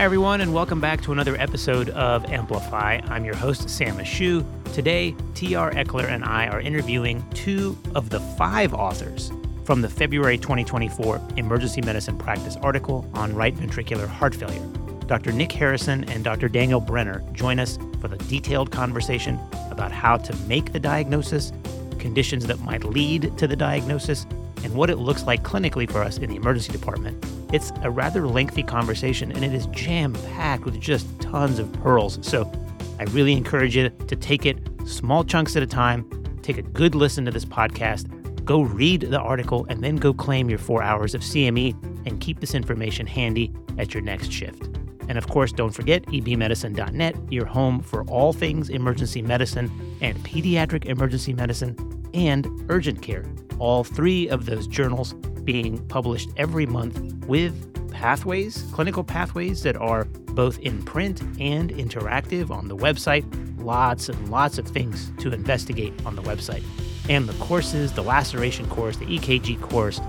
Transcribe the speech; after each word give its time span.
Hi, 0.00 0.04
everyone, 0.04 0.40
and 0.40 0.54
welcome 0.54 0.80
back 0.80 1.02
to 1.02 1.12
another 1.12 1.36
episode 1.36 1.90
of 1.90 2.24
Amplify. 2.24 3.02
I'm 3.08 3.22
your 3.22 3.34
host, 3.36 3.68
Sam 3.68 3.98
Ashoo. 3.98 4.46
Today, 4.72 5.10
TR 5.34 5.76
Eckler 5.76 6.08
and 6.08 6.24
I 6.24 6.48
are 6.48 6.58
interviewing 6.58 7.22
two 7.34 7.76
of 7.94 8.08
the 8.08 8.18
five 8.18 8.72
authors 8.72 9.30
from 9.66 9.82
the 9.82 9.90
February 9.90 10.38
2024 10.38 11.20
Emergency 11.36 11.82
Medicine 11.82 12.16
Practice 12.16 12.56
article 12.62 13.10
on 13.12 13.34
right 13.34 13.54
ventricular 13.54 14.06
heart 14.06 14.34
failure. 14.34 14.66
Dr. 15.06 15.32
Nick 15.32 15.52
Harrison 15.52 16.04
and 16.04 16.24
Dr. 16.24 16.48
Daniel 16.48 16.80
Brenner 16.80 17.22
join 17.34 17.58
us 17.58 17.78
for 18.00 18.08
the 18.08 18.16
detailed 18.24 18.70
conversation 18.70 19.38
about 19.70 19.92
how 19.92 20.16
to 20.16 20.34
make 20.46 20.72
the 20.72 20.80
diagnosis, 20.80 21.52
conditions 21.98 22.46
that 22.46 22.58
might 22.60 22.84
lead 22.84 23.36
to 23.36 23.46
the 23.46 23.54
diagnosis, 23.54 24.24
and 24.64 24.74
what 24.74 24.90
it 24.90 24.96
looks 24.96 25.24
like 25.24 25.42
clinically 25.42 25.90
for 25.90 26.02
us 26.02 26.18
in 26.18 26.30
the 26.30 26.36
emergency 26.36 26.72
department. 26.72 27.24
It's 27.52 27.72
a 27.82 27.90
rather 27.90 28.26
lengthy 28.26 28.62
conversation 28.62 29.32
and 29.32 29.44
it 29.44 29.52
is 29.52 29.66
jam 29.68 30.12
packed 30.34 30.64
with 30.64 30.80
just 30.80 31.06
tons 31.20 31.58
of 31.58 31.72
pearls. 31.74 32.18
So 32.22 32.50
I 32.98 33.04
really 33.04 33.32
encourage 33.32 33.76
you 33.76 33.88
to 33.88 34.16
take 34.16 34.46
it 34.46 34.58
small 34.84 35.24
chunks 35.24 35.56
at 35.56 35.62
a 35.62 35.66
time, 35.66 36.08
take 36.42 36.58
a 36.58 36.62
good 36.62 36.94
listen 36.94 37.24
to 37.24 37.30
this 37.30 37.44
podcast, 37.44 38.44
go 38.44 38.62
read 38.62 39.02
the 39.02 39.18
article, 39.18 39.66
and 39.68 39.82
then 39.82 39.96
go 39.96 40.12
claim 40.12 40.50
your 40.50 40.58
four 40.58 40.82
hours 40.82 41.14
of 41.14 41.22
CME 41.22 41.74
and 42.06 42.20
keep 42.20 42.40
this 42.40 42.54
information 42.54 43.06
handy 43.06 43.52
at 43.78 43.94
your 43.94 44.02
next 44.02 44.30
shift. 44.30 44.68
And 45.08 45.18
of 45.18 45.28
course, 45.28 45.50
don't 45.50 45.72
forget 45.72 46.04
ebmedicine.net, 46.06 47.16
your 47.32 47.46
home 47.46 47.80
for 47.80 48.04
all 48.04 48.32
things 48.32 48.68
emergency 48.68 49.22
medicine 49.22 49.70
and 50.00 50.16
pediatric 50.18 50.84
emergency 50.84 51.32
medicine 51.32 51.74
and 52.14 52.48
urgent 52.68 53.02
care. 53.02 53.24
All 53.58 53.84
three 53.84 54.28
of 54.28 54.46
those 54.46 54.66
journals 54.66 55.14
being 55.44 55.78
published 55.88 56.30
every 56.36 56.66
month 56.66 56.98
with 57.26 57.66
pathways, 57.92 58.64
clinical 58.72 59.04
pathways 59.04 59.62
that 59.62 59.76
are 59.76 60.04
both 60.04 60.58
in 60.60 60.82
print 60.82 61.20
and 61.38 61.70
interactive 61.70 62.50
on 62.50 62.68
the 62.68 62.76
website. 62.76 63.24
Lots 63.58 64.08
and 64.08 64.30
lots 64.30 64.58
of 64.58 64.66
things 64.66 65.12
to 65.18 65.32
investigate 65.32 65.92
on 66.06 66.16
the 66.16 66.22
website. 66.22 66.62
And 67.08 67.28
the 67.28 67.44
courses, 67.44 67.92
the 67.92 68.02
laceration 68.02 68.68
course, 68.68 68.96
the 68.96 69.04
EKG 69.04 69.60
course, 69.60 70.00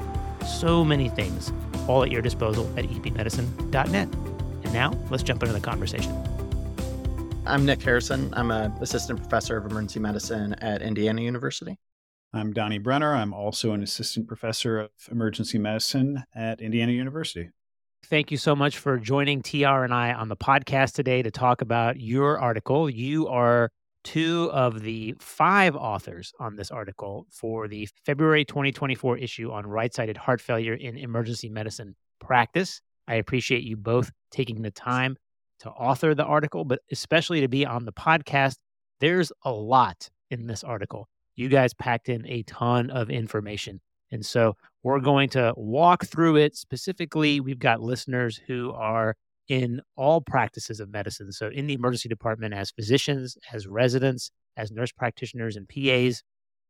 so 0.47 0.85
many 0.85 1.09
things, 1.09 1.51
all 1.87 2.03
at 2.03 2.11
your 2.11 2.21
disposal 2.21 2.71
at 2.77 2.85
ebmedicine.net. 2.85 4.07
And 4.63 4.73
now 4.73 4.97
let's 5.09 5.23
jump 5.23 5.43
into 5.43 5.53
the 5.53 5.59
conversation. 5.59 6.15
I'm 7.45 7.65
Nick 7.65 7.81
Harrison. 7.81 8.33
I'm 8.33 8.51
an 8.51 8.71
assistant 8.81 9.19
professor 9.19 9.57
of 9.57 9.65
emergency 9.65 9.99
medicine 9.99 10.53
at 10.61 10.81
Indiana 10.81 11.21
University. 11.21 11.77
I'm 12.33 12.53
Donnie 12.53 12.77
Brenner. 12.77 13.13
I'm 13.13 13.33
also 13.33 13.73
an 13.73 13.83
assistant 13.83 14.27
professor 14.27 14.79
of 14.79 14.89
emergency 15.11 15.57
medicine 15.57 16.23
at 16.33 16.61
Indiana 16.61 16.93
University. 16.93 17.49
Thank 18.05 18.31
you 18.31 18.37
so 18.37 18.55
much 18.55 18.77
for 18.77 18.97
joining 18.97 19.41
TR 19.41 19.83
and 19.83 19.93
I 19.93 20.13
on 20.13 20.29
the 20.29 20.37
podcast 20.37 20.93
today 20.93 21.21
to 21.21 21.29
talk 21.29 21.61
about 21.61 21.99
your 21.99 22.39
article. 22.39 22.89
You 22.89 23.27
are 23.27 23.69
two 24.05 24.49
of 24.53 24.81
the 24.81 25.13
five 25.19 25.75
authors 25.75 26.31
on 26.39 26.55
this 26.55 26.71
article 26.71 27.27
for 27.29 27.67
the 27.67 27.89
February 28.05 28.45
2024 28.45 29.17
issue 29.17 29.51
on 29.51 29.67
right 29.67 29.93
sided 29.93 30.15
heart 30.15 30.39
failure 30.39 30.73
in 30.73 30.97
emergency 30.97 31.49
medicine 31.49 31.95
practice. 32.19 32.81
I 33.09 33.15
appreciate 33.15 33.63
you 33.63 33.75
both 33.75 34.09
taking 34.31 34.61
the 34.61 34.71
time 34.71 35.17
to 35.59 35.69
author 35.69 36.15
the 36.15 36.23
article, 36.23 36.63
but 36.63 36.79
especially 36.91 37.41
to 37.41 37.49
be 37.49 37.65
on 37.65 37.83
the 37.83 37.93
podcast. 37.93 38.55
There's 39.01 39.33
a 39.43 39.51
lot 39.51 40.09
in 40.29 40.47
this 40.47 40.63
article 40.63 41.09
you 41.41 41.49
guys 41.49 41.73
packed 41.73 42.07
in 42.07 42.25
a 42.27 42.43
ton 42.43 42.91
of 42.91 43.09
information. 43.09 43.81
And 44.11 44.23
so 44.25 44.55
we're 44.83 44.99
going 44.99 45.29
to 45.29 45.53
walk 45.57 46.05
through 46.05 46.35
it. 46.35 46.55
Specifically, 46.55 47.39
we've 47.39 47.59
got 47.59 47.81
listeners 47.81 48.39
who 48.47 48.71
are 48.73 49.15
in 49.47 49.81
all 49.97 50.21
practices 50.21 50.79
of 50.79 50.89
medicine. 50.89 51.31
So, 51.31 51.49
in 51.49 51.67
the 51.67 51.73
emergency 51.73 52.09
department, 52.09 52.53
as 52.53 52.71
physicians, 52.71 53.37
as 53.51 53.67
residents, 53.67 54.31
as 54.55 54.71
nurse 54.71 54.91
practitioners 54.91 55.55
and 55.57 55.67
PAs, 55.67 56.21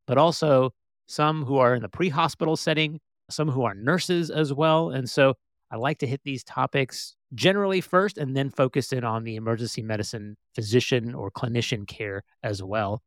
but 0.08 0.18
also 0.18 0.72
some 1.08 1.44
who 1.46 1.58
are 1.58 1.76
in 1.76 1.81
the 1.81 1.90
pre 1.90 2.10
hospital 2.10 2.56
setting, 2.56 3.00
some 3.30 3.50
who 3.50 3.64
are 3.64 3.76
nurses 3.76 4.30
as 4.30 4.54
well. 4.54 4.90
And 4.90 5.10
so, 5.10 5.34
I 5.70 5.78
like 5.78 6.00
to 6.00 6.08
hit 6.08 6.22
these 6.24 6.44
topics 6.44 7.16
generally 7.34 7.81
first 7.81 8.18
and 8.18 8.36
then 8.36 8.50
focus 8.50 8.92
in 8.92 9.04
on 9.04 9.24
the 9.24 9.36
emergency 9.36 9.81
medicine 9.81 10.36
physician 10.54 11.16
or 11.16 11.31
clinician 11.31 11.88
care 11.88 12.24
as 12.44 12.62
well. 12.62 13.02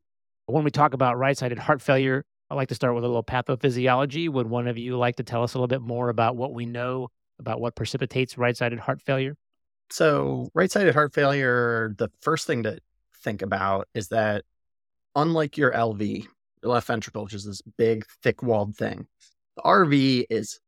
When 0.47 0.63
we 0.63 0.71
talk 0.71 0.93
about 0.93 1.17
right 1.17 1.37
sided 1.37 1.57
heart 1.57 1.81
failure, 1.81 2.23
I 2.49 2.55
like 2.55 2.67
to 2.69 2.75
start 2.75 2.93
with 2.93 3.03
a 3.03 3.07
little 3.07 3.23
pathophysiology. 3.23 4.29
Would 4.29 4.47
one 4.47 4.67
of 4.67 4.77
you 4.77 4.97
like 4.97 5.15
to 5.15 5.23
tell 5.23 5.43
us 5.43 5.53
a 5.53 5.57
little 5.57 5.67
bit 5.67 5.81
more 5.81 6.09
about 6.09 6.35
what 6.35 6.53
we 6.53 6.65
know 6.65 7.09
about 7.39 7.59
what 7.59 7.75
precipitates 7.75 8.37
right 8.37 8.55
sided 8.55 8.79
heart 8.79 9.01
failure? 9.01 9.35
So, 9.89 10.49
right 10.53 10.71
sided 10.71 10.93
heart 10.93 11.13
failure, 11.13 11.95
the 11.97 12.09
first 12.21 12.45
thing 12.45 12.63
to 12.63 12.79
think 13.23 13.41
about 13.41 13.87
is 13.95 14.09
that 14.09 14.45
unlike 15.15 15.57
your 15.57 15.71
LV, 15.71 16.25
your 16.61 16.71
left 16.71 16.87
ventricle, 16.87 17.23
which 17.23 17.33
is 17.33 17.45
this 17.45 17.61
big, 17.77 18.05
thick 18.21 18.43
walled 18.43 18.75
thing, 18.75 19.07
the 19.55 19.63
RV 19.63 20.25
is 20.29 20.59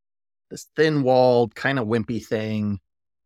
this 0.49 0.67
thin 0.75 1.03
walled, 1.03 1.53
kind 1.53 1.77
of 1.77 1.87
wimpy 1.87 2.25
thing 2.25 2.79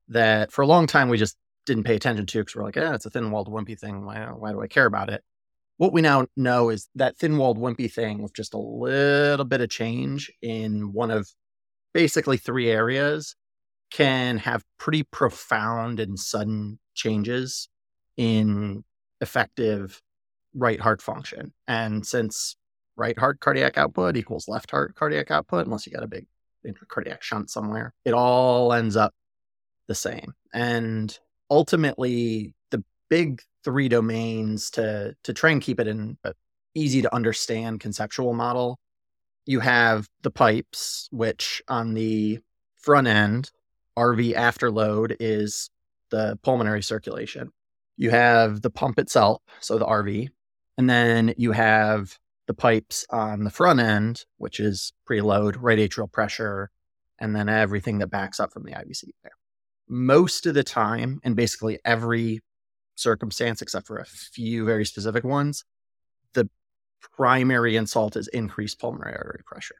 that 0.10 0.52
for 0.52 0.64
a 0.64 0.68
long 0.68 0.88
time 0.88 1.08
we 1.08 1.18
just 1.18 1.38
didn't 1.66 1.84
pay 1.84 1.96
attention 1.96 2.26
to 2.26 2.40
because 2.40 2.56
we're 2.56 2.64
like, 2.64 2.76
yeah, 2.76 2.94
it's 2.94 3.06
a 3.06 3.10
thin 3.10 3.32
walled, 3.32 3.48
wimpy 3.48 3.80
thing. 3.80 4.06
Why, 4.06 4.26
why 4.26 4.52
do 4.52 4.62
I 4.62 4.68
care 4.68 4.86
about 4.86 5.10
it? 5.10 5.24
What 5.82 5.94
we 5.94 6.02
now 6.02 6.28
know 6.38 6.70
is 6.70 6.88
that 6.94 7.18
thin 7.18 7.40
walled 7.40 7.58
wimpy 7.58 7.92
thing 7.92 8.22
with 8.22 8.36
just 8.36 8.54
a 8.54 8.58
little 8.60 9.46
bit 9.46 9.62
of 9.62 9.70
change 9.72 10.32
in 10.40 10.94
one 10.94 11.10
of 11.10 11.28
basically 11.92 12.38
three 12.38 12.70
areas 12.70 13.36
can 13.90 14.38
have 14.38 14.64
pretty 14.78 15.02
profound 15.02 16.00
and 16.00 16.20
sudden 16.20 16.78
changes 16.94 17.68
in 18.16 18.84
effective 19.22 20.04
right 20.54 20.80
heart 20.80 21.02
function. 21.02 21.52
And 21.68 22.06
since 22.06 22.58
right 22.96 23.18
heart 23.18 23.40
cardiac 23.40 23.76
output 23.76 24.16
equals 24.16 24.48
left 24.48 24.70
heart 24.70 24.94
cardiac 24.94 25.32
output, 25.32 25.66
unless 25.66 25.88
you 25.88 25.94
got 25.94 26.04
a 26.04 26.08
big 26.08 26.28
cardiac 26.90 27.24
shunt 27.24 27.50
somewhere, 27.50 27.96
it 28.06 28.14
all 28.14 28.72
ends 28.72 28.96
up 28.96 29.16
the 29.88 29.96
same. 29.96 30.36
And 30.54 31.18
ultimately, 31.50 32.54
the 32.70 32.84
big 33.12 33.42
three 33.66 33.90
domains 33.90 34.72
to 34.72 35.14
to 35.24 35.34
try 35.34 35.52
and 35.52 35.62
keep 35.62 35.80
it 35.80 35.88
in 35.88 36.18
an 36.24 36.34
easy 36.74 37.02
to 37.02 37.14
understand 37.14 37.82
conceptual 37.82 38.34
model. 38.34 38.80
You 39.46 39.60
have 39.60 40.08
the 40.22 40.32
pipes, 40.32 41.10
which 41.12 41.62
on 41.68 41.94
the 41.94 42.40
front 42.78 43.08
end, 43.08 43.52
RV 44.00 44.34
afterload 44.34 45.18
is 45.20 45.70
the 46.10 46.40
pulmonary 46.42 46.82
circulation. 46.82 47.52
You 47.98 48.12
have 48.12 48.62
the 48.62 48.70
pump 48.70 48.98
itself, 48.98 49.42
so 49.60 49.78
the 49.78 49.86
RV, 49.86 50.30
and 50.78 50.90
then 50.90 51.34
you 51.38 51.52
have 51.52 52.18
the 52.48 52.54
pipes 52.54 53.06
on 53.10 53.44
the 53.44 53.50
front 53.50 53.82
end, 53.82 54.26
which 54.38 54.60
is 54.60 54.94
preload, 55.10 55.58
right 55.60 55.78
atrial 55.78 56.12
pressure, 56.12 56.72
and 57.20 57.36
then 57.36 57.50
everything 57.50 58.00
that 58.00 58.08
backs 58.08 58.40
up 58.40 58.54
from 58.54 58.64
the 58.64 58.72
IVC 58.72 59.04
there. 59.22 59.34
Most 59.90 60.46
of 60.46 60.54
the 60.54 60.64
time, 60.64 61.20
and 61.24 61.36
basically 61.36 61.78
every 61.84 62.42
circumstance, 63.02 63.62
except 63.62 63.88
for 63.88 63.98
a 63.98 64.06
few 64.06 64.66
very 64.66 64.86
specific 64.86 65.24
ones, 65.24 65.66
the 66.34 66.50
primary 67.16 67.76
insult 67.76 68.16
is 68.16 68.28
increased 68.30 68.80
pulmonary 68.80 69.16
artery 69.16 69.44
pressure. 69.46 69.76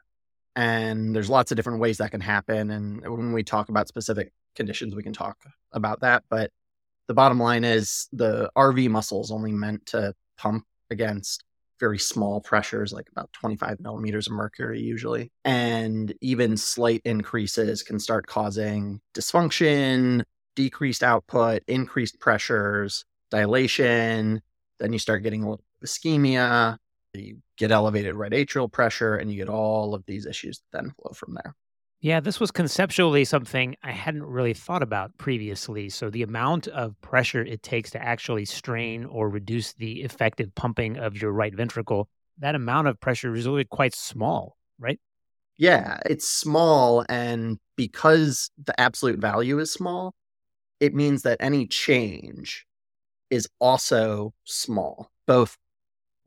And 0.56 1.16
there's 1.16 1.30
lots 1.30 1.52
of 1.52 1.56
different 1.56 1.80
ways 1.80 2.00
that 2.00 2.12
can 2.12 2.22
happen. 2.22 2.72
And 2.72 3.02
when 3.02 3.32
we 3.32 3.44
talk 3.44 3.70
about 3.70 3.88
specific 3.88 4.34
conditions, 4.56 4.96
we 4.96 5.04
can 5.04 5.14
talk 5.14 5.38
about 5.72 6.02
that. 6.02 6.24
But 6.30 6.52
the 7.08 7.14
bottom 7.14 7.40
line 7.40 7.64
is 7.64 8.08
the 8.12 8.50
RV 8.58 8.90
muscle 8.90 9.22
is 9.22 9.32
only 9.32 9.52
meant 9.52 9.86
to 9.88 10.14
pump 10.38 10.66
against 10.90 11.44
very 11.80 11.98
small 11.98 12.40
pressures, 12.42 12.94
like 12.94 13.10
about 13.12 13.34
25 13.34 13.80
millimeters 13.80 14.28
of 14.28 14.34
mercury, 14.34 14.80
usually. 14.80 15.32
And 15.44 16.14
even 16.22 16.56
slight 16.56 17.02
increases 17.06 17.82
can 17.82 18.00
start 18.00 18.28
causing 18.28 19.02
dysfunction, 19.16 20.24
decreased 20.56 21.02
output, 21.02 21.64
increased 21.68 22.20
pressures, 22.20 23.04
dilation. 23.32 24.42
Then 24.80 24.94
you 24.94 25.00
start 25.00 25.24
getting 25.24 25.44
a 25.44 25.50
little 25.50 25.66
ischemia. 25.84 26.78
You 27.14 27.40
get 27.58 27.72
elevated 27.72 28.16
right 28.16 28.32
atrial 28.32 28.72
pressure, 28.72 29.16
and 29.16 29.32
you 29.32 29.38
get 29.38 29.50
all 29.50 29.94
of 29.96 30.06
these 30.06 30.26
issues 30.26 30.60
that 30.60 30.78
then 30.78 30.92
flow 30.92 31.12
from 31.14 31.34
there. 31.34 31.56
Yeah, 32.00 32.20
this 32.20 32.40
was 32.40 32.50
conceptually 32.50 33.26
something 33.26 33.76
I 33.84 33.92
hadn't 33.92 34.24
really 34.24 34.56
thought 34.56 34.82
about 34.82 35.16
previously. 35.18 35.90
So, 35.90 36.10
the 36.10 36.24
amount 36.24 36.68
of 36.68 37.00
pressure 37.02 37.44
it 37.44 37.62
takes 37.62 37.92
to 37.92 38.02
actually 38.02 38.46
strain 38.46 39.06
or 39.06 39.30
reduce 39.30 39.74
the 39.74 40.02
effective 40.02 40.54
pumping 40.56 40.98
of 40.98 41.22
your 41.22 41.32
right 41.32 41.54
ventricle, 41.54 42.10
that 42.40 42.56
amount 42.56 42.88
of 42.88 43.00
pressure 43.00 43.36
is 43.36 43.48
really 43.48 43.66
quite 43.66 43.94
small, 43.94 44.58
right? 44.80 45.00
Yeah, 45.58 46.00
it's 46.06 46.28
small. 46.28 47.06
And 47.08 47.60
because 47.76 48.50
the 48.64 48.80
absolute 48.80 49.20
value 49.20 49.60
is 49.60 49.72
small, 49.72 50.16
it 50.80 50.96
means 50.96 51.22
that 51.22 51.38
any 51.40 51.68
change 51.68 52.66
is 53.32 53.48
also 53.60 54.34
small, 54.44 55.10
both 55.26 55.58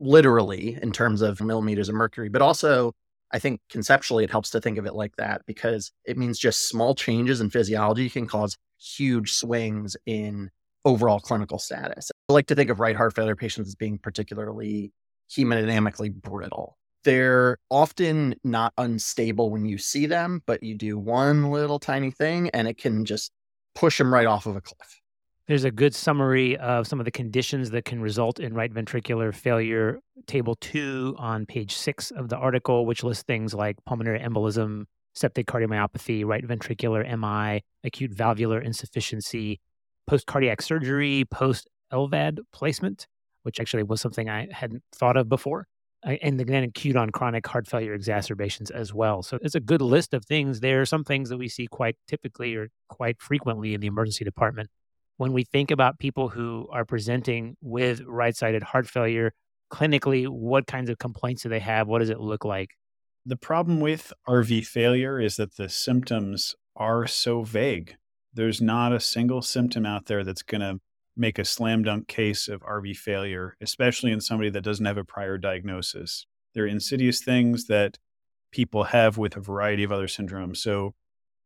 literally 0.01 0.77
in 0.81 0.91
terms 0.91 1.21
of 1.21 1.39
millimeters 1.39 1.87
of 1.87 1.95
mercury, 1.95 2.27
but 2.27 2.41
also 2.41 2.91
I 3.31 3.39
think 3.39 3.61
conceptually 3.69 4.23
it 4.23 4.31
helps 4.31 4.49
to 4.51 4.61
think 4.61 4.77
of 4.77 4.85
it 4.85 4.93
like 4.93 5.15
that 5.17 5.45
because 5.45 5.91
it 6.05 6.17
means 6.17 6.37
just 6.37 6.69
small 6.69 6.95
changes 6.95 7.41
in 7.41 7.49
physiology 7.49 8.09
can 8.09 8.27
cause 8.27 8.57
huge 8.77 9.33
swings 9.33 9.95
in 10.05 10.49
overall 10.83 11.19
clinical 11.19 11.59
status. 11.59 12.11
I 12.29 12.33
like 12.33 12.47
to 12.47 12.55
think 12.55 12.69
of 12.69 12.79
right 12.79 12.95
heart 12.95 13.15
failure 13.15 13.35
patients 13.35 13.67
as 13.67 13.75
being 13.75 13.97
particularly 13.97 14.91
hemodynamically 15.29 16.13
brittle. 16.13 16.77
They're 17.03 17.57
often 17.69 18.35
not 18.43 18.73
unstable 18.77 19.49
when 19.49 19.65
you 19.65 19.77
see 19.77 20.05
them, 20.05 20.41
but 20.45 20.63
you 20.63 20.75
do 20.75 20.97
one 20.97 21.51
little 21.51 21.79
tiny 21.79 22.11
thing 22.11 22.49
and 22.49 22.67
it 22.67 22.77
can 22.77 23.05
just 23.05 23.31
push 23.73 23.97
them 23.97 24.13
right 24.13 24.27
off 24.27 24.45
of 24.45 24.55
a 24.55 24.61
cliff. 24.61 25.01
There's 25.47 25.63
a 25.63 25.69
good 25.69 25.93
summary 25.93 26.57
of 26.57 26.87
some 26.87 26.99
of 26.99 27.05
the 27.05 27.11
conditions 27.11 27.69
that 27.69 27.85
can 27.85 28.01
result 28.01 28.39
in 28.39 28.55
right 28.55 28.73
ventricular 28.73 29.31
failure, 29.31 29.99
table 30.25 30.55
two 30.55 31.15
on 31.19 31.45
page 31.45 31.75
six 31.75 32.09
of 32.09 32.29
the 32.29 32.35
article, 32.35 32.87
which 32.87 33.03
lists 33.03 33.23
things 33.27 33.53
like 33.53 33.77
pulmonary 33.85 34.19
embolism, 34.19 34.85
septic 35.13 35.45
cardiomyopathy, 35.45 36.25
right 36.25 36.43
ventricular 36.43 37.05
MI, 37.05 37.61
acute 37.83 38.11
valvular 38.11 38.59
insufficiency, 38.59 39.59
post 40.07 40.25
cardiac 40.25 40.63
surgery, 40.63 41.25
post 41.29 41.69
LVAD 41.93 42.39
placement, 42.51 43.05
which 43.43 43.59
actually 43.59 43.83
was 43.83 44.01
something 44.01 44.27
I 44.27 44.47
hadn't 44.51 44.81
thought 44.95 45.15
of 45.15 45.29
before, 45.29 45.67
and 46.01 46.39
then 46.39 46.63
acute 46.63 46.95
on 46.95 47.11
chronic 47.11 47.45
heart 47.45 47.67
failure 47.67 47.93
exacerbations 47.93 48.71
as 48.71 48.95
well. 48.95 49.21
So 49.21 49.37
it's 49.43 49.53
a 49.53 49.59
good 49.59 49.83
list 49.83 50.15
of 50.15 50.25
things. 50.25 50.61
There 50.61 50.81
are 50.81 50.87
some 50.87 51.03
things 51.03 51.29
that 51.29 51.37
we 51.37 51.49
see 51.49 51.67
quite 51.67 51.97
typically 52.07 52.55
or 52.55 52.69
quite 52.89 53.21
frequently 53.21 53.75
in 53.75 53.81
the 53.81 53.87
emergency 53.87 54.25
department 54.25 54.71
when 55.17 55.33
we 55.33 55.43
think 55.43 55.71
about 55.71 55.99
people 55.99 56.29
who 56.29 56.67
are 56.71 56.85
presenting 56.85 57.55
with 57.61 58.01
right 58.05 58.35
sided 58.35 58.63
heart 58.63 58.87
failure 58.87 59.33
clinically, 59.71 60.27
what 60.27 60.67
kinds 60.67 60.89
of 60.89 60.97
complaints 60.97 61.43
do 61.43 61.49
they 61.49 61.59
have? 61.59 61.87
What 61.87 61.99
does 61.99 62.09
it 62.09 62.19
look 62.19 62.45
like? 62.45 62.69
The 63.25 63.35
problem 63.35 63.79
with 63.79 64.13
RV 64.27 64.67
failure 64.67 65.19
is 65.19 65.37
that 65.37 65.55
the 65.55 65.69
symptoms 65.69 66.55
are 66.75 67.07
so 67.07 67.43
vague. 67.43 67.95
There's 68.33 68.61
not 68.61 68.93
a 68.93 68.99
single 68.99 69.41
symptom 69.41 69.85
out 69.85 70.05
there 70.05 70.23
that's 70.23 70.43
going 70.43 70.61
to 70.61 70.79
make 71.17 71.39
a 71.39 71.45
slam 71.45 71.83
dunk 71.83 72.07
case 72.07 72.47
of 72.47 72.61
RV 72.61 72.97
failure, 72.97 73.55
especially 73.61 74.11
in 74.11 74.21
somebody 74.21 74.49
that 74.49 74.63
doesn't 74.63 74.85
have 74.85 74.97
a 74.97 75.05
prior 75.05 75.37
diagnosis. 75.37 76.27
There 76.53 76.65
are 76.65 76.67
insidious 76.67 77.21
things 77.21 77.65
that 77.65 77.97
people 78.51 78.85
have 78.85 79.17
with 79.17 79.35
a 79.35 79.41
variety 79.41 79.83
of 79.83 79.91
other 79.91 80.07
syndromes. 80.07 80.57
So, 80.57 80.93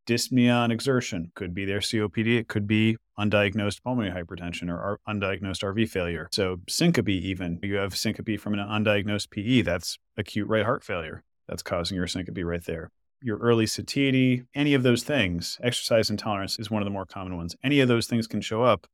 dyspnea 0.09 0.55
on 0.55 0.71
exertion 0.71 1.31
could 1.35 1.53
be 1.53 1.65
their 1.65 1.79
COPD. 1.79 2.39
It 2.39 2.47
could 2.47 2.65
be 2.65 2.97
undiagnosed 3.19 3.83
pulmonary 3.83 4.11
hypertension 4.11 4.69
or 4.69 4.99
undiagnosed 5.07 5.63
RV 5.63 5.87
failure. 5.89 6.27
So 6.31 6.57
syncope, 6.67 7.09
even 7.09 7.59
you 7.61 7.75
have 7.75 7.95
syncope 7.95 8.39
from 8.39 8.55
an 8.55 8.59
undiagnosed 8.59 9.29
PE, 9.29 9.61
that's 9.61 9.99
acute 10.17 10.47
right 10.47 10.65
heart 10.65 10.83
failure. 10.83 11.23
That's 11.47 11.61
causing 11.61 11.95
your 11.95 12.07
syncope 12.07 12.43
right 12.43 12.63
there. 12.63 12.89
Your 13.21 13.37
early 13.37 13.67
satiety, 13.67 14.43
any 14.55 14.73
of 14.73 14.81
those 14.81 15.03
things, 15.03 15.59
exercise 15.61 16.09
intolerance 16.09 16.57
is 16.57 16.71
one 16.71 16.81
of 16.81 16.85
the 16.85 16.91
more 16.91 17.05
common 17.05 17.37
ones. 17.37 17.55
Any 17.63 17.79
of 17.79 17.87
those 17.87 18.07
things 18.07 18.25
can 18.25 18.41
show 18.41 18.63
up 18.63 18.87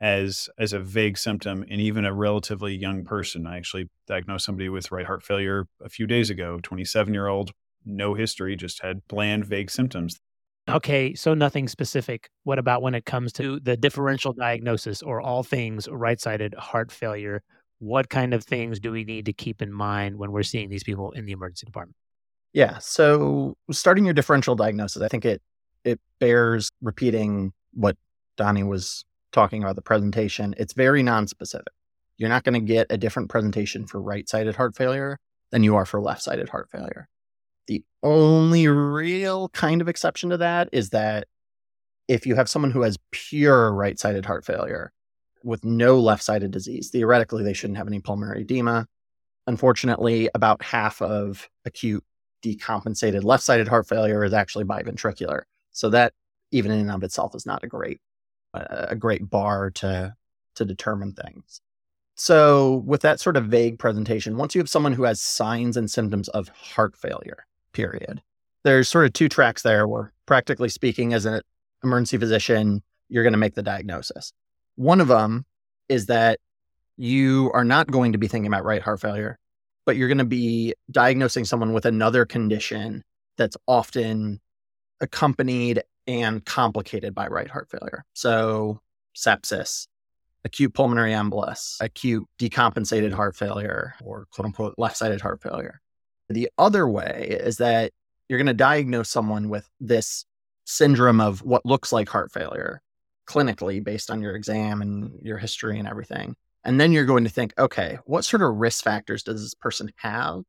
as 0.00 0.50
as 0.58 0.72
a 0.72 0.80
vague 0.80 1.16
symptom 1.16 1.62
in 1.62 1.80
even 1.80 2.04
a 2.04 2.12
relatively 2.12 2.74
young 2.74 3.04
person. 3.04 3.46
I 3.46 3.56
actually 3.56 3.88
diagnosed 4.06 4.44
somebody 4.44 4.68
with 4.68 4.92
right 4.92 5.06
heart 5.06 5.22
failure 5.22 5.66
a 5.82 5.88
few 5.88 6.06
days 6.06 6.28
ago, 6.28 6.58
27 6.62 7.14
year 7.14 7.28
old, 7.28 7.52
no 7.86 8.14
history, 8.14 8.56
just 8.56 8.82
had 8.82 9.06
bland, 9.08 9.46
vague 9.46 9.70
symptoms. 9.70 10.20
Okay, 10.70 11.14
so 11.14 11.34
nothing 11.34 11.68
specific. 11.68 12.30
What 12.44 12.58
about 12.58 12.82
when 12.82 12.94
it 12.94 13.04
comes 13.04 13.32
to 13.34 13.60
the 13.60 13.76
differential 13.76 14.32
diagnosis 14.32 15.02
or 15.02 15.20
all 15.20 15.42
things 15.42 15.88
right 15.88 16.20
sided 16.20 16.54
heart 16.54 16.90
failure? 16.90 17.42
What 17.78 18.10
kind 18.10 18.34
of 18.34 18.44
things 18.44 18.78
do 18.78 18.92
we 18.92 19.04
need 19.04 19.26
to 19.26 19.32
keep 19.32 19.62
in 19.62 19.72
mind 19.72 20.18
when 20.18 20.32
we're 20.32 20.42
seeing 20.42 20.68
these 20.68 20.84
people 20.84 21.12
in 21.12 21.24
the 21.24 21.32
emergency 21.32 21.66
department? 21.66 21.96
Yeah, 22.52 22.78
so 22.78 23.56
starting 23.70 24.04
your 24.04 24.14
differential 24.14 24.54
diagnosis, 24.54 25.02
I 25.02 25.08
think 25.08 25.24
it 25.24 25.40
it 25.84 26.00
bears 26.18 26.70
repeating 26.82 27.52
what 27.72 27.96
Donnie 28.36 28.62
was 28.62 29.04
talking 29.32 29.62
about 29.62 29.76
the 29.76 29.82
presentation. 29.82 30.54
It's 30.58 30.74
very 30.74 31.02
non-specific. 31.02 31.72
You're 32.18 32.28
not 32.28 32.44
going 32.44 32.54
to 32.54 32.60
get 32.60 32.86
a 32.90 32.98
different 32.98 33.30
presentation 33.30 33.86
for 33.86 34.00
right-sided 34.00 34.56
heart 34.56 34.76
failure 34.76 35.18
than 35.50 35.62
you 35.62 35.76
are 35.76 35.86
for 35.86 36.00
left-sided 36.00 36.48
heart 36.48 36.68
failure. 36.70 37.08
The 37.66 37.84
only 38.02 38.66
real 38.68 39.48
kind 39.50 39.80
of 39.80 39.88
exception 39.88 40.30
to 40.30 40.38
that 40.38 40.68
is 40.72 40.90
that 40.90 41.28
if 42.08 42.26
you 42.26 42.34
have 42.34 42.48
someone 42.48 42.70
who 42.70 42.82
has 42.82 42.98
pure 43.12 43.72
right 43.72 43.98
sided 43.98 44.26
heart 44.26 44.44
failure 44.44 44.92
with 45.44 45.64
no 45.64 46.00
left 46.00 46.22
sided 46.22 46.50
disease, 46.50 46.90
theoretically, 46.90 47.44
they 47.44 47.52
shouldn't 47.52 47.78
have 47.78 47.86
any 47.86 48.00
pulmonary 48.00 48.42
edema. 48.42 48.86
Unfortunately, 49.46 50.28
about 50.34 50.62
half 50.62 51.00
of 51.00 51.48
acute 51.64 52.04
decompensated 52.42 53.22
left 53.22 53.44
sided 53.44 53.68
heart 53.68 53.86
failure 53.86 54.24
is 54.24 54.32
actually 54.32 54.64
biventricular. 54.64 55.42
So 55.72 55.90
that 55.90 56.12
even 56.50 56.72
in 56.72 56.80
and 56.80 56.90
of 56.90 57.02
itself 57.04 57.34
is 57.34 57.46
not 57.46 57.62
a 57.62 57.68
great 57.68 58.00
a 58.52 58.96
great 58.96 59.30
bar 59.30 59.70
to 59.70 60.14
to 60.56 60.64
determine 60.64 61.12
things. 61.12 61.60
So 62.16 62.82
with 62.84 63.02
that 63.02 63.20
sort 63.20 63.36
of 63.36 63.46
vague 63.46 63.78
presentation, 63.78 64.36
once 64.36 64.54
you 64.54 64.60
have 64.60 64.68
someone 64.68 64.92
who 64.92 65.04
has 65.04 65.20
signs 65.20 65.76
and 65.76 65.90
symptoms 65.90 66.28
of 66.28 66.48
heart 66.48 66.96
failure, 66.96 67.46
period. 67.72 68.22
There's 68.62 68.88
sort 68.88 69.06
of 69.06 69.12
two 69.12 69.28
tracks 69.28 69.62
there 69.62 69.86
where, 69.88 70.12
practically 70.26 70.68
speaking, 70.68 71.14
as 71.14 71.24
an 71.24 71.40
emergency 71.82 72.18
physician, 72.18 72.82
you're 73.08 73.22
going 73.24 73.32
to 73.32 73.38
make 73.38 73.54
the 73.54 73.62
diagnosis. 73.62 74.32
One 74.76 75.00
of 75.00 75.08
them 75.08 75.44
is 75.88 76.06
that 76.06 76.38
you 76.96 77.50
are 77.54 77.64
not 77.64 77.90
going 77.90 78.12
to 78.12 78.18
be 78.18 78.28
thinking 78.28 78.46
about 78.46 78.64
right 78.64 78.82
heart 78.82 79.00
failure, 79.00 79.38
but 79.86 79.96
you're 79.96 80.08
going 80.08 80.18
to 80.18 80.24
be 80.24 80.74
diagnosing 80.90 81.44
someone 81.44 81.72
with 81.72 81.86
another 81.86 82.26
condition 82.26 83.02
that's 83.36 83.56
often 83.66 84.40
accompanied 85.00 85.82
and 86.06 86.44
complicated 86.44 87.14
by 87.14 87.26
right 87.26 87.48
heart 87.48 87.70
failure. 87.70 88.04
So, 88.12 88.80
sepsis, 89.16 89.86
acute 90.44 90.74
pulmonary 90.74 91.12
embolus, 91.12 91.76
acute 91.80 92.26
decompensated 92.38 93.12
heart 93.12 93.36
failure, 93.36 93.94
or 94.04 94.26
quote 94.30 94.46
unquote 94.46 94.74
left 94.76 94.96
sided 94.96 95.20
heart 95.20 95.42
failure. 95.42 95.80
The 96.30 96.48
other 96.56 96.88
way 96.88 97.36
is 97.40 97.56
that 97.58 97.92
you're 98.28 98.38
going 98.38 98.46
to 98.46 98.54
diagnose 98.54 99.10
someone 99.10 99.48
with 99.48 99.68
this 99.80 100.24
syndrome 100.64 101.20
of 101.20 101.42
what 101.42 101.66
looks 101.66 101.92
like 101.92 102.08
heart 102.08 102.32
failure 102.32 102.80
clinically 103.26 103.82
based 103.82 104.10
on 104.10 104.22
your 104.22 104.36
exam 104.36 104.80
and 104.80 105.18
your 105.22 105.38
history 105.38 105.78
and 105.78 105.88
everything. 105.88 106.36
And 106.64 106.80
then 106.80 106.92
you're 106.92 107.04
going 107.04 107.24
to 107.24 107.30
think, 107.30 107.52
okay, 107.58 107.98
what 108.04 108.24
sort 108.24 108.42
of 108.42 108.56
risk 108.56 108.84
factors 108.84 109.24
does 109.24 109.42
this 109.42 109.54
person 109.54 109.90
have 109.96 110.42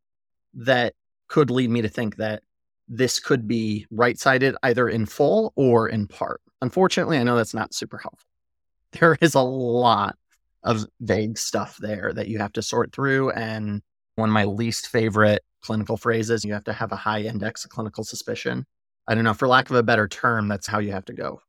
that 0.54 0.94
could 1.28 1.50
lead 1.50 1.69
me 1.69 1.81
to 1.81 1.90
think 1.90 2.18
that 2.18 2.44
this 2.88 3.19
could 3.19 3.47
be 3.47 3.88
right 3.90 4.19
sided 4.19 4.56
either 4.61 4.88
in 4.88 5.07
full 5.07 5.52
or 5.56 5.90
in 5.90 6.07
part? 6.07 6.42
Unfortunately, 6.61 7.18
I 7.18 7.23
know 7.23 7.35
that's 7.35 7.54
not 7.54 7.73
super 7.73 7.97
helpful. 7.97 8.28
There 9.00 9.18
is 9.21 9.35
a 9.35 9.42
lot 9.42 10.18
of 10.64 10.85
vague 11.00 11.38
stuff 11.38 11.78
there 11.78 12.11
that 12.14 12.28
you 12.28 12.40
have 12.40 12.52
to 12.54 12.61
sort 12.61 12.92
through. 12.92 13.31
And 13.31 13.81
one 14.16 14.28
of 14.28 14.33
my 14.33 14.44
least 14.44 14.88
favorite 14.88 15.44
clinical 15.61 15.97
phrases. 15.97 16.44
You 16.44 16.53
have 16.53 16.63
to 16.65 16.73
have 16.73 16.91
a 16.91 16.97
high 16.97 17.21
index 17.21 17.65
of 17.65 17.71
clinical 17.71 18.03
suspicion. 18.03 18.65
I 19.07 19.15
don't 19.15 19.23
know, 19.23 19.33
for 19.33 19.47
lack 19.47 19.69
of 19.69 19.75
a 19.75 19.83
better 19.83 20.07
term, 20.07 20.47
that's 20.47 20.68
how 20.68 20.80
you 20.80 20.91
have 20.91 21.06
to 21.06 21.13
go. 21.13 21.41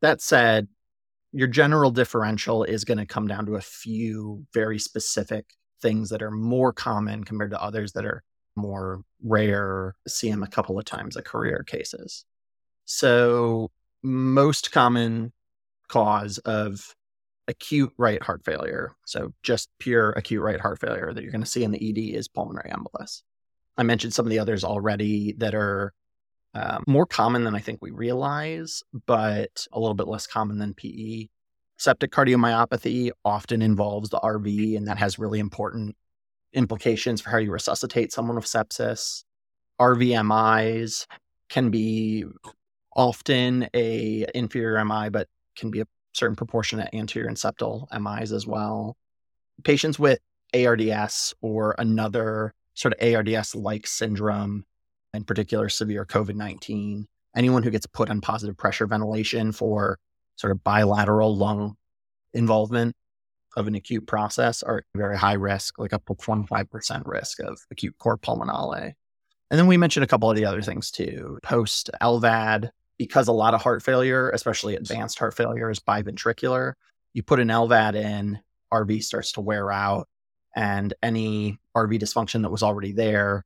That 0.00 0.20
said, 0.20 0.68
your 1.32 1.48
general 1.48 1.90
differential 1.90 2.64
is 2.64 2.84
going 2.84 2.98
to 2.98 3.06
come 3.06 3.26
down 3.26 3.46
to 3.46 3.56
a 3.56 3.60
few 3.60 4.46
very 4.54 4.78
specific 4.78 5.46
things 5.82 6.10
that 6.10 6.22
are 6.22 6.30
more 6.30 6.72
common 6.72 7.24
compared 7.24 7.50
to 7.50 7.62
others 7.62 7.92
that 7.92 8.06
are 8.06 8.22
more 8.56 9.02
rare, 9.22 9.94
see 10.06 10.30
them 10.30 10.42
a 10.42 10.48
couple 10.48 10.78
of 10.78 10.84
times 10.84 11.16
a 11.16 11.22
career 11.22 11.64
cases. 11.66 12.24
So, 12.84 13.70
most 14.02 14.70
common 14.72 15.32
cause 15.88 16.38
of 16.38 16.94
acute 17.48 17.92
right 17.98 18.22
heart 18.22 18.44
failure, 18.44 18.92
so 19.04 19.32
just 19.42 19.68
pure 19.78 20.10
acute 20.12 20.42
right 20.42 20.60
heart 20.60 20.80
failure 20.80 21.12
that 21.12 21.22
you're 21.22 21.32
going 21.32 21.42
to 21.42 21.50
see 21.50 21.64
in 21.64 21.70
the 21.70 21.90
ED 21.90 22.16
is 22.16 22.28
pulmonary 22.28 22.70
embolus. 22.70 23.22
I 23.76 23.82
mentioned 23.82 24.14
some 24.14 24.26
of 24.26 24.30
the 24.30 24.38
others 24.38 24.64
already 24.64 25.32
that 25.38 25.54
are 25.54 25.92
um, 26.54 26.84
more 26.86 27.06
common 27.06 27.44
than 27.44 27.54
I 27.54 27.58
think 27.58 27.82
we 27.82 27.90
realize, 27.90 28.82
but 29.06 29.66
a 29.72 29.80
little 29.80 29.94
bit 29.94 30.06
less 30.06 30.26
common 30.26 30.58
than 30.58 30.74
PE. 30.74 31.26
Septic 31.76 32.12
cardiomyopathy 32.12 33.10
often 33.24 33.60
involves 33.60 34.10
the 34.10 34.20
RV, 34.20 34.76
and 34.76 34.86
that 34.86 34.98
has 34.98 35.18
really 35.18 35.40
important 35.40 35.96
implications 36.52 37.20
for 37.20 37.30
how 37.30 37.38
you 37.38 37.50
resuscitate 37.50 38.12
someone 38.12 38.36
with 38.36 38.44
sepsis. 38.44 39.24
RVMIs 39.80 41.06
can 41.48 41.70
be 41.70 42.24
often 42.94 43.68
a 43.74 44.24
inferior 44.34 44.82
MI, 44.84 45.08
but 45.08 45.28
can 45.56 45.72
be 45.72 45.80
a 45.80 45.86
certain 46.12 46.36
proportion 46.36 46.78
of 46.78 46.88
anterior 46.92 47.26
and 47.26 47.36
septal 47.36 47.86
MIs 47.92 48.30
as 48.30 48.46
well. 48.46 48.96
Patients 49.64 49.98
with 49.98 50.20
ARDS 50.54 51.34
or 51.40 51.74
another 51.78 52.54
sort 52.74 52.94
of 52.94 53.14
ARDS 53.14 53.54
like 53.54 53.86
syndrome, 53.86 54.64
in 55.12 55.24
particular 55.24 55.68
severe 55.68 56.04
COVID 56.04 56.34
19, 56.34 57.06
anyone 57.36 57.62
who 57.62 57.70
gets 57.70 57.86
put 57.86 58.10
on 58.10 58.20
positive 58.20 58.56
pressure 58.56 58.86
ventilation 58.86 59.52
for 59.52 59.98
sort 60.36 60.50
of 60.50 60.62
bilateral 60.64 61.36
lung 61.36 61.76
involvement 62.32 62.94
of 63.56 63.68
an 63.68 63.74
acute 63.74 64.06
process 64.06 64.62
are 64.62 64.82
very 64.94 65.16
high 65.16 65.34
risk, 65.34 65.78
like 65.78 65.92
up 65.92 66.04
to 66.06 66.14
25% 66.14 67.06
risk 67.06 67.40
of 67.40 67.58
acute 67.70 67.94
cor 67.98 68.18
pulmonale. 68.18 68.92
And 69.50 69.58
then 69.58 69.66
we 69.66 69.76
mentioned 69.76 70.02
a 70.02 70.08
couple 70.08 70.30
of 70.30 70.36
the 70.36 70.44
other 70.44 70.62
things 70.62 70.90
too. 70.90 71.38
Post 71.42 71.90
LVAD, 72.02 72.70
because 72.98 73.28
a 73.28 73.32
lot 73.32 73.54
of 73.54 73.62
heart 73.62 73.82
failure, 73.82 74.30
especially 74.30 74.74
advanced 74.74 75.18
heart 75.18 75.36
failure, 75.36 75.70
is 75.70 75.78
biventricular. 75.78 76.72
You 77.12 77.22
put 77.22 77.38
an 77.38 77.48
LVAD 77.48 77.94
in, 77.94 78.40
RV 78.72 79.04
starts 79.04 79.32
to 79.32 79.40
wear 79.40 79.70
out, 79.70 80.08
and 80.54 80.94
any 81.02 81.58
RV 81.76 82.00
dysfunction 82.00 82.42
that 82.42 82.50
was 82.50 82.62
already 82.62 82.92
there 82.92 83.44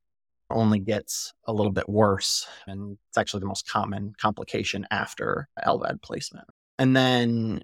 only 0.51 0.79
gets 0.79 1.33
a 1.45 1.53
little 1.53 1.71
bit 1.71 1.87
worse. 1.87 2.47
And 2.67 2.97
it's 3.09 3.17
actually 3.17 3.41
the 3.41 3.47
most 3.47 3.67
common 3.67 4.13
complication 4.19 4.87
after 4.91 5.47
LVAD 5.65 6.01
placement. 6.01 6.47
And 6.77 6.95
then 6.95 7.61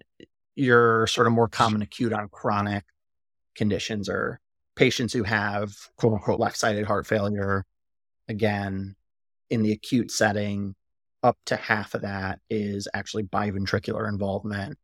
your 0.56 1.08
sort 1.08 1.28
of 1.28 1.34
more 1.34 1.48
common 1.48 1.82
acute 1.82 2.14
on 2.14 2.30
chronic 2.30 2.86
conditions 3.56 4.10
are 4.10 4.40
patients 4.75 5.14
who 5.14 5.24
have 5.24 5.74
quote 5.98 6.14
unquote 6.14 6.40
left 6.40 6.58
sided 6.58 6.86
heart 6.86 7.08
failure. 7.08 7.66
Again, 8.28 8.96
in 9.50 9.64
the 9.64 9.72
acute 9.72 10.12
setting, 10.12 10.75
up 11.24 11.38
to 11.46 11.56
half 11.56 11.96
of 11.96 12.02
that 12.02 12.40
is 12.50 12.88
actually 12.94 13.24
biventricular 13.24 14.08
involvement. 14.08 14.78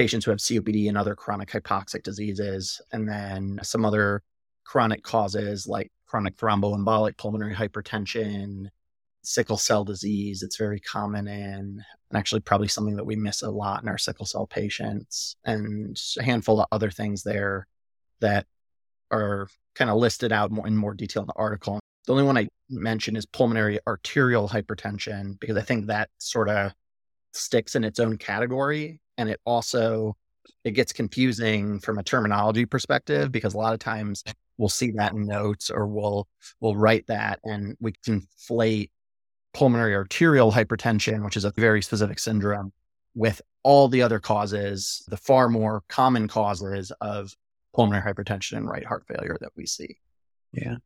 Patients 0.00 0.24
who 0.24 0.30
have 0.30 0.40
COPD 0.40 0.88
and 0.88 0.96
other 0.96 1.14
chronic 1.14 1.50
hypoxic 1.50 2.02
diseases, 2.02 2.80
and 2.90 3.06
then 3.06 3.60
some 3.62 3.84
other 3.84 4.22
chronic 4.64 5.02
causes 5.02 5.66
like 5.66 5.92
chronic 6.06 6.38
thromboembolic 6.38 7.18
pulmonary 7.18 7.54
hypertension, 7.54 8.68
sickle 9.20 9.58
cell 9.58 9.84
disease. 9.84 10.42
It's 10.42 10.56
very 10.56 10.80
common 10.80 11.28
in, 11.28 11.44
and 11.44 11.84
actually 12.14 12.40
probably 12.40 12.68
something 12.68 12.96
that 12.96 13.04
we 13.04 13.14
miss 13.14 13.42
a 13.42 13.50
lot 13.50 13.82
in 13.82 13.90
our 13.90 13.98
sickle 13.98 14.24
cell 14.24 14.46
patients, 14.46 15.36
and 15.44 16.00
a 16.18 16.22
handful 16.22 16.62
of 16.62 16.68
other 16.72 16.90
things 16.90 17.22
there 17.22 17.66
that 18.20 18.46
are 19.10 19.48
kind 19.74 19.90
of 19.90 19.98
listed 19.98 20.32
out 20.32 20.50
more 20.50 20.66
in 20.66 20.78
more 20.78 20.94
detail 20.94 21.24
in 21.24 21.26
the 21.26 21.34
article. 21.36 21.78
The 22.06 22.12
only 22.12 22.24
one 22.24 22.38
I 22.38 22.48
mention 22.70 23.16
is 23.16 23.26
pulmonary 23.26 23.78
arterial 23.86 24.48
hypertension 24.48 25.38
because 25.38 25.58
I 25.58 25.62
think 25.62 25.88
that 25.88 26.08
sort 26.16 26.48
of 26.48 26.72
sticks 27.34 27.74
in 27.74 27.84
its 27.84 28.00
own 28.00 28.16
category 28.16 28.98
and 29.20 29.28
it 29.28 29.40
also 29.44 30.16
it 30.64 30.72
gets 30.72 30.92
confusing 30.92 31.78
from 31.78 31.98
a 31.98 32.02
terminology 32.02 32.66
perspective 32.66 33.30
because 33.30 33.54
a 33.54 33.58
lot 33.58 33.74
of 33.74 33.78
times 33.78 34.24
we'll 34.58 34.68
see 34.68 34.90
that 34.92 35.12
in 35.12 35.26
notes 35.26 35.70
or 35.70 35.86
we'll 35.86 36.26
we'll 36.60 36.76
write 36.76 37.06
that 37.06 37.38
and 37.44 37.76
we 37.80 37.92
conflate 38.06 38.90
pulmonary 39.52 39.94
arterial 39.94 40.52
hypertension 40.52 41.24
which 41.24 41.36
is 41.36 41.44
a 41.44 41.52
very 41.56 41.82
specific 41.82 42.18
syndrome 42.18 42.72
with 43.14 43.42
all 43.62 43.88
the 43.88 44.02
other 44.02 44.18
causes 44.18 45.04
the 45.08 45.16
far 45.16 45.48
more 45.48 45.82
common 45.88 46.26
causes 46.26 46.90
of 47.00 47.34
pulmonary 47.74 48.02
hypertension 48.02 48.56
and 48.56 48.68
right 48.68 48.86
heart 48.86 49.04
failure 49.06 49.36
that 49.40 49.52
we 49.56 49.66
see. 49.66 49.96
Yeah. 50.52 50.76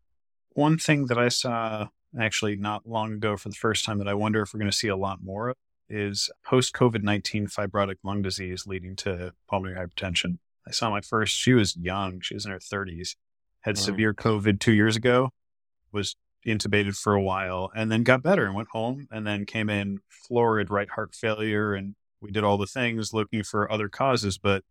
One 0.51 0.79
thing 0.79 1.07
that 1.07 1.19
I 1.19 1.29
saw 1.29 1.89
actually 2.19 2.57
not 2.57 2.87
long 2.87 3.15
ago 3.15 3.37
for 3.37 3.49
the 3.49 3.55
first 3.55 3.85
time 3.85 3.99
that 3.99 4.09
I 4.09 4.15
wonder 4.15 4.43
if 4.43 4.53
we're 4.53 4.61
going 4.61 4.71
to 4.71 4.77
see 4.77 4.89
a 4.89 4.97
lot 4.97 5.19
more 5.23 5.51
of 5.51 5.57
is 5.89 6.31
post 6.45 6.75
COVID 6.75 7.03
19 7.03 7.47
fibrotic 7.47 7.97
lung 8.03 8.23
disease 8.23 8.67
leading 8.67 8.97
to 8.97 9.33
pulmonary 9.49 9.77
hypertension. 9.77 10.39
I 10.67 10.71
saw 10.71 10.91
my 10.91 11.01
first, 11.01 11.35
she 11.35 11.53
was 11.53 11.77
young, 11.77 12.21
she 12.21 12.35
was 12.35 12.47
in 12.47 12.53
her 12.53 12.59
30s, 12.59 13.17
had 13.61 13.77
mm-hmm. 13.77 13.85
severe 13.85 14.15
COVID 14.15 14.61
two 14.61 14.73
years 14.73 14.97
ago, 14.97 15.31
was 15.93 16.17
intubated 16.47 16.97
for 16.97 17.15
a 17.15 17.23
while, 17.23 17.71
and 17.75 17.91
then 17.91 18.03
got 18.03 18.23
better 18.23 18.45
and 18.47 18.55
went 18.55 18.69
home, 18.73 19.09
and 19.11 19.27
then 19.27 19.47
came 19.47 19.69
in 19.69 20.01
florid 20.09 20.71
right 20.71 20.91
heart 20.91 21.15
failure. 21.15 21.75
And 21.75 21.95
we 22.21 22.31
did 22.31 22.45
all 22.45 22.59
the 22.59 22.67
things 22.67 23.13
looking 23.13 23.43
for 23.43 23.71
other 23.71 23.89
causes. 23.89 24.39
But 24.39 24.63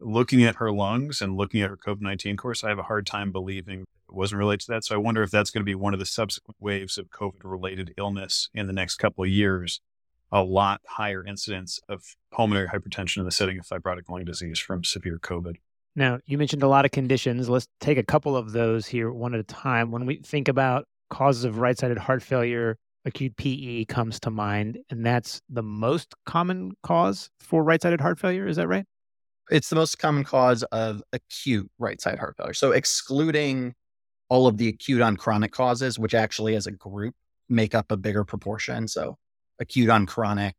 looking 0.00 0.44
at 0.44 0.56
her 0.56 0.72
lungs 0.72 1.20
and 1.20 1.36
looking 1.36 1.62
at 1.62 1.70
her 1.70 1.76
COVID 1.76 2.00
19 2.00 2.36
course, 2.36 2.64
I 2.64 2.68
have 2.68 2.78
a 2.78 2.84
hard 2.84 3.06
time 3.06 3.32
believing 3.32 3.80
it 3.80 3.86
wasn't 4.14 4.40
related 4.40 4.66
to 4.66 4.72
that. 4.72 4.84
So 4.84 4.94
I 4.94 4.98
wonder 4.98 5.22
if 5.22 5.30
that's 5.30 5.50
going 5.50 5.62
to 5.62 5.70
be 5.70 5.74
one 5.74 5.94
of 5.94 6.00
the 6.00 6.06
subsequent 6.06 6.56
waves 6.60 6.98
of 6.98 7.10
COVID 7.10 7.40
related 7.44 7.94
illness 7.96 8.48
in 8.54 8.66
the 8.66 8.72
next 8.72 8.96
couple 8.96 9.24
of 9.24 9.30
years. 9.30 9.80
A 10.32 10.42
lot 10.42 10.80
higher 10.88 11.24
incidence 11.24 11.78
of 11.88 12.02
pulmonary 12.32 12.68
hypertension 12.68 13.18
in 13.18 13.24
the 13.24 13.30
setting 13.30 13.58
of 13.58 13.66
fibrotic 13.66 14.08
lung 14.08 14.24
disease 14.24 14.58
from 14.58 14.82
severe 14.82 15.18
COVID. 15.18 15.56
Now, 15.94 16.20
you 16.24 16.38
mentioned 16.38 16.62
a 16.62 16.68
lot 16.68 16.86
of 16.86 16.90
conditions. 16.90 17.50
Let's 17.50 17.68
take 17.80 17.98
a 17.98 18.02
couple 18.02 18.34
of 18.34 18.52
those 18.52 18.86
here 18.86 19.12
one 19.12 19.34
at 19.34 19.40
a 19.40 19.44
time. 19.44 19.90
When 19.90 20.06
we 20.06 20.16
think 20.16 20.48
about 20.48 20.86
causes 21.10 21.44
of 21.44 21.58
right 21.58 21.78
sided 21.78 21.98
heart 21.98 22.22
failure, 22.22 22.78
acute 23.04 23.36
PE 23.36 23.84
comes 23.84 24.18
to 24.20 24.30
mind, 24.30 24.78
and 24.88 25.04
that's 25.04 25.42
the 25.50 25.62
most 25.62 26.14
common 26.24 26.72
cause 26.82 27.28
for 27.40 27.62
right 27.62 27.80
sided 27.80 28.00
heart 28.00 28.18
failure. 28.18 28.46
Is 28.46 28.56
that 28.56 28.68
right? 28.68 28.86
It's 29.50 29.68
the 29.68 29.76
most 29.76 29.98
common 29.98 30.24
cause 30.24 30.62
of 30.64 31.02
acute 31.12 31.70
right 31.78 32.00
side 32.00 32.18
heart 32.18 32.36
failure. 32.36 32.54
So, 32.54 32.72
excluding 32.72 33.74
all 34.28 34.46
of 34.46 34.56
the 34.56 34.68
acute 34.68 35.02
on 35.02 35.16
chronic 35.16 35.52
causes, 35.52 35.98
which 35.98 36.14
actually 36.14 36.54
as 36.54 36.66
a 36.66 36.72
group 36.72 37.14
make 37.48 37.74
up 37.74 37.92
a 37.92 37.96
bigger 37.96 38.24
proportion. 38.24 38.88
So, 38.88 39.18
acute 39.58 39.90
on 39.90 40.06
chronic 40.06 40.54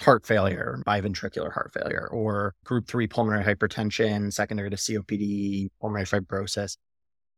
heart 0.00 0.26
failure, 0.26 0.82
biventricular 0.86 1.52
heart 1.52 1.72
failure, 1.72 2.08
or 2.10 2.54
group 2.64 2.86
three 2.86 3.06
pulmonary 3.06 3.44
hypertension, 3.44 4.32
secondary 4.32 4.70
to 4.70 4.76
COPD, 4.76 5.68
pulmonary 5.80 6.06
fibrosis. 6.06 6.76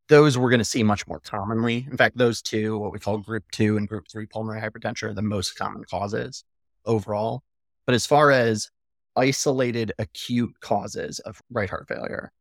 Those 0.08 0.36
we're 0.36 0.50
going 0.50 0.58
to 0.58 0.64
see 0.64 0.82
much 0.82 1.06
more 1.06 1.20
commonly. 1.20 1.86
In 1.90 1.96
fact, 1.96 2.16
those 2.16 2.42
two, 2.42 2.78
what 2.78 2.92
we 2.92 2.98
call 2.98 3.18
group 3.18 3.44
two 3.52 3.76
and 3.76 3.88
group 3.88 4.04
three 4.10 4.26
pulmonary 4.26 4.60
hypertension, 4.60 5.04
are 5.04 5.14
the 5.14 5.22
most 5.22 5.56
common 5.56 5.84
causes 5.84 6.44
overall. 6.84 7.42
But 7.86 7.94
as 7.94 8.06
far 8.06 8.30
as 8.30 8.70
isolated 9.16 9.92
acute 9.98 10.58
causes 10.60 11.20
of 11.20 11.40
right 11.50 11.70
heart 11.70 11.86
failure 11.88 12.32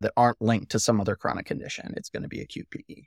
that 0.00 0.12
aren't 0.16 0.40
linked 0.40 0.70
to 0.70 0.78
some 0.78 1.00
other 1.00 1.16
chronic 1.16 1.46
condition. 1.46 1.92
It's 1.96 2.10
going 2.10 2.22
to 2.22 2.28
be 2.28 2.40
acute 2.40 2.68
PE. 2.70 3.02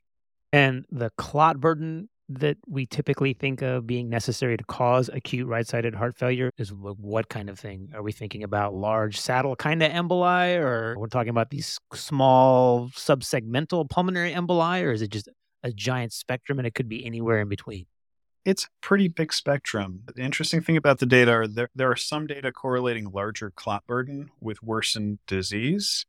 And 0.51 0.85
the 0.91 1.09
clot 1.17 1.59
burden 1.59 2.09
that 2.39 2.57
we 2.67 2.85
typically 2.85 3.33
think 3.33 3.61
of 3.61 3.87
being 3.87 4.09
necessary 4.09 4.57
to 4.57 4.63
cause 4.65 5.09
acute 5.13 5.47
right 5.47 5.67
sided 5.67 5.95
heart 5.95 6.17
failure 6.17 6.51
is 6.57 6.71
what 6.73 7.29
kind 7.29 7.49
of 7.49 7.59
thing? 7.59 7.89
Are 7.93 8.03
we 8.03 8.11
thinking 8.11 8.43
about 8.43 8.73
large 8.73 9.19
saddle 9.19 9.55
kind 9.55 9.81
of 9.83 9.91
emboli, 9.91 10.57
or 10.57 10.97
we're 10.97 11.07
talking 11.07 11.29
about 11.29 11.49
these 11.49 11.77
small 11.93 12.89
subsegmental 12.89 13.89
pulmonary 13.89 14.33
emboli, 14.33 14.83
or 14.83 14.91
is 14.91 15.01
it 15.01 15.11
just 15.11 15.29
a 15.63 15.71
giant 15.71 16.13
spectrum 16.13 16.59
and 16.59 16.67
it 16.67 16.73
could 16.73 16.89
be 16.89 17.05
anywhere 17.05 17.39
in 17.41 17.49
between? 17.49 17.85
it's 18.45 18.65
a 18.65 18.67
pretty 18.81 19.07
big 19.07 19.33
spectrum. 19.33 20.01
The 20.15 20.21
interesting 20.21 20.61
thing 20.61 20.77
about 20.77 20.99
the 20.99 21.05
data 21.05 21.31
are 21.31 21.47
there, 21.47 21.69
there 21.75 21.91
are 21.91 21.95
some 21.95 22.27
data 22.27 22.51
correlating 22.51 23.11
larger 23.11 23.51
clot 23.51 23.85
burden 23.85 24.29
with 24.39 24.63
worsened 24.63 25.19
disease, 25.27 26.05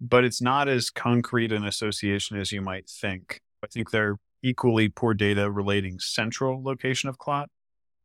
but 0.00 0.24
it's 0.24 0.40
not 0.40 0.68
as 0.68 0.90
concrete 0.90 1.52
an 1.52 1.64
association 1.64 2.38
as 2.38 2.52
you 2.52 2.62
might 2.62 2.88
think. 2.88 3.40
I 3.62 3.66
think 3.66 3.90
there 3.90 4.10
are 4.10 4.16
equally 4.42 4.88
poor 4.88 5.14
data 5.14 5.50
relating 5.50 5.98
central 5.98 6.62
location 6.62 7.08
of 7.08 7.18
clot 7.18 7.48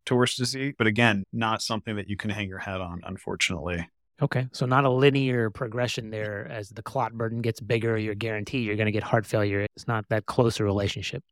to 0.05 0.15
worse 0.15 0.35
disease, 0.35 0.73
but 0.77 0.87
again, 0.87 1.23
not 1.31 1.61
something 1.61 1.95
that 1.95 2.09
you 2.09 2.17
can 2.17 2.29
hang 2.29 2.47
your 2.47 2.59
hat 2.59 2.81
on, 2.81 3.01
unfortunately. 3.03 3.87
Okay. 4.21 4.47
So 4.51 4.65
not 4.65 4.85
a 4.85 4.89
linear 4.89 5.49
progression 5.49 6.11
there. 6.11 6.47
As 6.49 6.69
the 6.69 6.83
clot 6.83 7.13
burden 7.13 7.41
gets 7.41 7.59
bigger, 7.59 7.97
you're 7.97 8.15
guaranteed 8.15 8.65
you're 8.65 8.75
going 8.75 8.85
to 8.85 8.91
get 8.91 9.03
heart 9.03 9.25
failure. 9.25 9.65
It's 9.75 9.87
not 9.87 10.05
that 10.09 10.25
close 10.25 10.59
a 10.59 10.63
relationship. 10.63 11.23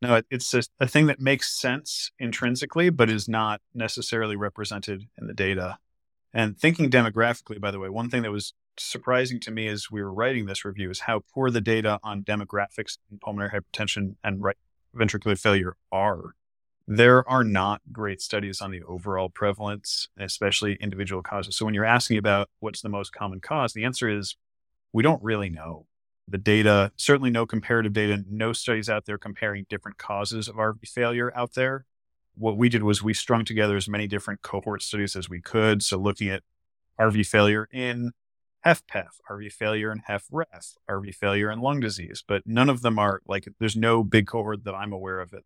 No, 0.00 0.20
it's 0.30 0.50
just 0.50 0.70
a 0.80 0.88
thing 0.88 1.06
that 1.06 1.20
makes 1.20 1.56
sense 1.56 2.10
intrinsically, 2.18 2.90
but 2.90 3.08
is 3.08 3.28
not 3.28 3.60
necessarily 3.72 4.34
represented 4.34 5.04
in 5.16 5.28
the 5.28 5.34
data. 5.34 5.78
And 6.34 6.58
thinking 6.58 6.90
demographically, 6.90 7.60
by 7.60 7.70
the 7.70 7.78
way, 7.78 7.88
one 7.88 8.10
thing 8.10 8.22
that 8.22 8.32
was 8.32 8.52
surprising 8.78 9.40
to 9.40 9.50
me 9.50 9.68
as 9.68 9.90
we 9.90 10.02
were 10.02 10.12
writing 10.12 10.46
this 10.46 10.64
review 10.64 10.90
is 10.90 11.00
how 11.00 11.22
poor 11.34 11.50
the 11.50 11.60
data 11.60 11.98
on 12.02 12.22
demographics 12.22 12.98
in 13.10 13.18
pulmonary 13.18 13.50
hypertension 13.50 14.16
and 14.24 14.42
right 14.42 14.56
ventricular 14.94 15.38
failure 15.38 15.76
are. 15.90 16.34
There 16.86 17.28
are 17.28 17.44
not 17.44 17.80
great 17.92 18.20
studies 18.20 18.60
on 18.60 18.70
the 18.70 18.82
overall 18.82 19.28
prevalence, 19.28 20.08
especially 20.18 20.76
individual 20.80 21.22
causes. 21.22 21.56
So 21.56 21.64
when 21.64 21.74
you're 21.74 21.84
asking 21.84 22.18
about 22.18 22.50
what's 22.60 22.82
the 22.82 22.88
most 22.88 23.12
common 23.12 23.40
cause, 23.40 23.72
the 23.72 23.84
answer 23.84 24.08
is 24.08 24.36
we 24.92 25.02
don't 25.02 25.22
really 25.22 25.48
know 25.48 25.86
the 26.28 26.38
data, 26.38 26.92
certainly 26.96 27.30
no 27.30 27.46
comparative 27.46 27.92
data, 27.92 28.24
no 28.28 28.52
studies 28.52 28.88
out 28.88 29.06
there 29.06 29.18
comparing 29.18 29.66
different 29.68 29.98
causes 29.98 30.48
of 30.48 30.56
RV 30.56 30.88
failure 30.88 31.32
out 31.36 31.54
there. 31.54 31.84
What 32.34 32.56
we 32.56 32.68
did 32.68 32.82
was 32.82 33.02
we 33.02 33.14
strung 33.14 33.44
together 33.44 33.76
as 33.76 33.88
many 33.88 34.06
different 34.06 34.42
cohort 34.42 34.82
studies 34.82 35.14
as 35.14 35.28
we 35.28 35.40
could. 35.40 35.82
So 35.82 35.98
looking 35.98 36.28
at 36.28 36.42
RV 36.98 37.26
failure 37.26 37.68
in 37.72 38.12
HFpEF, 38.64 39.08
RV 39.30 39.52
failure 39.52 39.90
in 39.90 40.02
HFrEF, 40.08 40.76
RV 40.88 41.14
failure 41.14 41.50
and 41.50 41.60
lung 41.60 41.80
disease, 41.80 42.22
but 42.26 42.42
none 42.46 42.70
of 42.70 42.82
them 42.82 42.98
are 42.98 43.20
like, 43.26 43.48
there's 43.58 43.76
no 43.76 44.04
big 44.04 44.26
cohort 44.26 44.64
that 44.64 44.74
I'm 44.74 44.92
aware 44.92 45.20
of 45.20 45.32
it 45.32 45.44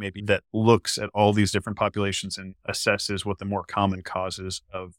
maybe 0.00 0.22
that 0.22 0.42
looks 0.52 0.98
at 0.98 1.10
all 1.14 1.32
these 1.32 1.52
different 1.52 1.78
populations 1.78 2.38
and 2.38 2.54
assesses 2.68 3.24
what 3.24 3.38
the 3.38 3.44
more 3.44 3.62
common 3.62 4.02
causes 4.02 4.62
of 4.72 4.94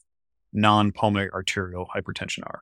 non-pulmonary 0.54 1.30
arterial 1.32 1.90
hypertension 1.94 2.44
are. 2.46 2.62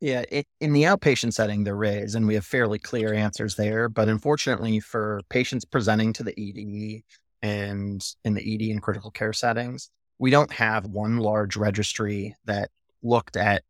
Yeah, 0.00 0.24
it, 0.30 0.46
in 0.60 0.72
the 0.72 0.84
outpatient 0.84 1.32
setting, 1.34 1.64
there 1.64 1.82
is, 1.84 2.14
and 2.14 2.26
we 2.26 2.34
have 2.34 2.44
fairly 2.44 2.78
clear 2.78 3.12
answers 3.12 3.56
there. 3.56 3.88
But 3.88 4.08
unfortunately, 4.08 4.80
for 4.80 5.20
patients 5.28 5.64
presenting 5.64 6.12
to 6.14 6.22
the 6.22 6.32
ED 6.38 7.02
and 7.42 8.04
in 8.24 8.34
the 8.34 8.54
ED 8.54 8.70
and 8.72 8.82
critical 8.82 9.10
care 9.10 9.32
settings, 9.32 9.90
we 10.18 10.30
don't 10.30 10.52
have 10.52 10.86
one 10.86 11.18
large 11.18 11.56
registry 11.56 12.36
that 12.44 12.70
looked 13.02 13.36
at 13.36 13.62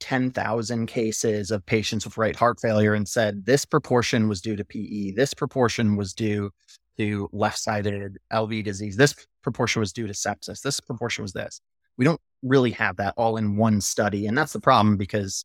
10,000 0.00 0.86
cases 0.86 1.50
of 1.50 1.64
patients 1.66 2.04
with 2.04 2.18
right 2.18 2.36
heart 2.36 2.60
failure 2.60 2.94
and 2.94 3.08
said 3.08 3.44
this 3.46 3.64
proportion 3.64 4.28
was 4.28 4.40
due 4.40 4.56
to 4.56 4.64
PE, 4.64 5.12
this 5.12 5.34
proportion 5.34 5.96
was 5.96 6.12
due 6.12 6.50
to 6.98 7.28
left 7.32 7.58
sided 7.58 8.18
LV 8.32 8.64
disease, 8.64 8.96
this 8.96 9.14
proportion 9.42 9.80
was 9.80 9.92
due 9.92 10.06
to 10.06 10.12
sepsis. 10.12 10.60
This 10.60 10.80
proportion 10.80 11.22
was 11.22 11.32
this. 11.32 11.60
We 11.96 12.04
don't 12.04 12.20
really 12.42 12.72
have 12.72 12.96
that 12.96 13.14
all 13.16 13.36
in 13.36 13.56
one 13.56 13.80
study. 13.80 14.26
And 14.26 14.36
that's 14.36 14.52
the 14.52 14.60
problem 14.60 14.96
because 14.96 15.44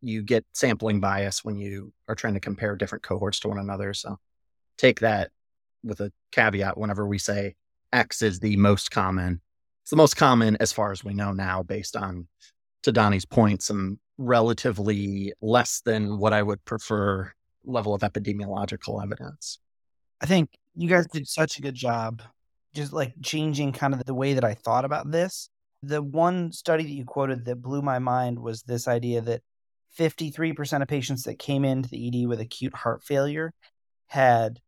you 0.00 0.22
get 0.22 0.44
sampling 0.52 1.00
bias 1.00 1.44
when 1.44 1.56
you 1.56 1.92
are 2.08 2.14
trying 2.14 2.34
to 2.34 2.40
compare 2.40 2.76
different 2.76 3.04
cohorts 3.04 3.40
to 3.40 3.48
one 3.48 3.58
another. 3.58 3.94
So 3.94 4.18
take 4.76 5.00
that 5.00 5.30
with 5.82 6.00
a 6.00 6.12
caveat 6.32 6.76
whenever 6.76 7.06
we 7.06 7.18
say 7.18 7.54
X 7.92 8.22
is 8.22 8.40
the 8.40 8.56
most 8.56 8.90
common. 8.90 9.40
It's 9.82 9.90
the 9.90 9.96
most 9.96 10.16
common 10.16 10.56
as 10.60 10.72
far 10.72 10.92
as 10.92 11.04
we 11.04 11.14
know 11.14 11.32
now, 11.32 11.62
based 11.62 11.96
on, 11.96 12.26
to 12.84 12.92
Donnie's 12.92 13.26
point, 13.26 13.62
some 13.62 13.98
relatively 14.16 15.32
less 15.42 15.80
than 15.84 16.18
what 16.18 16.32
I 16.32 16.42
would 16.42 16.64
prefer 16.64 17.32
level 17.64 17.94
of 17.94 18.02
epidemiological 18.02 19.02
evidence. 19.02 19.58
I 20.20 20.26
think 20.26 20.50
you 20.74 20.88
guys 20.88 21.06
did 21.06 21.26
such 21.26 21.58
a 21.58 21.62
good 21.62 21.74
job 21.74 22.22
just 22.74 22.92
like 22.92 23.14
changing 23.22 23.72
kind 23.72 23.94
of 23.94 24.04
the 24.04 24.14
way 24.14 24.34
that 24.34 24.44
I 24.44 24.54
thought 24.54 24.84
about 24.84 25.10
this. 25.10 25.48
The 25.82 26.02
one 26.02 26.52
study 26.52 26.84
that 26.84 26.90
you 26.90 27.04
quoted 27.04 27.44
that 27.44 27.62
blew 27.62 27.82
my 27.82 27.98
mind 27.98 28.38
was 28.38 28.62
this 28.62 28.88
idea 28.88 29.20
that 29.22 29.42
53% 29.98 30.82
of 30.82 30.88
patients 30.88 31.24
that 31.24 31.38
came 31.38 31.64
into 31.64 31.88
the 31.88 32.08
ED 32.08 32.26
with 32.26 32.40
acute 32.40 32.74
heart 32.74 33.02
failure 33.02 33.52
had 34.08 34.60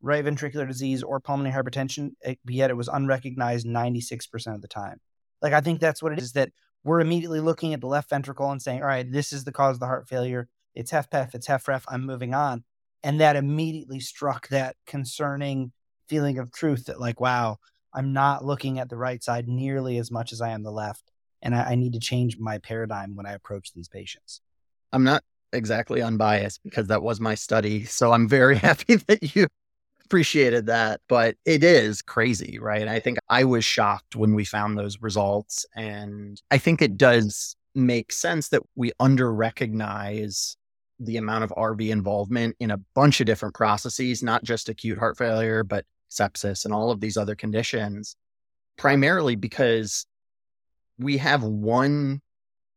right 0.00 0.24
ventricular 0.24 0.66
disease 0.66 1.02
or 1.02 1.20
pulmonary 1.20 1.54
hypertension, 1.54 2.10
eh, 2.24 2.34
yet 2.48 2.70
it 2.70 2.76
was 2.76 2.88
unrecognized 2.88 3.66
96% 3.66 4.54
of 4.54 4.60
the 4.60 4.68
time. 4.68 5.00
Like, 5.40 5.52
I 5.52 5.60
think 5.60 5.80
that's 5.80 6.02
what 6.02 6.12
it 6.12 6.18
is 6.18 6.32
that 6.32 6.50
we're 6.84 7.00
immediately 7.00 7.40
looking 7.40 7.74
at 7.74 7.80
the 7.80 7.86
left 7.86 8.10
ventricle 8.10 8.50
and 8.50 8.60
saying, 8.60 8.80
all 8.80 8.88
right, 8.88 9.10
this 9.10 9.32
is 9.32 9.44
the 9.44 9.52
cause 9.52 9.76
of 9.76 9.80
the 9.80 9.86
heart 9.86 10.08
failure. 10.08 10.48
It's 10.74 10.90
HFpEF, 10.90 11.34
it's 11.34 11.46
HFrEF, 11.46 11.84
I'm 11.88 12.04
moving 12.04 12.34
on. 12.34 12.64
And 13.02 13.20
that 13.20 13.36
immediately 13.36 14.00
struck 14.00 14.48
that 14.48 14.76
concerning 14.86 15.72
feeling 16.08 16.38
of 16.38 16.52
truth 16.52 16.86
that, 16.86 17.00
like, 17.00 17.20
wow, 17.20 17.58
I'm 17.92 18.12
not 18.12 18.44
looking 18.44 18.78
at 18.78 18.88
the 18.88 18.96
right 18.96 19.22
side 19.22 19.48
nearly 19.48 19.98
as 19.98 20.10
much 20.10 20.32
as 20.32 20.40
I 20.40 20.50
am 20.50 20.62
the 20.62 20.70
left. 20.70 21.10
And 21.42 21.54
I, 21.54 21.70
I 21.70 21.74
need 21.74 21.92
to 21.94 22.00
change 22.00 22.38
my 22.38 22.58
paradigm 22.58 23.16
when 23.16 23.26
I 23.26 23.32
approach 23.32 23.72
these 23.72 23.88
patients. 23.88 24.40
I'm 24.92 25.04
not 25.04 25.24
exactly 25.52 26.00
unbiased 26.00 26.60
because 26.62 26.86
that 26.88 27.02
was 27.02 27.20
my 27.20 27.34
study. 27.34 27.84
So 27.84 28.12
I'm 28.12 28.28
very 28.28 28.56
happy 28.68 28.96
that 28.96 29.34
you 29.34 29.46
appreciated 30.12 30.66
that. 30.66 31.00
But 31.08 31.36
it 31.46 31.64
is 31.64 32.02
crazy, 32.02 32.58
right? 32.60 32.86
I 32.86 33.00
think 33.00 33.16
I 33.30 33.44
was 33.44 33.64
shocked 33.64 34.14
when 34.14 34.34
we 34.34 34.44
found 34.44 34.76
those 34.76 35.00
results. 35.00 35.64
And 35.74 36.40
I 36.50 36.58
think 36.58 36.82
it 36.82 36.98
does 36.98 37.56
make 37.74 38.12
sense 38.12 38.50
that 38.50 38.60
we 38.74 38.92
under 39.00 39.32
recognize 39.32 40.58
the 41.00 41.16
amount 41.16 41.44
of 41.44 41.50
RV 41.56 41.88
involvement 41.88 42.56
in 42.60 42.70
a 42.70 42.76
bunch 42.94 43.20
of 43.20 43.26
different 43.26 43.54
processes, 43.54 44.22
not 44.22 44.44
just 44.44 44.68
acute 44.68 44.98
heart 44.98 45.16
failure, 45.16 45.64
but 45.64 45.86
sepsis 46.10 46.66
and 46.66 46.74
all 46.74 46.90
of 46.90 47.00
these 47.00 47.16
other 47.16 47.34
conditions, 47.34 48.14
primarily 48.76 49.34
because 49.34 50.04
we 50.98 51.16
have 51.16 51.42
one 51.42 52.20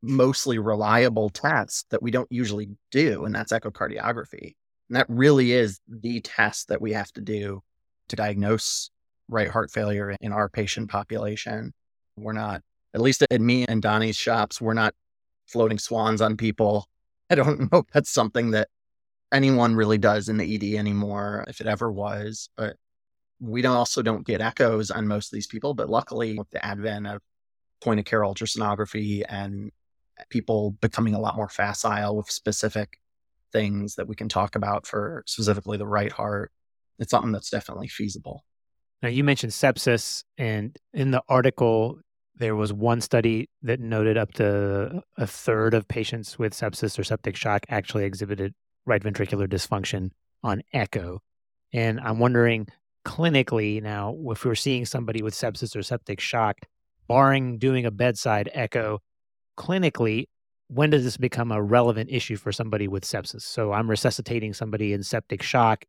mostly 0.02 0.58
reliable 0.58 1.30
test 1.30 1.90
that 1.90 2.02
we 2.02 2.12
don't 2.12 2.32
usually 2.32 2.70
do, 2.92 3.26
and 3.26 3.36
that's 3.36 3.52
echocardiography. 3.52 4.56
And 4.90 4.98
that 4.98 5.08
really 5.10 5.52
is 5.52 5.80
the 5.88 6.22
test 6.22 6.68
that 6.70 6.82
we 6.82 6.94
have 6.94 7.12
to 7.14 7.22
do 7.22 7.62
to 8.10 8.16
diagnose 8.16 8.92
right 9.28 9.50
heart 9.50 9.72
failure 9.72 10.16
in 10.22 10.32
our 10.32 10.50
patient 10.50 10.90
population. 10.90 11.74
We're 12.16 12.34
not, 12.34 12.62
at 12.94 13.02
least 13.02 13.24
at 13.30 13.42
me 13.42 13.66
and 13.66 13.82
Donnie's 13.82 14.16
shops, 14.16 14.62
we're 14.62 14.74
not 14.74 14.94
floating 15.48 15.80
swans 15.80 16.22
on 16.22 16.38
people. 16.38 16.88
I 17.30 17.36
don't 17.36 17.72
know 17.72 17.80
if 17.80 17.86
that's 17.92 18.12
something 18.12 18.52
that 18.52 18.68
anyone 19.32 19.76
really 19.76 19.98
does 19.98 20.30
in 20.30 20.38
the 20.38 20.56
ED 20.56 20.78
anymore, 20.78 21.44
if 21.48 21.60
it 21.60 21.68
ever 21.68 21.92
was. 21.92 22.50
But 22.56 22.78
we 23.40 23.62
don't 23.62 23.76
also 23.76 24.02
don't 24.02 24.26
get 24.26 24.42
echoes 24.42 24.92
on 24.92 25.08
most 25.08 25.28
of 25.28 25.32
these 25.32 25.48
people. 25.48 25.74
But 25.74 25.90
luckily, 25.90 26.38
with 26.38 26.50
the 26.52 26.64
advent 26.64 27.08
of 27.08 27.22
point 27.82 28.00
of 28.00 28.06
care 28.06 28.22
ultrasonography 28.22 29.24
and 29.28 29.72
people 30.30 30.72
becoming 30.82 31.14
a 31.14 31.20
lot 31.20 31.36
more 31.36 31.50
facile 31.50 32.16
with 32.16 32.30
specific 32.30 32.98
things 33.52 33.96
that 33.96 34.08
we 34.08 34.16
can 34.16 34.30
talk 34.30 34.56
about 34.56 34.86
for 34.86 35.24
specifically 35.28 35.78
the 35.78 35.88
right 35.88 36.12
heart. 36.12 36.52
It's 37.00 37.12
something 37.12 37.32
that's 37.32 37.50
definitely 37.50 37.88
feasible. 37.88 38.44
Now, 39.02 39.10
you 39.10 39.24
mentioned 39.24 39.52
sepsis, 39.52 40.24
and 40.38 40.78
in 40.94 41.12
the 41.12 41.22
article, 41.28 42.00
there 42.38 42.56
was 42.56 42.74
one 42.74 43.02
study 43.02 43.50
that 43.62 43.80
noted 43.80 44.18
up 44.18 44.34
to 44.34 45.02
a 45.18 45.28
third 45.28 45.74
of 45.74 45.88
patients 45.88 46.38
with 46.40 46.54
sepsis 46.54 46.98
or 47.00 47.04
septic 47.04 47.36
shock 47.36 47.66
actually 47.70 48.06
exhibited 48.06 48.54
right 48.86 49.02
ventricular 49.02 49.48
dysfunction 49.48 50.12
on 50.44 50.62
echo. 50.74 51.22
And 51.74 52.00
I'm 52.00 52.20
wondering 52.20 52.68
clinically 53.06 53.82
now, 53.82 54.16
if 54.32 54.44
we're 54.44 54.56
seeing 54.56 54.86
somebody 54.86 55.22
with 55.22 55.34
sepsis 55.34 55.76
or 55.76 55.84
septic 55.84 56.20
shock, 56.20 56.58
barring 57.08 57.58
doing 57.58 57.86
a 57.86 57.92
bedside 57.92 58.50
echo, 58.54 59.00
clinically, 59.58 60.26
when 60.68 60.90
does 60.90 61.04
this 61.04 61.18
become 61.18 61.52
a 61.52 61.62
relevant 61.62 62.10
issue 62.12 62.36
for 62.36 62.52
somebody 62.52 62.88
with 62.88 63.04
sepsis? 63.04 63.42
So 63.42 63.72
I'm 63.72 63.90
resuscitating 63.90 64.54
somebody 64.54 64.94
in 64.94 65.04
septic 65.04 65.44
shock. 65.44 65.86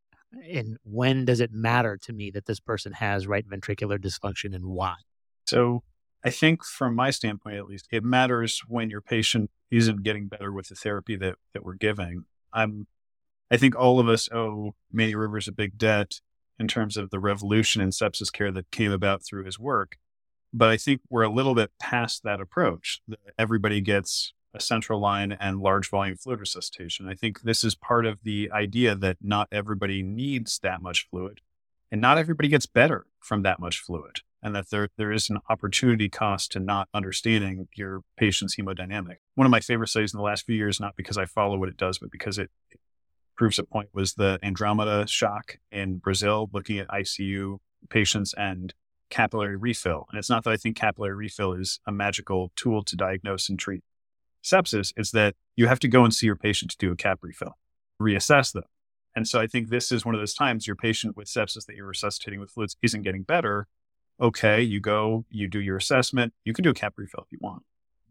And 0.50 0.76
when 0.84 1.24
does 1.24 1.40
it 1.40 1.52
matter 1.52 1.96
to 2.02 2.12
me 2.12 2.30
that 2.32 2.46
this 2.46 2.60
person 2.60 2.92
has 2.92 3.26
right 3.26 3.48
ventricular 3.48 3.98
dysfunction 3.98 4.54
and 4.54 4.66
why? 4.66 4.94
So 5.46 5.82
I 6.24 6.30
think 6.30 6.64
from 6.64 6.94
my 6.94 7.10
standpoint, 7.10 7.56
at 7.56 7.66
least, 7.66 7.88
it 7.90 8.04
matters 8.04 8.60
when 8.66 8.90
your 8.90 9.00
patient 9.00 9.50
isn't 9.70 10.02
getting 10.02 10.26
better 10.26 10.52
with 10.52 10.68
the 10.68 10.74
therapy 10.74 11.16
that, 11.16 11.36
that 11.52 11.64
we're 11.64 11.74
giving. 11.74 12.24
I'm, 12.52 12.86
I 13.50 13.56
think 13.56 13.76
all 13.76 14.00
of 14.00 14.08
us 14.08 14.28
owe 14.32 14.74
Manny 14.92 15.14
Rivers 15.14 15.48
a 15.48 15.52
big 15.52 15.78
debt 15.78 16.20
in 16.58 16.68
terms 16.68 16.96
of 16.96 17.10
the 17.10 17.20
revolution 17.20 17.80
in 17.80 17.90
sepsis 17.90 18.32
care 18.32 18.50
that 18.50 18.70
came 18.70 18.90
about 18.90 19.24
through 19.24 19.44
his 19.44 19.58
work. 19.58 19.96
But 20.52 20.68
I 20.68 20.76
think 20.76 21.00
we're 21.10 21.22
a 21.22 21.32
little 21.32 21.54
bit 21.54 21.70
past 21.78 22.22
that 22.24 22.40
approach. 22.40 23.00
Everybody 23.38 23.80
gets 23.80 24.32
a 24.56 24.60
central 24.60 25.00
line 25.00 25.32
and 25.32 25.60
large 25.60 25.90
volume 25.90 26.16
fluid 26.16 26.40
resuscitation. 26.40 27.08
I 27.08 27.14
think 27.14 27.42
this 27.42 27.62
is 27.62 27.74
part 27.74 28.06
of 28.06 28.22
the 28.22 28.50
idea 28.52 28.94
that 28.94 29.18
not 29.20 29.48
everybody 29.52 30.02
needs 30.02 30.58
that 30.60 30.82
much 30.82 31.08
fluid 31.10 31.40
and 31.90 32.00
not 32.00 32.18
everybody 32.18 32.48
gets 32.48 32.66
better 32.66 33.06
from 33.20 33.42
that 33.42 33.60
much 33.60 33.78
fluid 33.78 34.20
and 34.42 34.54
that 34.54 34.70
there, 34.70 34.88
there 34.96 35.12
is 35.12 35.30
an 35.30 35.38
opportunity 35.48 36.08
cost 36.08 36.52
to 36.52 36.60
not 36.60 36.88
understanding 36.94 37.68
your 37.74 38.02
patient's 38.16 38.56
hemodynamic. 38.56 39.16
One 39.34 39.46
of 39.46 39.50
my 39.50 39.60
favorite 39.60 39.88
studies 39.88 40.12
in 40.12 40.18
the 40.18 40.24
last 40.24 40.46
few 40.46 40.56
years, 40.56 40.80
not 40.80 40.96
because 40.96 41.18
I 41.18 41.24
follow 41.24 41.58
what 41.58 41.68
it 41.68 41.76
does, 41.76 41.98
but 41.98 42.10
because 42.10 42.38
it, 42.38 42.50
it 42.70 42.80
proves 43.36 43.58
a 43.58 43.64
point 43.64 43.88
was 43.92 44.14
the 44.14 44.38
Andromeda 44.42 45.06
shock 45.06 45.58
in 45.70 45.98
Brazil, 45.98 46.48
looking 46.52 46.78
at 46.78 46.88
ICU 46.88 47.58
patients 47.88 48.34
and 48.36 48.74
capillary 49.10 49.56
refill. 49.56 50.06
And 50.10 50.18
it's 50.18 50.30
not 50.30 50.44
that 50.44 50.52
I 50.52 50.56
think 50.56 50.76
capillary 50.76 51.14
refill 51.14 51.52
is 51.52 51.80
a 51.86 51.92
magical 51.92 52.52
tool 52.56 52.82
to 52.84 52.96
diagnose 52.96 53.48
and 53.48 53.58
treat 53.58 53.82
sepsis, 54.46 54.92
it's 54.96 55.10
that 55.12 55.34
you 55.56 55.66
have 55.66 55.80
to 55.80 55.88
go 55.88 56.04
and 56.04 56.14
see 56.14 56.26
your 56.26 56.36
patient 56.36 56.70
to 56.72 56.76
do 56.78 56.92
a 56.92 56.96
cap 56.96 57.18
refill, 57.22 57.56
reassess 58.00 58.52
them. 58.52 58.64
And 59.14 59.26
so 59.26 59.40
I 59.40 59.46
think 59.46 59.68
this 59.68 59.90
is 59.90 60.04
one 60.04 60.14
of 60.14 60.20
those 60.20 60.34
times 60.34 60.66
your 60.66 60.76
patient 60.76 61.16
with 61.16 61.28
sepsis 61.28 61.66
that 61.66 61.76
you're 61.76 61.86
resuscitating 61.86 62.38
with 62.38 62.50
fluids 62.50 62.76
isn't 62.82 63.02
getting 63.02 63.22
better. 63.22 63.66
Okay, 64.20 64.62
you 64.62 64.80
go, 64.80 65.24
you 65.30 65.48
do 65.48 65.60
your 65.60 65.76
assessment. 65.76 66.32
You 66.44 66.52
can 66.52 66.62
do 66.62 66.70
a 66.70 66.74
cap 66.74 66.94
refill 66.96 67.24
if 67.24 67.32
you 67.32 67.38
want, 67.40 67.62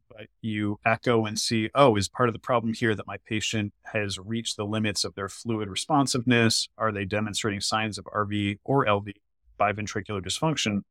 but 0.09 0.27
you 0.41 0.79
echo 0.85 1.25
and 1.25 1.39
see, 1.39 1.69
oh, 1.75 1.95
is 1.95 2.09
part 2.09 2.29
of 2.29 2.33
the 2.33 2.39
problem 2.39 2.73
here 2.73 2.95
that 2.95 3.07
my 3.07 3.17
patient 3.27 3.73
has 3.85 4.17
reached 4.19 4.57
the 4.57 4.65
limits 4.65 5.03
of 5.03 5.15
their 5.15 5.29
fluid 5.29 5.69
responsiveness? 5.69 6.67
Are 6.77 6.91
they 6.91 7.05
demonstrating 7.05 7.61
signs 7.61 7.97
of 7.97 8.05
RV 8.05 8.59
or 8.63 8.85
LV 8.85 9.13
biventricular 9.59 10.21
dysfunction, 10.21 10.81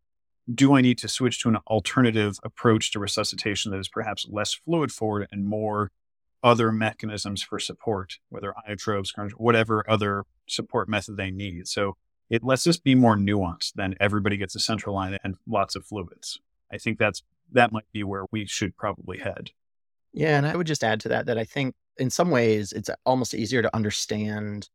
do 0.53 0.75
I 0.75 0.81
need 0.81 0.99
to 0.99 1.09
switch 1.09 1.41
to 1.43 1.49
an 1.49 1.57
alternative 1.69 2.39
approach 2.43 2.91
to 2.93 2.99
resuscitation 2.99 3.71
that 3.71 3.79
is 3.79 3.89
perhaps 3.89 4.27
less 4.29 4.53
fluid 4.53 4.93
forward 4.93 5.29
and 5.31 5.47
more 5.47 5.91
other 6.43 6.71
mechanisms 6.71 7.43
for 7.43 7.59
support, 7.59 8.19
whether 8.29 8.55
inotrope, 8.69 9.31
whatever 9.33 9.89
other 9.89 10.25
support 10.47 10.89
method 10.89 11.17
they 11.17 11.31
need? 11.31 11.67
So 11.67 11.97
it 12.29 12.45
lets 12.45 12.67
us 12.67 12.77
be 12.77 12.95
more 12.95 13.17
nuanced 13.17 13.73
than 13.75 13.95
everybody 14.01 14.37
gets 14.37 14.55
a 14.55 14.61
central 14.61 14.95
line 14.95 15.17
and 15.25 15.37
lots 15.47 15.77
of 15.77 15.87
fluids. 15.87 16.41
I 16.73 16.79
think 16.79 16.99
that's 16.99 17.23
that 17.53 17.73
might 17.73 17.91
be 17.93 18.05
where 18.05 18.25
we 18.31 18.47
should 18.47 18.77
probably 18.77 19.19
head. 19.19 19.51
Yeah, 20.13 20.37
and 20.37 20.47
I 20.47 20.57
would 20.57 20.67
just 20.67 20.85
add 20.85 21.01
to 21.01 21.09
that 21.11 21.27
that 21.27 21.39
I 21.39 21.45
think 21.45 21.75
in 21.97 22.11
some 22.11 22.31
ways 22.31 22.73
it's 22.73 22.91
almost 23.07 23.35
easier 23.35 23.63
to 23.63 23.75
understand 23.75 24.69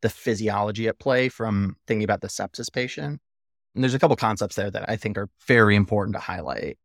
the 0.00 0.08
physiology 0.08 0.88
at 0.88 0.98
play 0.98 1.28
from 1.28 1.76
thinking 1.86 2.04
about 2.04 2.20
the 2.20 2.28
sepsis 2.28 2.72
patient 2.72 3.20
and 3.74 3.82
there's 3.82 3.94
a 3.94 3.98
couple 3.98 4.16
concepts 4.16 4.56
there 4.56 4.70
that 4.70 4.88
I 4.88 4.96
think 4.96 5.16
are 5.18 5.28
very 5.46 5.76
important 5.76 6.14
to 6.14 6.20
highlight 6.20 6.78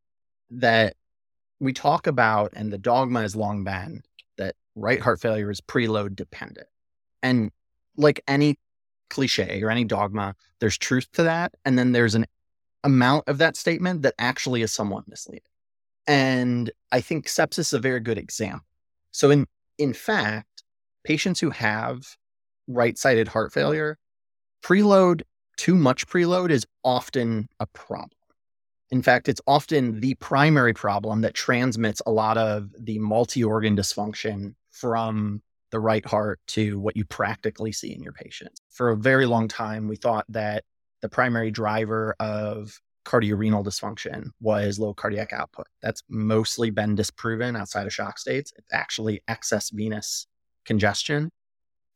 that 0.51 0.95
we 1.59 1.73
talk 1.73 2.07
about, 2.07 2.53
and 2.55 2.71
the 2.71 2.77
dogma 2.77 3.21
has 3.21 3.35
long 3.35 3.63
been 3.63 4.03
that 4.37 4.55
right 4.75 5.01
heart 5.01 5.19
failure 5.19 5.49
is 5.49 5.59
preload 5.59 6.15
dependent. 6.15 6.67
And 7.23 7.51
like 7.95 8.21
any 8.27 8.57
cliche 9.09 9.61
or 9.63 9.71
any 9.71 9.83
dogma, 9.83 10.35
there's 10.59 10.77
truth 10.77 11.11
to 11.13 11.23
that. 11.23 11.53
And 11.65 11.77
then 11.77 11.91
there's 11.91 12.15
an 12.15 12.25
amount 12.83 13.27
of 13.27 13.39
that 13.39 13.57
statement 13.57 14.03
that 14.03 14.13
actually 14.19 14.61
is 14.61 14.71
somewhat 14.71 15.07
misleading. 15.07 15.41
And 16.05 16.71
I 16.91 17.01
think 17.01 17.27
sepsis 17.27 17.59
is 17.59 17.73
a 17.73 17.79
very 17.79 17.99
good 17.99 18.17
example. 18.17 18.65
So 19.11 19.31
in 19.31 19.47
in 19.77 19.93
fact, 19.93 20.63
patients 21.03 21.39
who 21.39 21.49
have 21.51 22.17
right-sided 22.67 23.27
heart 23.27 23.53
failure, 23.53 23.97
preload 24.63 25.21
too 25.57 25.75
much 25.75 26.07
preload 26.07 26.49
is 26.49 26.65
often 26.83 27.47
a 27.59 27.65
problem. 27.67 28.11
In 28.89 29.01
fact, 29.01 29.27
it's 29.27 29.41
often 29.47 29.93
hmm. 29.93 29.99
the 29.99 30.15
primary 30.15 30.73
problem 30.73 31.21
that 31.21 31.33
transmits 31.33 32.01
a 32.05 32.11
lot 32.11 32.37
of 32.37 32.69
the 32.79 32.99
multi 32.99 33.43
organ 33.43 33.75
dysfunction 33.75 34.55
from 34.71 35.41
the 35.71 35.79
right 35.79 36.05
heart 36.05 36.39
to 36.47 36.79
what 36.79 36.95
you 36.95 37.03
practically 37.03 37.73
see 37.73 37.93
in 37.93 38.01
your 38.01 38.13
patients. 38.13 38.61
For 38.69 38.89
a 38.89 38.97
very 38.97 39.25
long 39.25 39.49
time, 39.49 39.87
we 39.87 39.97
thought 39.97 40.25
that 40.29 40.63
the 41.01 41.09
primary 41.09 41.51
driver 41.51 42.15
of 42.19 42.79
cardiorenal 43.03 43.63
dysfunction 43.63 44.29
was 44.39 44.79
low 44.79 44.93
cardiac 44.93 45.33
output. 45.33 45.67
That's 45.81 46.03
mostly 46.09 46.69
been 46.69 46.95
disproven 46.95 47.55
outside 47.55 47.85
of 47.85 47.93
shock 47.93 48.17
states. 48.17 48.53
It's 48.55 48.67
actually 48.71 49.21
excess 49.27 49.69
venous 49.69 50.27
congestion. 50.65 51.31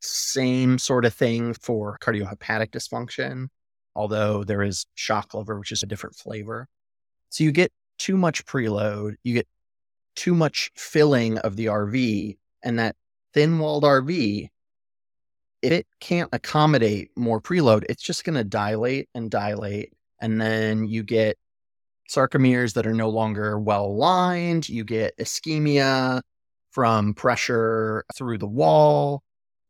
Same 0.02 0.78
sort 0.78 1.04
of 1.04 1.14
thing 1.14 1.54
for 1.54 1.96
cardiohepatic 2.00 2.70
dysfunction, 2.70 3.46
although 3.94 4.42
there 4.42 4.62
is 4.62 4.84
shock 4.94 5.32
liver, 5.32 5.58
which 5.58 5.72
is 5.72 5.82
a 5.82 5.86
different 5.86 6.16
flavor. 6.16 6.68
So 7.30 7.44
you 7.44 7.52
get 7.52 7.72
too 7.98 8.16
much 8.16 8.44
preload, 8.44 9.14
you 9.22 9.34
get 9.34 9.48
too 10.16 10.34
much 10.34 10.72
filling 10.74 11.38
of 11.38 11.56
the 11.56 11.66
RV, 11.66 12.36
and 12.62 12.78
that 12.78 12.96
thin 13.32 13.58
walled 13.58 13.84
RV, 13.84 14.48
if 15.62 15.72
it 15.72 15.86
can't 16.00 16.28
accommodate 16.32 17.10
more 17.16 17.40
preload, 17.40 17.84
it's 17.88 18.02
just 18.02 18.24
going 18.24 18.34
to 18.34 18.44
dilate 18.44 19.08
and 19.14 19.30
dilate. 19.30 19.92
And 20.20 20.40
then 20.40 20.84
you 20.88 21.04
get 21.04 21.38
sarcomeres 22.10 22.74
that 22.74 22.86
are 22.86 22.94
no 22.94 23.08
longer 23.08 23.58
well 23.58 23.86
aligned. 23.86 24.68
You 24.68 24.84
get 24.84 25.16
ischemia 25.18 26.22
from 26.72 27.14
pressure 27.14 28.04
through 28.16 28.38
the 28.38 28.48
wall. 28.48 29.22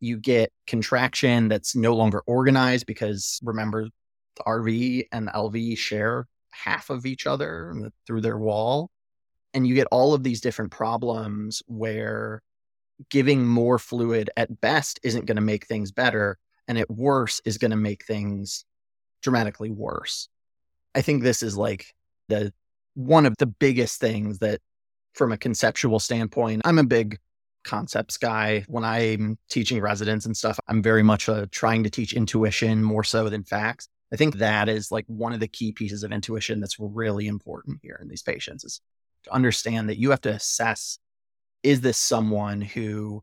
You 0.02 0.16
get 0.16 0.52
contraction 0.66 1.46
that's 1.46 1.76
no 1.76 1.94
longer 1.94 2.22
organized 2.26 2.86
because 2.86 3.38
remember, 3.42 3.88
the 4.36 4.42
RV 4.42 5.06
and 5.12 5.28
the 5.28 5.32
LV 5.32 5.78
share 5.78 6.26
half 6.50 6.90
of 6.90 7.06
each 7.06 7.26
other 7.26 7.72
through 8.06 8.20
their 8.20 8.36
wall. 8.36 8.90
And 9.54 9.64
you 9.64 9.74
get 9.76 9.86
all 9.92 10.12
of 10.12 10.24
these 10.24 10.40
different 10.40 10.72
problems 10.72 11.62
where 11.66 12.42
giving 13.10 13.46
more 13.46 13.78
fluid 13.78 14.30
at 14.36 14.60
best 14.60 14.98
isn't 15.04 15.26
going 15.26 15.36
to 15.36 15.42
make 15.42 15.66
things 15.66 15.92
better. 15.92 16.36
And 16.66 16.78
at 16.78 16.90
worst 16.90 17.42
is 17.44 17.58
going 17.58 17.70
to 17.70 17.76
make 17.76 18.04
things 18.04 18.64
dramatically 19.22 19.70
worse. 19.70 20.28
I 20.96 21.02
think 21.02 21.22
this 21.22 21.44
is 21.44 21.56
like 21.56 21.94
the 22.28 22.52
one 22.94 23.24
of 23.24 23.36
the 23.38 23.46
biggest 23.46 24.00
things 24.00 24.40
that 24.40 24.60
from 25.14 25.32
a 25.32 25.38
conceptual 25.38 25.98
standpoint, 26.00 26.62
I'm 26.64 26.78
a 26.78 26.84
big 26.84 27.18
concepts 27.64 28.16
guy. 28.16 28.64
When 28.68 28.84
I'm 28.84 29.38
teaching 29.50 29.80
residents 29.80 30.26
and 30.26 30.36
stuff, 30.36 30.58
I'm 30.68 30.82
very 30.82 31.02
much 31.02 31.28
uh, 31.28 31.46
trying 31.50 31.84
to 31.84 31.90
teach 31.90 32.12
intuition 32.12 32.82
more 32.82 33.04
so 33.04 33.28
than 33.28 33.44
facts. 33.44 33.88
I 34.12 34.16
think 34.16 34.36
that 34.36 34.68
is 34.68 34.90
like 34.90 35.04
one 35.06 35.32
of 35.32 35.40
the 35.40 35.48
key 35.48 35.72
pieces 35.72 36.02
of 36.02 36.12
intuition 36.12 36.60
that's 36.60 36.76
really 36.78 37.26
important 37.26 37.78
here 37.82 37.98
in 38.00 38.08
these 38.08 38.22
patients 38.22 38.64
is 38.64 38.80
to 39.24 39.32
understand 39.32 39.88
that 39.88 39.98
you 39.98 40.10
have 40.10 40.20
to 40.22 40.32
assess 40.32 40.98
is 41.62 41.80
this 41.80 41.96
someone 41.96 42.60
who, 42.60 43.22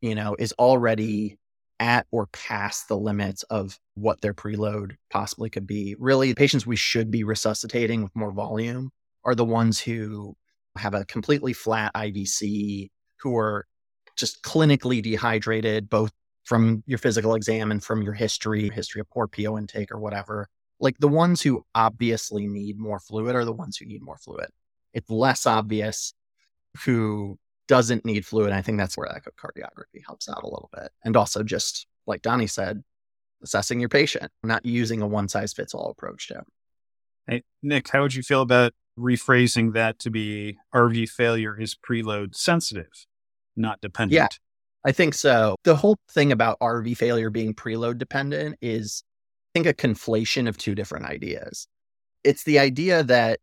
you 0.00 0.14
know, 0.14 0.34
is 0.38 0.52
already 0.58 1.38
at 1.78 2.06
or 2.10 2.26
past 2.28 2.88
the 2.88 2.96
limits 2.96 3.42
of 3.44 3.78
what 3.94 4.20
their 4.20 4.34
preload 4.34 4.96
possibly 5.10 5.50
could 5.50 5.66
be. 5.66 5.94
Really, 5.98 6.28
the 6.28 6.34
patients 6.34 6.66
we 6.66 6.76
should 6.76 7.10
be 7.10 7.24
resuscitating 7.24 8.02
with 8.02 8.14
more 8.16 8.32
volume 8.32 8.90
are 9.24 9.34
the 9.34 9.44
ones 9.44 9.80
who 9.80 10.36
have 10.76 10.94
a 10.94 11.04
completely 11.04 11.52
flat 11.52 11.92
IVC, 11.94 12.90
who 13.20 13.36
are 13.36 13.66
just 14.16 14.42
clinically 14.42 15.02
dehydrated, 15.02 15.88
both 15.88 16.12
from 16.44 16.82
your 16.86 16.98
physical 16.98 17.34
exam 17.34 17.70
and 17.70 17.82
from 17.82 18.02
your 18.02 18.12
history, 18.12 18.68
history 18.68 19.00
of 19.00 19.10
poor 19.10 19.26
PO 19.26 19.58
intake 19.58 19.90
or 19.90 19.98
whatever. 19.98 20.48
Like 20.80 20.98
the 20.98 21.08
ones 21.08 21.40
who 21.40 21.64
obviously 21.74 22.46
need 22.46 22.78
more 22.78 23.00
fluid 23.00 23.34
are 23.34 23.44
the 23.44 23.52
ones 23.52 23.76
who 23.76 23.86
need 23.86 24.02
more 24.02 24.18
fluid. 24.18 24.48
It's 24.92 25.10
less 25.10 25.46
obvious 25.46 26.14
who 26.84 27.38
doesn't 27.66 28.04
need 28.04 28.26
fluid. 28.26 28.52
I 28.52 28.62
think 28.62 28.78
that's 28.78 28.96
where 28.96 29.08
echocardiography 29.08 30.02
helps 30.06 30.28
out 30.28 30.42
a 30.42 30.48
little 30.48 30.70
bit. 30.72 30.90
And 31.04 31.16
also 31.16 31.42
just 31.42 31.86
like 32.06 32.22
Donnie 32.22 32.46
said, 32.46 32.82
assessing 33.42 33.80
your 33.80 33.88
patient, 33.88 34.30
not 34.42 34.66
using 34.66 35.00
a 35.02 35.06
one 35.06 35.28
size 35.28 35.52
fits 35.52 35.74
all 35.74 35.90
approach 35.90 36.28
to. 36.28 36.42
Hey, 37.26 37.42
Nick, 37.62 37.88
how 37.88 38.02
would 38.02 38.14
you 38.14 38.22
feel 38.22 38.42
about 38.42 38.74
rephrasing 38.98 39.72
that 39.72 39.98
to 40.00 40.10
be 40.10 40.58
RV 40.74 41.08
failure 41.08 41.58
is 41.58 41.74
preload 41.74 42.34
sensitive, 42.34 43.06
not 43.56 43.80
dependent? 43.80 44.14
Yeah, 44.14 44.28
I 44.84 44.92
think 44.92 45.14
so. 45.14 45.56
The 45.64 45.76
whole 45.76 45.96
thing 46.10 46.32
about 46.32 46.58
RV 46.60 46.96
failure 46.96 47.30
being 47.30 47.54
preload 47.54 47.98
dependent 47.98 48.56
is, 48.60 49.02
I 49.54 49.58
think, 49.58 49.66
a 49.66 49.74
conflation 49.74 50.48
of 50.48 50.56
two 50.56 50.74
different 50.74 51.06
ideas. 51.06 51.66
It's 52.22 52.44
the 52.44 52.58
idea 52.58 53.02
that 53.04 53.40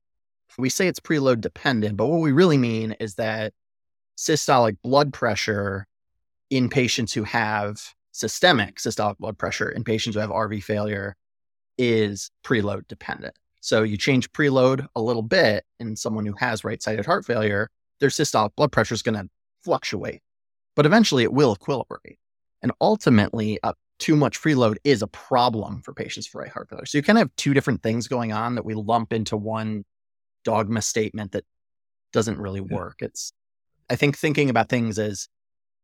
we 0.58 0.69
say 0.69 0.88
it's 0.88 1.00
preload 1.00 1.41
dependent, 1.41 1.97
but 1.97 2.08
what 2.08 2.21
we 2.21 2.32
really 2.32 2.58
mean 2.58 2.93
is 3.00 3.15
that 3.15 3.54
systolic 4.17 4.78
blood 4.84 5.13
pressure 5.13 5.88
in 6.50 6.69
patients 6.69 7.13
who 7.13 7.24
have 7.24 7.82
systemic 8.12 8.76
systolic 8.76 9.17
blood 9.17 9.38
pressure 9.38 9.69
in 9.69 9.84
patients 9.84 10.15
who 10.15 10.19
have 10.19 10.30
RV 10.30 10.63
failure 10.63 11.15
is 11.78 12.30
preload 12.43 12.88
dependent. 12.88 13.36
So 13.62 13.84
you 13.84 13.97
change 13.97 14.32
preload 14.34 14.86
a 14.95 15.02
little 15.02 15.21
bit 15.21 15.63
in 15.80 15.95
someone 15.95 16.26
who 16.26 16.34
has 16.34 16.63
right 16.63 16.82
sided 16.82 17.06
heart 17.06 17.26
failure, 17.26 17.69
their 18.00 18.10
systolic 18.10 18.56
blood 18.56 18.71
pressure 18.71 18.93
is 18.93 19.02
going 19.02 19.15
to 19.15 19.30
fluctuate, 19.63 20.21
but 20.76 20.86
eventually 20.86 21.24
it 21.24 21.34
will 21.34 21.56
equilibrate. 21.56 22.17
And 22.62 22.71
ultimately, 22.80 23.60
uh, 23.63 23.74
too 24.00 24.15
much 24.15 24.41
preload 24.41 24.78
is 24.84 25.02
a 25.02 25.08
problem 25.08 25.82
for 25.84 25.93
patients 25.93 26.28
for 26.28 26.41
right 26.41 26.52
heart 26.52 26.69
failure. 26.69 26.86
So 26.86 26.97
you 26.97 27.04
kind 27.04 27.19
of 27.19 27.21
have 27.21 27.36
two 27.36 27.54
different 27.54 27.84
things 27.84 28.08
going 28.08 28.34
on 28.34 28.56
that 28.56 28.65
we 28.65 28.74
lump 28.74 29.13
into 29.13 29.38
one 29.38 29.86
dogma 30.43 30.82
statement 30.82 31.34
that 31.34 31.45
doesn't 32.12 32.39
really 32.39 32.62
work. 32.62 32.97
Yeah. 33.00 33.08
It's 33.08 33.32
I 33.89 33.95
think 33.95 34.17
thinking 34.17 34.50
about 34.50 34.69
things 34.69 34.97
as 34.97 35.28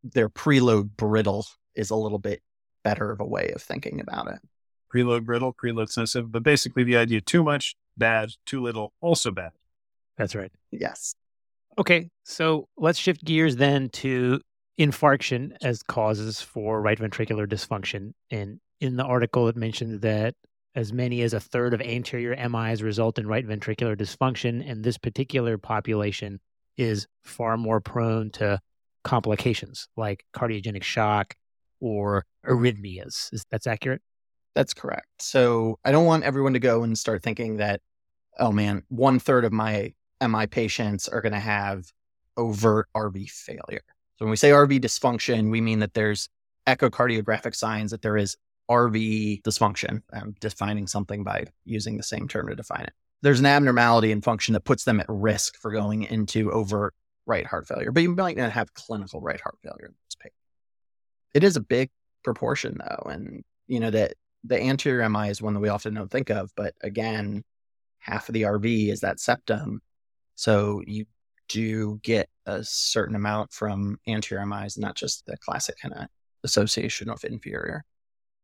they're 0.03 0.29
preload 0.29 0.89
brittle 0.97 1.45
is 1.75 1.89
a 1.89 1.95
little 1.95 2.19
bit 2.19 2.41
better 2.83 3.11
of 3.11 3.19
a 3.19 3.25
way 3.25 3.51
of 3.53 3.61
thinking 3.61 3.99
about 3.99 4.27
it. 4.27 4.39
Preload 4.93 5.25
brittle, 5.25 5.53
preload 5.53 5.89
sensitive, 5.89 6.31
but 6.31 6.41
basically 6.41 6.83
the 6.83 6.97
idea 6.97 7.21
too 7.21 7.43
much, 7.43 7.75
bad, 7.97 8.31
too 8.45 8.61
little, 8.61 8.93
also 9.01 9.31
bad. 9.31 9.51
That's 10.17 10.35
right. 10.35 10.51
Yes. 10.71 11.13
Okay, 11.79 12.09
so 12.23 12.67
let's 12.75 12.97
shift 12.97 13.23
gears 13.23 13.55
then 13.55 13.89
to 13.89 14.41
infarction 14.79 15.55
as 15.61 15.83
causes 15.83 16.41
for 16.41 16.81
right 16.81 16.97
ventricular 16.97 17.47
dysfunction. 17.47 18.13
And 18.31 18.59
in 18.81 18.95
the 18.95 19.03
article, 19.03 19.47
it 19.47 19.55
mentioned 19.55 20.01
that 20.01 20.33
as 20.75 20.91
many 20.91 21.21
as 21.21 21.33
a 21.33 21.39
third 21.39 21.73
of 21.73 21.81
anterior 21.81 22.35
MIs 22.49 22.83
result 22.83 23.19
in 23.19 23.27
right 23.27 23.45
ventricular 23.47 23.95
dysfunction, 23.95 24.67
and 24.69 24.83
this 24.83 24.97
particular 24.97 25.57
population 25.57 26.39
is 26.77 27.07
far 27.23 27.57
more 27.57 27.79
prone 27.79 28.31
to 28.31 28.59
complications 29.03 29.87
like 29.95 30.23
cardiogenic 30.35 30.83
shock 30.83 31.35
or 31.79 32.25
arrhythmias. 32.45 33.33
Is 33.33 33.45
that's 33.51 33.67
accurate? 33.67 34.01
That's 34.55 34.73
correct. 34.73 35.07
So 35.19 35.79
I 35.85 35.91
don't 35.91 36.05
want 36.05 36.23
everyone 36.23 36.53
to 36.53 36.59
go 36.59 36.83
and 36.83 36.97
start 36.97 37.21
thinking 37.23 37.57
that, 37.57 37.81
oh 38.39 38.51
man, 38.51 38.83
one 38.89 39.19
third 39.19 39.45
of 39.45 39.53
my 39.53 39.93
MI 40.21 40.47
patients 40.47 41.07
are 41.07 41.21
going 41.21 41.33
to 41.33 41.39
have 41.39 41.85
overt 42.35 42.87
RV 42.95 43.29
failure. 43.29 43.83
So 44.17 44.25
when 44.25 44.31
we 44.31 44.37
say 44.37 44.51
RV 44.51 44.79
dysfunction, 44.79 45.51
we 45.51 45.61
mean 45.61 45.79
that 45.79 45.93
there's 45.93 46.29
echocardiographic 46.65 47.55
signs 47.55 47.91
that 47.91 48.01
there 48.01 48.17
is 48.17 48.35
RV 48.69 49.41
dysfunction. 49.43 50.01
I'm 50.11 50.35
defining 50.39 50.87
something 50.87 51.23
by 51.23 51.45
using 51.65 51.97
the 51.97 52.03
same 52.03 52.27
term 52.27 52.47
to 52.47 52.55
define 52.55 52.83
it 52.83 52.93
there's 53.21 53.39
an 53.39 53.45
abnormality 53.45 54.11
in 54.11 54.21
function 54.21 54.53
that 54.53 54.63
puts 54.63 54.83
them 54.83 54.99
at 54.99 55.05
risk 55.09 55.57
for 55.57 55.71
going 55.71 56.03
into 56.03 56.51
overt 56.51 56.93
right 57.25 57.45
heart 57.45 57.67
failure, 57.67 57.91
but 57.91 58.03
you 58.03 58.15
might 58.15 58.37
not 58.37 58.51
have 58.51 58.73
clinical 58.73 59.21
right 59.21 59.41
heart 59.41 59.57
failure 59.63 59.87
in 59.87 59.95
this 60.07 60.15
patient. 60.15 60.33
It 61.33 61.43
is 61.43 61.57
a 61.57 61.61
big 61.61 61.89
proportion 62.23 62.77
though. 62.79 63.09
And 63.09 63.43
you 63.67 63.79
know, 63.79 63.89
that 63.89 64.13
the 64.43 64.61
anterior 64.61 65.07
MI 65.09 65.29
is 65.29 65.41
one 65.41 65.53
that 65.55 65.59
we 65.59 65.69
often 65.69 65.93
don't 65.93 66.11
think 66.11 66.29
of, 66.29 66.51
but 66.55 66.73
again, 66.81 67.43
half 67.99 68.29
of 68.29 68.33
the 68.33 68.43
RV 68.43 68.89
is 68.89 69.01
that 69.01 69.19
septum. 69.19 69.81
So 70.37 70.81
you 70.85 71.05
do 71.49 71.99
get 72.03 72.29
a 72.45 72.63
certain 72.63 73.15
amount 73.15 73.51
from 73.51 73.99
anterior 74.07 74.45
MIs, 74.45 74.77
not 74.77 74.95
just 74.95 75.25
the 75.25 75.35
classic 75.37 75.75
kind 75.81 75.93
of 75.93 76.07
association 76.43 77.09
of 77.09 77.23
inferior. 77.23 77.83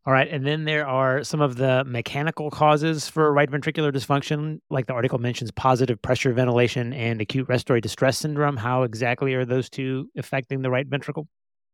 All 0.06 0.12
right. 0.12 0.28
And 0.28 0.46
then 0.46 0.66
there 0.66 0.86
are 0.86 1.24
some 1.24 1.40
of 1.40 1.56
the 1.56 1.86
mechanical 1.86 2.50
causes 2.50 3.08
for 3.08 3.32
right 3.32 3.50
ventricular 3.50 3.94
dysfunction, 3.94 4.60
like 4.70 4.88
the 4.88 4.94
article 4.94 5.18
mentions 5.18 5.50
positive 5.52 6.02
pressure 6.02 6.34
ventilation 6.34 6.92
and 6.92 7.22
acute 7.22 7.48
respiratory 7.48 7.80
distress 7.80 8.18
syndrome. 8.18 8.58
How 8.58 8.84
exactly 8.84 9.34
are 9.36 9.46
those 9.46 9.70
two 9.70 10.10
affecting 10.18 10.62
the 10.62 10.70
right 10.70 10.86
ventricle? 10.86 11.30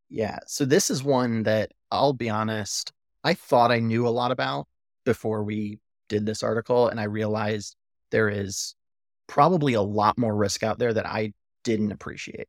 Yeah. 0.09 0.37
So 0.45 0.65
this 0.65 0.91
is 0.91 1.03
one 1.03 1.43
that 1.43 1.71
I'll 1.89 2.13
be 2.13 2.29
honest, 2.29 2.91
I 3.23 3.33
thought 3.33 3.71
I 3.71 3.79
knew 3.79 4.07
a 4.07 4.09
lot 4.09 4.31
about 4.31 4.67
before 5.05 5.43
we 5.43 5.79
did 6.07 6.25
this 6.25 6.43
article. 6.43 6.89
And 6.89 6.99
I 6.99 7.05
realized 7.05 7.75
there 8.11 8.29
is 8.29 8.75
probably 9.29 9.75
a 9.75 9.81
lot 9.81 10.17
more 10.17 10.35
risk 10.35 10.63
out 10.63 10.79
there 10.79 10.93
that 10.93 11.05
I 11.05 11.33
didn't 11.63 11.91
appreciate. 11.91 12.47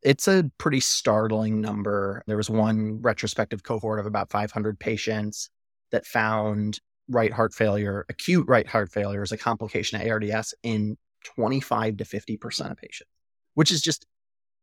It's 0.00 0.28
a 0.28 0.50
pretty 0.58 0.80
startling 0.80 1.60
number. 1.60 2.22
There 2.26 2.36
was 2.36 2.48
one 2.48 3.02
retrospective 3.02 3.64
cohort 3.64 3.98
of 3.98 4.06
about 4.06 4.30
500 4.30 4.78
patients 4.78 5.50
that 5.90 6.06
found 6.06 6.80
right 7.08 7.32
heart 7.32 7.52
failure, 7.52 8.06
acute 8.08 8.46
right 8.48 8.66
heart 8.66 8.92
failure 8.92 9.22
is 9.22 9.32
a 9.32 9.36
complication 9.36 10.00
of 10.00 10.06
ARDS 10.06 10.54
in 10.62 10.96
25 11.24 11.96
to 11.96 12.04
50% 12.04 12.70
of 12.70 12.76
patients, 12.76 13.10
which 13.54 13.72
is 13.72 13.82
just 13.82 14.06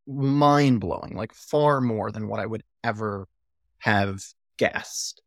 mind 0.07 0.79
blowing, 0.79 1.15
like 1.15 1.33
far 1.33 1.81
more 1.81 2.11
than 2.11 2.27
what 2.29 2.39
I 2.39 2.45
would 2.45 2.63
ever 2.83 3.27
have 3.79 4.23
guessed. 4.57 5.21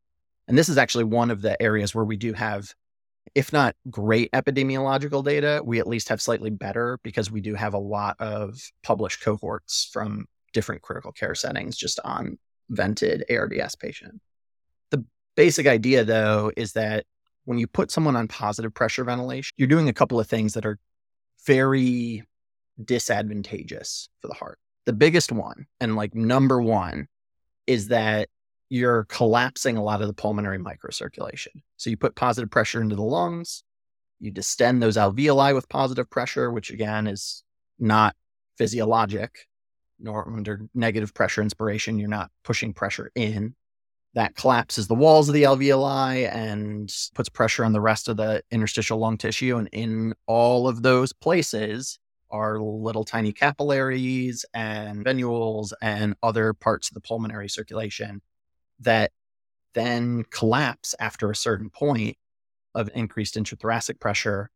And 0.49 0.57
this 0.57 0.69
is 0.69 0.79
actually 0.79 1.05
one 1.05 1.31
of 1.31 1.43
the 1.43 1.61
areas 1.61 1.95
where 1.95 2.05
we 2.05 2.17
do 2.17 2.33
have, 2.33 2.73
if 3.35 3.53
not 3.53 3.75
great 3.90 4.31
epidemiological 4.33 5.25
data, 5.25 5.61
we 5.64 5.81
at 5.81 5.87
least 5.87 6.09
have 6.09 6.23
slightly 6.23 6.51
better 6.51 6.99
because 7.03 7.31
we 7.31 7.40
do 7.40 7.55
have 7.55 7.75
a 7.75 7.79
lot 7.79 8.16
of 8.20 8.61
published 8.83 9.23
cohorts 9.23 9.90
from 9.92 10.27
different 10.53 10.83
critical 10.83 11.12
care 11.12 11.35
settings 11.35 11.77
just 11.77 11.99
on 12.05 12.38
vented 12.70 13.25
ARDS 13.29 13.75
patients. 13.75 14.20
The 14.90 15.05
basic 15.37 15.66
idea, 15.66 16.05
though, 16.05 16.53
is 16.57 16.73
that 16.73 17.05
when 17.44 17.59
you 17.59 17.66
put 17.66 17.90
someone 17.90 18.16
on 18.16 18.29
positive 18.29 18.73
pressure 18.73 19.05
ventilation, 19.05 19.53
you're 19.57 19.68
doing 19.68 19.88
a 19.88 19.92
couple 19.92 20.20
of 20.20 20.29
things 20.29 20.55
that 20.55 20.64
are 20.64 20.79
very 21.47 22.23
disadvantageous 22.83 24.09
for 24.20 24.29
the 24.29 24.35
heart. 24.35 24.59
The 24.87 24.92
biggest 24.92 25.33
one, 25.33 25.66
and 25.81 25.97
like 25.97 26.14
number 26.14 26.62
one, 26.62 27.09
is 27.66 27.88
that 27.88 28.29
you're 28.75 29.05
collapsing 29.05 29.77
a 29.77 29.83
lot 29.85 30.03
of 30.03 30.09
the 30.09 30.13
pulmonary 30.13 30.59
microcirculation. 30.59 31.63
So 31.77 31.91
you 31.91 31.97
put 31.97 32.17
positive 32.17 32.51
pressure 32.51 32.83
into 32.83 32.97
the 32.97 33.03
lungs, 33.03 33.63
you 34.19 34.33
distend 34.33 34.83
those 34.83 34.97
alveoli 34.97 35.55
with 35.55 35.69
positive 35.69 36.11
pressure, 36.11 36.51
which 36.51 36.73
again 36.73 37.07
is 37.07 37.45
not 37.79 38.17
physiologic, 38.59 39.47
nor 40.01 40.29
under 40.29 40.63
negative 40.75 41.15
pressure 41.15 41.41
inspiration, 41.41 42.01
you're 42.01 42.09
not 42.09 42.33
pushing 42.43 42.75
pressure 42.75 43.13
in. 43.15 43.55
That 44.15 44.35
collapses 44.35 44.89
the 44.89 44.95
walls 44.97 45.29
of 45.29 45.35
the 45.35 45.45
alveoli 45.45 46.29
and 46.33 46.93
puts 47.15 47.29
pressure 47.29 47.65
on 47.65 47.73
the 47.73 47.81
rest 47.81 48.09
of 48.09 48.17
the 48.17 48.43
interstitial 48.51 48.99
lung 48.99 49.19
tissue. 49.19 49.57
And 49.57 49.69
in 49.71 50.15
all 50.27 50.67
of 50.67 50.83
those 50.83 51.13
places 51.13 52.01
are 52.29 52.61
little 52.61 53.05
tiny 53.05 53.33
capillaries 53.33 54.45
and 54.53 55.05
venules 55.05 55.73
and 55.81 56.17
other 56.25 56.55
parts 56.55 56.91
of 56.91 56.95
the 56.95 57.01
pulmonary 57.01 57.49
circulation 57.49 58.21
that 58.81 59.11
then 59.75 60.25
collapse 60.31 60.95
after 60.99 61.31
a 61.31 61.37
certain 61.37 61.71
point 61.71 62.17
of 62.75 62.91
increased 62.95 63.37
intrathoracic 63.37 64.01
pressure, 64.01 64.51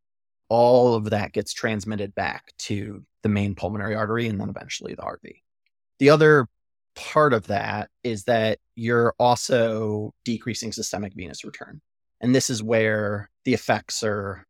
all 0.49 0.95
of 0.95 1.11
that 1.11 1.33
gets 1.33 1.53
transmitted 1.53 2.15
back 2.15 2.53
to 2.59 3.05
the 3.23 3.29
main 3.29 3.55
pulmonary 3.55 3.95
artery 3.95 4.29
and 4.29 4.41
then 4.41 4.49
eventually 4.49 4.95
the 4.95 5.03
RV. 5.03 5.43
The 5.99 6.11
other 6.11 6.47
part 6.95 7.33
of 7.33 7.47
that 7.49 7.91
is 8.03 8.25
that 8.25 8.59
you're 8.75 9.15
also 9.19 10.13
decreasing 10.25 10.73
systemic 10.73 11.15
venous 11.15 11.45
return. 11.45 11.81
And 12.21 12.35
this 12.35 12.51
is 12.51 12.63
where 12.63 13.31
the 13.45 13.55
effects 13.55 14.03
are 14.03 14.47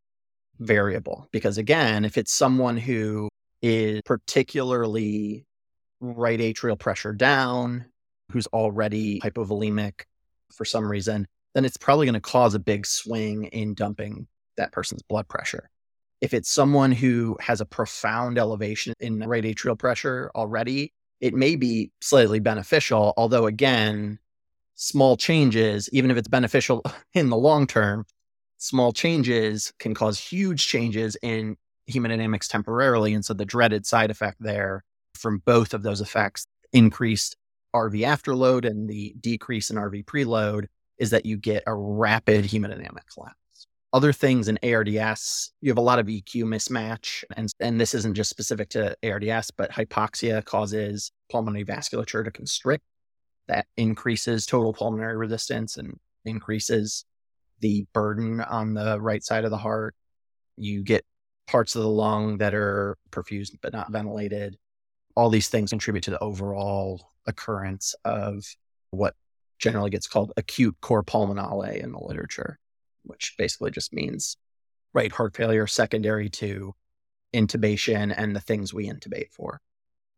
variable. 0.58 1.28
Because 1.32 1.58
again, 1.58 2.04
if 2.04 2.16
it's 2.16 2.32
someone 2.32 2.76
who 2.76 3.28
is 3.60 4.00
particularly 4.04 5.46
right 6.00 6.38
atrial 6.38 6.78
pressure 6.78 7.12
down, 7.12 7.86
who's 8.30 8.46
already 8.48 9.20
hypovolemic 9.20 10.02
for 10.52 10.64
some 10.64 10.86
reason, 10.86 11.26
then 11.54 11.64
it's 11.64 11.76
probably 11.76 12.06
going 12.06 12.14
to 12.14 12.20
cause 12.20 12.54
a 12.54 12.58
big 12.58 12.86
swing 12.86 13.44
in 13.44 13.74
dumping 13.74 14.26
that 14.56 14.72
person's 14.72 15.02
blood 15.02 15.28
pressure. 15.28 15.70
If 16.20 16.34
it's 16.34 16.50
someone 16.50 16.92
who 16.92 17.36
has 17.40 17.60
a 17.60 17.66
profound 17.66 18.38
elevation 18.38 18.94
in 19.00 19.20
right 19.20 19.44
atrial 19.44 19.78
pressure 19.78 20.30
already, 20.34 20.92
it 21.20 21.34
may 21.34 21.56
be 21.56 21.92
slightly 22.00 22.40
beneficial. 22.40 23.14
Although, 23.16 23.46
again, 23.46 24.18
small 24.74 25.16
changes, 25.16 25.88
even 25.92 26.10
if 26.10 26.16
it's 26.16 26.28
beneficial 26.28 26.82
in 27.14 27.30
the 27.30 27.36
long 27.36 27.66
term, 27.66 28.04
small 28.58 28.92
changes 28.92 29.72
can 29.78 29.94
cause 29.94 30.18
huge 30.18 30.66
changes 30.66 31.16
in 31.22 31.56
hemodynamics 31.90 32.48
temporarily. 32.48 33.14
And 33.14 33.24
so 33.24 33.32
the 33.32 33.44
dreaded 33.44 33.86
side 33.86 34.10
effect 34.10 34.36
there 34.40 34.84
from 35.14 35.42
both 35.44 35.74
of 35.74 35.82
those 35.82 36.00
effects, 36.00 36.46
increased 36.72 37.36
RV 37.78 38.00
afterload 38.00 38.66
and 38.66 38.88
the 38.88 39.14
decrease 39.20 39.70
in 39.70 39.76
RV 39.76 40.04
preload, 40.04 40.66
is 40.98 41.10
that 41.10 41.26
you 41.26 41.36
get 41.36 41.62
a 41.66 41.74
rapid 41.74 42.44
hemodynamic 42.44 43.06
collapse. 43.12 43.36
Other 43.92 44.12
things 44.12 44.48
in 44.48 44.58
ARDS, 44.62 45.52
you 45.60 45.70
have 45.70 45.78
a 45.78 45.82
lot 45.82 45.98
of 45.98 46.06
VQ 46.06 46.44
mismatch. 46.44 47.24
And, 47.36 47.48
and 47.58 47.80
this 47.80 47.94
isn't 47.94 48.14
just 48.14 48.28
specific 48.28 48.68
to 48.70 48.94
ARDS, 49.02 49.50
but 49.52 49.70
hypoxia 49.70 50.44
causes 50.44 51.10
pulmonary 51.30 51.64
vasculature 51.64 52.24
to 52.24 52.30
constrict. 52.30 52.84
That 53.46 53.66
increases 53.78 54.44
total 54.44 54.74
pulmonary 54.74 55.16
resistance 55.16 55.78
and 55.78 55.98
increases 56.26 57.06
the 57.60 57.86
burden 57.94 58.42
on 58.42 58.74
the 58.74 59.00
right 59.00 59.24
side 59.24 59.44
of 59.44 59.50
the 59.50 59.56
heart. 59.56 59.94
You 60.56 60.82
get 60.82 61.04
parts 61.46 61.74
of 61.74 61.82
the 61.82 61.88
lung 61.88 62.38
that 62.38 62.54
are 62.54 62.98
perfused 63.10 63.56
but 63.62 63.72
not 63.72 63.90
ventilated. 63.90 64.58
All 65.16 65.30
these 65.30 65.48
things 65.48 65.70
contribute 65.70 66.04
to 66.04 66.10
the 66.10 66.18
overall 66.20 67.10
occurrence 67.26 67.94
of 68.04 68.44
what 68.90 69.14
generally 69.58 69.90
gets 69.90 70.06
called 70.06 70.32
acute 70.36 70.76
cor 70.80 71.02
pulmonale 71.02 71.76
in 71.76 71.92
the 71.92 71.98
literature, 71.98 72.58
which 73.02 73.34
basically 73.36 73.70
just 73.70 73.92
means 73.92 74.36
right 74.94 75.12
heart 75.12 75.36
failure 75.36 75.66
secondary 75.66 76.28
to 76.30 76.74
intubation 77.34 78.14
and 78.16 78.34
the 78.34 78.40
things 78.40 78.72
we 78.72 78.88
intubate 78.88 79.30
for. 79.32 79.60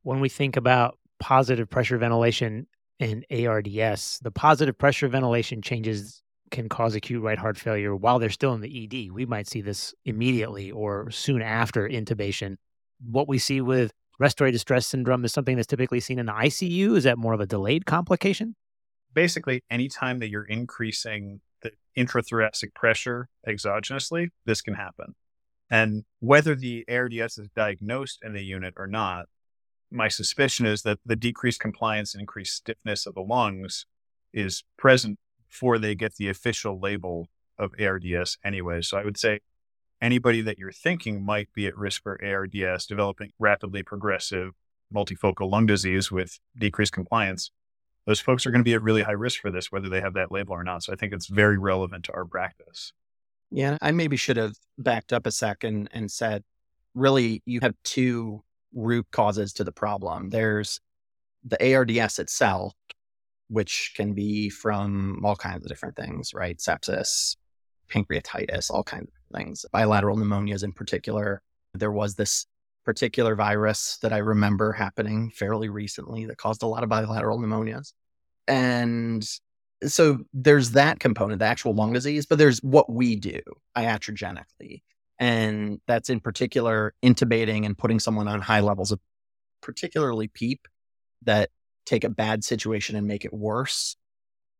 When 0.02 0.20
we 0.20 0.28
think 0.28 0.56
about 0.56 0.98
positive 1.18 1.68
pressure 1.68 1.98
ventilation 1.98 2.66
in 2.98 3.24
ARDS, 3.30 4.20
the 4.22 4.30
positive 4.30 4.78
pressure 4.78 5.08
ventilation 5.08 5.62
changes 5.62 6.22
can 6.50 6.68
cause 6.68 6.94
acute 6.94 7.22
right 7.22 7.38
heart 7.38 7.58
failure 7.58 7.94
while 7.94 8.18
they're 8.18 8.30
still 8.30 8.54
in 8.54 8.60
the 8.60 8.84
ED. 8.84 9.12
We 9.12 9.26
might 9.26 9.48
see 9.48 9.60
this 9.60 9.94
immediately 10.04 10.70
or 10.70 11.10
soon 11.10 11.42
after 11.42 11.88
intubation. 11.88 12.56
What 13.04 13.28
we 13.28 13.38
see 13.38 13.60
with 13.60 13.92
respiratory 14.20 14.52
distress 14.52 14.86
syndrome 14.86 15.24
is 15.24 15.32
something 15.32 15.56
that's 15.56 15.66
typically 15.66 15.98
seen 15.98 16.18
in 16.18 16.26
the 16.26 16.32
ICU. 16.32 16.96
Is 16.96 17.04
that 17.04 17.18
more 17.18 17.32
of 17.32 17.40
a 17.40 17.46
delayed 17.46 17.86
complication? 17.86 18.54
Basically, 19.14 19.64
anytime 19.70 20.20
that 20.20 20.28
you're 20.28 20.44
increasing 20.44 21.40
the 21.62 21.72
intrathoracic 21.96 22.74
pressure 22.74 23.28
exogenously, 23.48 24.28
this 24.44 24.60
can 24.60 24.74
happen. 24.74 25.14
And 25.70 26.04
whether 26.20 26.54
the 26.54 26.84
ARDS 26.88 27.38
is 27.38 27.48
diagnosed 27.56 28.18
in 28.22 28.34
the 28.34 28.44
unit 28.44 28.74
or 28.76 28.86
not, 28.86 29.26
my 29.90 30.08
suspicion 30.08 30.66
is 30.66 30.82
that 30.82 30.98
the 31.04 31.16
decreased 31.16 31.60
compliance 31.60 32.14
and 32.14 32.20
increased 32.20 32.56
stiffness 32.56 33.06
of 33.06 33.14
the 33.14 33.22
lungs 33.22 33.86
is 34.32 34.62
present 34.76 35.18
before 35.48 35.78
they 35.78 35.94
get 35.94 36.16
the 36.16 36.28
official 36.28 36.78
label 36.78 37.26
of 37.58 37.72
ARDS 37.80 38.38
anyway. 38.44 38.82
So 38.82 38.98
I 38.98 39.04
would 39.04 39.18
say 39.18 39.40
anybody 40.00 40.40
that 40.42 40.58
you're 40.58 40.72
thinking 40.72 41.24
might 41.24 41.52
be 41.54 41.66
at 41.66 41.76
risk 41.76 42.02
for 42.02 42.18
ARDS 42.24 42.86
developing 42.86 43.32
rapidly 43.38 43.82
progressive 43.82 44.52
multifocal 44.94 45.50
lung 45.50 45.66
disease 45.66 46.10
with 46.10 46.38
decreased 46.58 46.92
compliance, 46.92 47.50
those 48.06 48.20
folks 48.20 48.46
are 48.46 48.50
going 48.50 48.60
to 48.60 48.64
be 48.64 48.74
at 48.74 48.82
really 48.82 49.02
high 49.02 49.12
risk 49.12 49.40
for 49.40 49.50
this, 49.50 49.70
whether 49.70 49.88
they 49.88 50.00
have 50.00 50.14
that 50.14 50.32
label 50.32 50.52
or 50.52 50.64
not. 50.64 50.82
So 50.82 50.92
I 50.92 50.96
think 50.96 51.12
it's 51.12 51.26
very 51.26 51.58
relevant 51.58 52.04
to 52.04 52.12
our 52.12 52.24
practice. 52.24 52.92
Yeah, 53.50 53.78
I 53.80 53.90
maybe 53.92 54.16
should 54.16 54.36
have 54.36 54.54
backed 54.78 55.12
up 55.12 55.26
a 55.26 55.32
second 55.32 55.90
and 55.92 56.10
said, 56.10 56.44
really, 56.94 57.42
you 57.46 57.60
have 57.62 57.74
two 57.84 58.42
root 58.74 59.06
causes 59.10 59.52
to 59.54 59.64
the 59.64 59.72
problem. 59.72 60.30
There's 60.30 60.80
the 61.44 61.74
ARDS 61.74 62.18
itself, 62.18 62.74
which 63.48 63.92
can 63.96 64.12
be 64.12 64.50
from 64.50 65.24
all 65.24 65.36
kinds 65.36 65.64
of 65.64 65.68
different 65.68 65.96
things, 65.96 66.32
right? 66.32 66.58
Sepsis, 66.58 67.36
pancreatitis, 67.90 68.70
all 68.70 68.84
kinds 68.84 69.08
of 69.08 69.19
things, 69.32 69.64
bilateral 69.72 70.16
pneumonias 70.16 70.64
in 70.64 70.72
particular. 70.72 71.42
There 71.74 71.92
was 71.92 72.14
this 72.14 72.46
particular 72.84 73.34
virus 73.34 73.98
that 74.02 74.12
I 74.12 74.18
remember 74.18 74.72
happening 74.72 75.30
fairly 75.30 75.68
recently 75.68 76.26
that 76.26 76.38
caused 76.38 76.62
a 76.62 76.66
lot 76.66 76.82
of 76.82 76.88
bilateral 76.88 77.38
pneumonias. 77.38 77.92
And 78.48 79.26
so 79.86 80.18
there's 80.32 80.72
that 80.72 81.00
component, 81.00 81.38
the 81.38 81.44
actual 81.46 81.74
lung 81.74 81.92
disease, 81.92 82.26
but 82.26 82.38
there's 82.38 82.58
what 82.60 82.90
we 82.90 83.16
do 83.16 83.40
iatrogenically. 83.76 84.82
And 85.18 85.80
that's 85.86 86.10
in 86.10 86.20
particular 86.20 86.94
intubating 87.02 87.66
and 87.66 87.76
putting 87.76 88.00
someone 88.00 88.28
on 88.28 88.40
high 88.40 88.60
levels 88.60 88.90
of 88.90 89.00
particularly 89.60 90.28
PEEP 90.28 90.66
that 91.22 91.50
take 91.84 92.04
a 92.04 92.08
bad 92.08 92.42
situation 92.44 92.96
and 92.96 93.06
make 93.06 93.24
it 93.24 93.32
worse. 93.32 93.96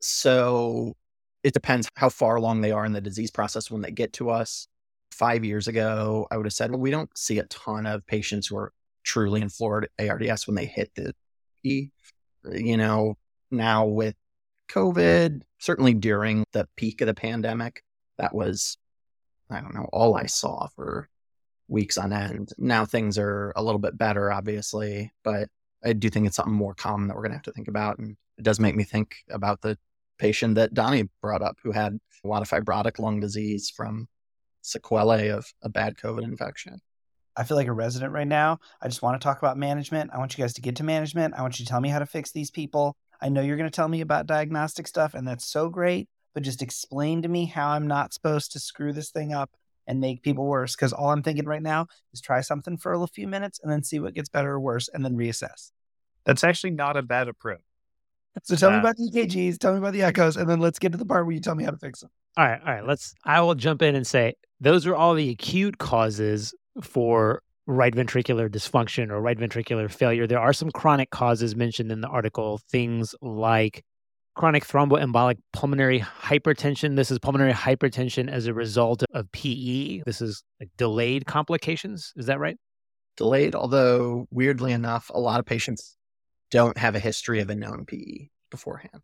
So 0.00 0.96
it 1.42 1.55
depends 1.55 1.88
how 1.96 2.09
far 2.09 2.37
along 2.37 2.61
they 2.61 2.72
are 2.72 2.85
in 2.85 2.92
the 2.92 3.00
disease 3.00 3.31
process 3.31 3.70
when 3.70 3.83
they 3.83 3.90
get 3.90 4.12
to 4.14 4.31
us. 4.31 4.68
Five 5.11 5.44
years 5.44 5.68
ago, 5.68 6.26
I 6.31 6.37
would 6.37 6.46
have 6.46 6.53
said, 6.53 6.70
well, 6.70 6.81
we 6.81 6.90
don't 6.90 7.16
see 7.16 7.38
a 7.38 7.44
ton 7.44 7.87
of 7.87 8.07
patients 8.07 8.46
who 8.46 8.57
are 8.57 8.72
truly 9.03 9.40
in 9.40 9.48
florid 9.48 9.88
ARDS 9.98 10.46
when 10.46 10.55
they 10.55 10.66
hit 10.66 10.90
the 10.94 11.14
E. 11.64 11.90
Uh, 12.46 12.53
you 12.53 12.76
know, 12.76 13.16
now 13.50 13.87
with 13.87 14.14
COVID, 14.68 15.42
certainly 15.59 15.94
during 15.94 16.44
the 16.53 16.68
peak 16.76 17.00
of 17.00 17.07
the 17.07 17.14
pandemic, 17.14 17.83
that 18.18 18.35
was, 18.35 18.79
I 19.50 19.61
don't 19.61 19.74
know, 19.74 19.88
all 19.92 20.16
I 20.16 20.26
saw 20.26 20.68
for 20.76 21.09
weeks 21.68 21.98
on 21.98 22.12
end. 22.12 22.53
Now 22.59 22.85
things 22.85 23.18
are 23.18 23.53
a 23.57 23.62
little 23.62 23.79
bit 23.79 23.98
better, 23.98 24.33
obviously, 24.33 25.12
but 25.24 25.48
I 25.85 25.92
do 25.92 26.09
think 26.11 26.26
it's 26.26 26.37
something 26.37 26.55
more 26.55 26.74
common 26.74 27.09
that 27.09 27.16
we're 27.16 27.22
going 27.22 27.33
to 27.33 27.38
have 27.38 27.44
to 27.44 27.53
think 27.53 27.68
about. 27.68 27.98
And 27.98 28.16
it 28.38 28.44
does 28.44 28.61
make 28.61 28.76
me 28.76 28.85
think 28.85 29.16
about 29.31 29.61
the 29.61 29.76
patient 30.20 30.54
that 30.56 30.74
Donnie 30.74 31.09
brought 31.22 31.42
up 31.42 31.56
who 31.62 31.72
had 31.72 31.98
a 32.24 32.28
lot 32.28 32.42
of 32.42 32.48
fibrotic 32.48 32.98
lung 32.98 33.18
disease 33.18 33.72
from 33.74 34.06
sequelae 34.62 35.28
of 35.28 35.52
a 35.62 35.68
bad 35.68 35.96
COVID 35.96 36.22
infection. 36.22 36.78
I 37.37 37.44
feel 37.44 37.56
like 37.56 37.68
a 37.68 37.72
resident 37.72 38.12
right 38.12 38.28
now. 38.28 38.59
I 38.83 38.88
just 38.88 39.02
want 39.02 39.18
to 39.18 39.24
talk 39.24 39.38
about 39.38 39.56
management. 39.56 40.11
I 40.12 40.18
want 40.18 40.37
you 40.37 40.42
guys 40.42 40.52
to 40.54 40.61
get 40.61 40.76
to 40.76 40.85
management. 40.85 41.35
I 41.35 41.42
want 41.42 41.59
you 41.59 41.64
to 41.64 41.70
tell 41.70 41.80
me 41.80 41.88
how 41.88 41.98
to 41.98 42.06
fix 42.06 42.33
these 42.33 42.50
people. 42.50 42.96
I 43.22 43.30
know 43.30 43.40
you're 43.40 43.56
going 43.56 43.70
to 43.70 43.74
tell 43.74 43.88
me 43.88 44.02
about 44.02 44.26
diagnostic 44.26 44.87
stuff, 44.87 45.14
and 45.14 45.26
that's 45.26 45.46
so 45.46 45.68
great, 45.68 46.09
but 46.35 46.42
just 46.42 46.62
explain 46.62 47.22
to 47.22 47.28
me 47.28 47.46
how 47.46 47.70
I'm 47.70 47.87
not 47.87 48.12
supposed 48.12 48.52
to 48.52 48.61
screw 48.61 48.92
this 48.92 49.11
thing 49.11 49.33
up 49.33 49.50
and 49.87 50.00
make 50.00 50.22
people 50.22 50.44
worse. 50.44 50.76
Because 50.76 50.92
all 50.92 51.11
I'm 51.11 51.22
thinking 51.22 51.46
right 51.46 51.62
now 51.62 51.87
is 52.12 52.20
try 52.20 52.42
something 52.42 52.76
for 52.76 52.92
a 52.92 53.06
few 53.06 53.26
minutes 53.26 53.61
and 53.62 53.72
then 53.72 53.83
see 53.83 54.00
what 54.00 54.14
gets 54.14 54.28
better 54.28 54.52
or 54.52 54.61
worse 54.61 54.88
and 54.92 55.04
then 55.04 55.16
reassess. 55.16 55.70
That's 56.24 56.44
actually 56.44 56.72
not 56.72 56.96
a 56.96 57.02
bad 57.02 57.28
approach. 57.28 57.61
So 58.42 58.56
tell 58.56 58.70
uh, 58.70 58.74
me 58.74 58.78
about 58.78 58.96
the 58.96 59.10
EKGs, 59.10 59.58
tell 59.58 59.72
me 59.72 59.78
about 59.78 59.92
the 59.92 60.02
echoes, 60.02 60.36
and 60.36 60.48
then 60.48 60.60
let's 60.60 60.78
get 60.78 60.92
to 60.92 60.98
the 60.98 61.04
part 61.04 61.26
where 61.26 61.34
you 61.34 61.40
tell 61.40 61.54
me 61.54 61.64
how 61.64 61.70
to 61.70 61.78
fix 61.78 62.00
them. 62.00 62.10
All 62.36 62.46
right, 62.46 62.60
all 62.60 62.72
right. 62.72 62.86
Let's. 62.86 63.14
I 63.24 63.40
will 63.40 63.54
jump 63.54 63.82
in 63.82 63.94
and 63.94 64.06
say 64.06 64.34
those 64.60 64.86
are 64.86 64.94
all 64.94 65.14
the 65.14 65.30
acute 65.30 65.78
causes 65.78 66.54
for 66.82 67.42
right 67.66 67.94
ventricular 67.94 68.48
dysfunction 68.48 69.10
or 69.10 69.20
right 69.20 69.38
ventricular 69.38 69.90
failure. 69.90 70.26
There 70.26 70.38
are 70.40 70.52
some 70.52 70.70
chronic 70.70 71.10
causes 71.10 71.56
mentioned 71.56 71.90
in 71.90 72.00
the 72.00 72.08
article, 72.08 72.60
things 72.70 73.14
like 73.20 73.84
chronic 74.34 74.66
thromboembolic 74.66 75.36
pulmonary 75.52 76.00
hypertension. 76.00 76.96
This 76.96 77.10
is 77.10 77.18
pulmonary 77.18 77.52
hypertension 77.52 78.30
as 78.30 78.46
a 78.46 78.54
result 78.54 79.02
of 79.12 79.30
PE. 79.32 80.02
This 80.06 80.20
is 80.20 80.42
like 80.60 80.70
delayed 80.76 81.26
complications. 81.26 82.12
Is 82.16 82.26
that 82.26 82.38
right? 82.38 82.56
Delayed, 83.16 83.54
although 83.54 84.26
weirdly 84.30 84.72
enough, 84.72 85.10
a 85.12 85.20
lot 85.20 85.40
of 85.40 85.46
patients 85.46 85.96
don't 86.50 86.76
have 86.78 86.94
a 86.94 86.98
history 86.98 87.40
of 87.40 87.50
a 87.50 87.54
known 87.54 87.84
PE 87.86 88.28
beforehand. 88.50 89.02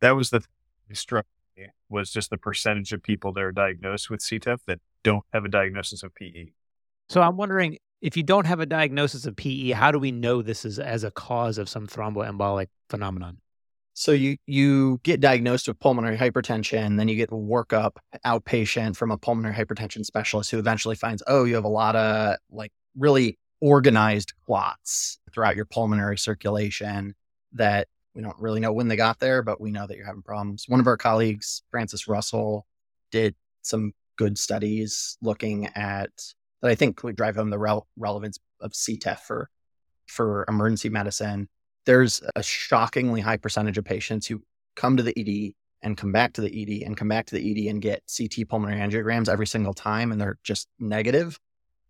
That 0.00 0.12
was 0.12 0.30
the 0.30 0.44
struck 0.92 1.26
me 1.56 1.66
was 1.88 2.10
just 2.10 2.30
the 2.30 2.38
percentage 2.38 2.92
of 2.92 3.02
people 3.02 3.32
that 3.32 3.42
are 3.42 3.52
diagnosed 3.52 4.10
with 4.10 4.20
CTEPH 4.20 4.60
that 4.66 4.80
don't 5.02 5.24
have 5.32 5.44
a 5.44 5.48
diagnosis 5.48 6.02
of 6.02 6.14
PE. 6.14 6.48
So 7.08 7.22
I'm 7.22 7.36
wondering 7.36 7.78
if 8.00 8.16
you 8.16 8.22
don't 8.22 8.46
have 8.46 8.60
a 8.60 8.66
diagnosis 8.66 9.24
of 9.24 9.36
PE, 9.36 9.70
how 9.70 9.90
do 9.90 9.98
we 9.98 10.12
know 10.12 10.42
this 10.42 10.64
is 10.64 10.78
as 10.78 11.04
a 11.04 11.10
cause 11.10 11.58
of 11.58 11.68
some 11.68 11.86
thromboembolic 11.86 12.66
phenomenon? 12.90 13.38
So 13.96 14.10
you 14.10 14.36
you 14.46 15.00
get 15.04 15.20
diagnosed 15.20 15.68
with 15.68 15.78
pulmonary 15.78 16.16
hypertension, 16.16 16.96
then 16.96 17.06
you 17.06 17.14
get 17.14 17.30
a 17.30 17.36
workup 17.36 17.92
outpatient 18.26 18.96
from 18.96 19.12
a 19.12 19.16
pulmonary 19.16 19.54
hypertension 19.54 20.04
specialist 20.04 20.50
who 20.50 20.58
eventually 20.58 20.96
finds, 20.96 21.22
oh, 21.28 21.44
you 21.44 21.54
have 21.54 21.64
a 21.64 21.68
lot 21.68 21.94
of 21.94 22.36
like 22.50 22.72
really 22.96 23.38
organized 23.64 24.34
clots 24.44 25.18
throughout 25.32 25.56
your 25.56 25.64
pulmonary 25.64 26.18
circulation 26.18 27.14
that 27.54 27.88
we 28.14 28.20
don't 28.20 28.38
really 28.38 28.60
know 28.60 28.74
when 28.74 28.88
they 28.88 28.96
got 28.96 29.18
there, 29.20 29.42
but 29.42 29.58
we 29.58 29.70
know 29.70 29.86
that 29.86 29.96
you're 29.96 30.04
having 30.04 30.20
problems. 30.20 30.66
One 30.68 30.80
of 30.80 30.86
our 30.86 30.98
colleagues, 30.98 31.62
Francis 31.70 32.06
Russell, 32.06 32.66
did 33.10 33.34
some 33.62 33.94
good 34.16 34.36
studies 34.36 35.16
looking 35.22 35.66
at 35.74 36.10
that 36.60 36.70
I 36.70 36.74
think 36.74 37.02
would 37.02 37.16
drive 37.16 37.36
home 37.36 37.48
the 37.48 37.58
rel- 37.58 37.88
relevance 37.96 38.38
of 38.60 38.72
CTEPH 38.72 39.20
for 39.20 39.48
for 40.08 40.44
emergency 40.46 40.90
medicine. 40.90 41.48
There's 41.86 42.20
a 42.36 42.42
shockingly 42.42 43.22
high 43.22 43.38
percentage 43.38 43.78
of 43.78 43.86
patients 43.86 44.26
who 44.26 44.42
come 44.76 44.98
to 44.98 45.02
the 45.02 45.18
ED 45.18 45.54
and 45.80 45.96
come 45.96 46.12
back 46.12 46.34
to 46.34 46.42
the 46.42 46.52
ED 46.62 46.86
and 46.86 46.98
come 46.98 47.08
back 47.08 47.24
to 47.26 47.34
the 47.34 47.50
ED 47.50 47.70
and 47.70 47.80
get 47.80 48.02
CT 48.14 48.46
pulmonary 48.46 48.78
angiograms 48.78 49.30
every 49.30 49.46
single 49.46 49.72
time, 49.72 50.12
and 50.12 50.20
they're 50.20 50.38
just 50.44 50.68
negative 50.78 51.40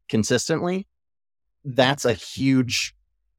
consistently. 0.09 0.87
That's 1.65 2.05
a 2.05 2.13
huge, 2.13 2.95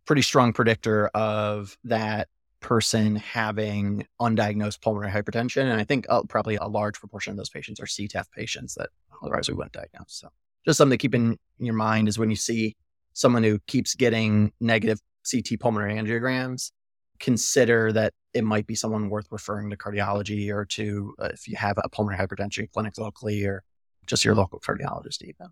pretty 0.05 0.21
strong 0.21 0.53
predictor 0.53 1.07
of 1.07 1.77
that 1.83 2.27
person 2.59 3.15
having 3.15 4.07
undiagnosed 4.19 4.81
pulmonary 4.81 5.11
hypertension. 5.11 5.63
And 5.63 5.79
I 5.79 5.83
think 5.83 6.07
uh, 6.09 6.23
probably 6.23 6.55
a 6.55 6.65
large 6.65 6.99
proportion 6.99 7.31
of 7.31 7.37
those 7.37 7.49
patients 7.49 7.79
are 7.79 7.85
CTEPH 7.85 8.31
patients 8.35 8.73
that 8.75 8.89
otherwise 9.21 9.47
we 9.47 9.53
wouldn't 9.53 9.73
diagnose. 9.73 10.05
So 10.07 10.29
just 10.65 10.77
something 10.77 10.97
to 10.97 11.01
keep 11.01 11.13
in 11.13 11.37
your 11.59 11.75
mind 11.75 12.07
is 12.07 12.17
when 12.17 12.31
you 12.31 12.35
see 12.35 12.75
someone 13.13 13.43
who 13.43 13.59
keeps 13.67 13.93
getting 13.93 14.51
negative 14.59 14.99
CT 15.29 15.59
pulmonary 15.59 15.95
angiograms, 15.95 16.71
consider 17.19 17.91
that 17.93 18.13
it 18.33 18.43
might 18.43 18.67
be 18.67 18.75
someone 18.75 19.09
worth 19.09 19.27
referring 19.31 19.69
to 19.69 19.77
cardiology 19.77 20.53
or 20.53 20.65
to 20.65 21.15
uh, 21.19 21.29
if 21.33 21.47
you 21.47 21.55
have 21.55 21.77
a 21.77 21.89
pulmonary 21.89 22.21
hypertension 22.21 22.69
clinic 22.71 22.97
locally 22.97 23.45
or 23.45 23.63
just 24.07 24.25
your 24.25 24.35
local 24.35 24.59
cardiologist 24.59 25.21
even. 25.21 25.47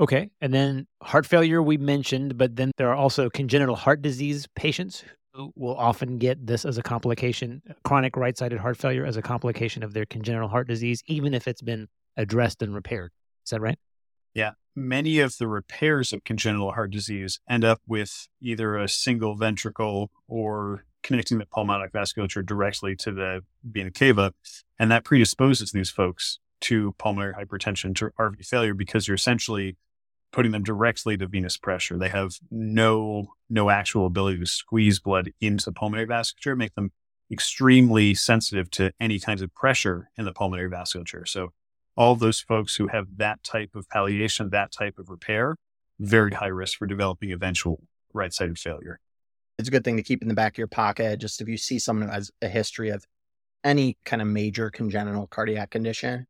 Okay. 0.00 0.30
And 0.40 0.54
then 0.54 0.86
heart 1.02 1.26
failure 1.26 1.62
we 1.62 1.76
mentioned, 1.76 2.38
but 2.38 2.56
then 2.56 2.70
there 2.76 2.88
are 2.88 2.94
also 2.94 3.28
congenital 3.28 3.74
heart 3.74 4.00
disease 4.00 4.46
patients 4.54 5.02
who 5.32 5.52
will 5.56 5.76
often 5.76 6.18
get 6.18 6.46
this 6.46 6.64
as 6.64 6.78
a 6.78 6.82
complication, 6.82 7.62
uh, 7.68 7.74
chronic 7.84 8.16
right-sided 8.16 8.58
heart 8.58 8.76
failure 8.76 9.04
as 9.04 9.16
a 9.16 9.22
complication 9.22 9.82
of 9.82 9.94
their 9.94 10.06
congenital 10.06 10.48
heart 10.48 10.68
disease 10.68 11.02
even 11.06 11.34
if 11.34 11.48
it's 11.48 11.62
been 11.62 11.88
addressed 12.16 12.62
and 12.62 12.74
repaired. 12.74 13.12
Is 13.44 13.50
that 13.50 13.60
right? 13.60 13.78
Yeah. 14.34 14.52
Many 14.76 15.18
of 15.18 15.36
the 15.38 15.48
repairs 15.48 16.12
of 16.12 16.22
congenital 16.22 16.72
heart 16.72 16.92
disease 16.92 17.40
end 17.50 17.64
up 17.64 17.80
with 17.86 18.28
either 18.40 18.76
a 18.76 18.88
single 18.88 19.34
ventricle 19.34 20.10
or 20.28 20.84
connecting 21.02 21.38
the 21.38 21.46
pulmonic 21.46 21.92
vasculature 21.92 22.46
directly 22.46 22.94
to 22.96 23.10
the 23.10 23.40
vena 23.64 23.90
cava. 23.90 24.32
And 24.78 24.90
that 24.92 25.04
predisposes 25.04 25.72
these 25.72 25.90
folks 25.90 26.38
to 26.60 26.94
pulmonary 26.98 27.34
hypertension, 27.34 27.94
to 27.96 28.10
RV 28.18 28.44
failure, 28.46 28.74
because 28.74 29.08
you're 29.08 29.14
essentially 29.14 29.76
putting 30.32 30.52
them 30.52 30.62
directly 30.62 31.16
to 31.16 31.26
venous 31.26 31.56
pressure. 31.56 31.98
They 31.98 32.08
have 32.08 32.32
no 32.50 33.28
no 33.48 33.70
actual 33.70 34.06
ability 34.06 34.40
to 34.40 34.46
squeeze 34.46 35.00
blood 35.00 35.32
into 35.40 35.64
the 35.64 35.72
pulmonary 35.72 36.06
vasculature, 36.06 36.56
make 36.56 36.74
them 36.74 36.92
extremely 37.30 38.14
sensitive 38.14 38.70
to 38.70 38.92
any 39.00 39.18
kinds 39.18 39.42
of 39.42 39.54
pressure 39.54 40.10
in 40.16 40.24
the 40.24 40.32
pulmonary 40.32 40.70
vasculature. 40.70 41.26
So 41.26 41.52
all 41.96 42.14
those 42.14 42.40
folks 42.40 42.76
who 42.76 42.88
have 42.88 43.06
that 43.16 43.42
type 43.42 43.74
of 43.74 43.88
palliation, 43.88 44.50
that 44.50 44.72
type 44.72 44.98
of 44.98 45.08
repair, 45.08 45.56
very 45.98 46.32
high 46.32 46.46
risk 46.46 46.78
for 46.78 46.86
developing 46.86 47.32
eventual 47.32 47.82
right 48.12 48.32
sided 48.32 48.58
failure. 48.58 49.00
It's 49.58 49.68
a 49.68 49.72
good 49.72 49.84
thing 49.84 49.96
to 49.96 50.02
keep 50.02 50.22
in 50.22 50.28
the 50.28 50.34
back 50.34 50.54
of 50.54 50.58
your 50.58 50.68
pocket. 50.68 51.18
Just 51.20 51.40
if 51.40 51.48
you 51.48 51.56
see 51.56 51.78
someone 51.78 52.08
who 52.08 52.14
has 52.14 52.30
a 52.40 52.48
history 52.48 52.90
of 52.90 53.04
any 53.64 53.96
kind 54.04 54.22
of 54.22 54.28
major 54.28 54.70
congenital 54.70 55.26
cardiac 55.26 55.70
condition, 55.70 56.26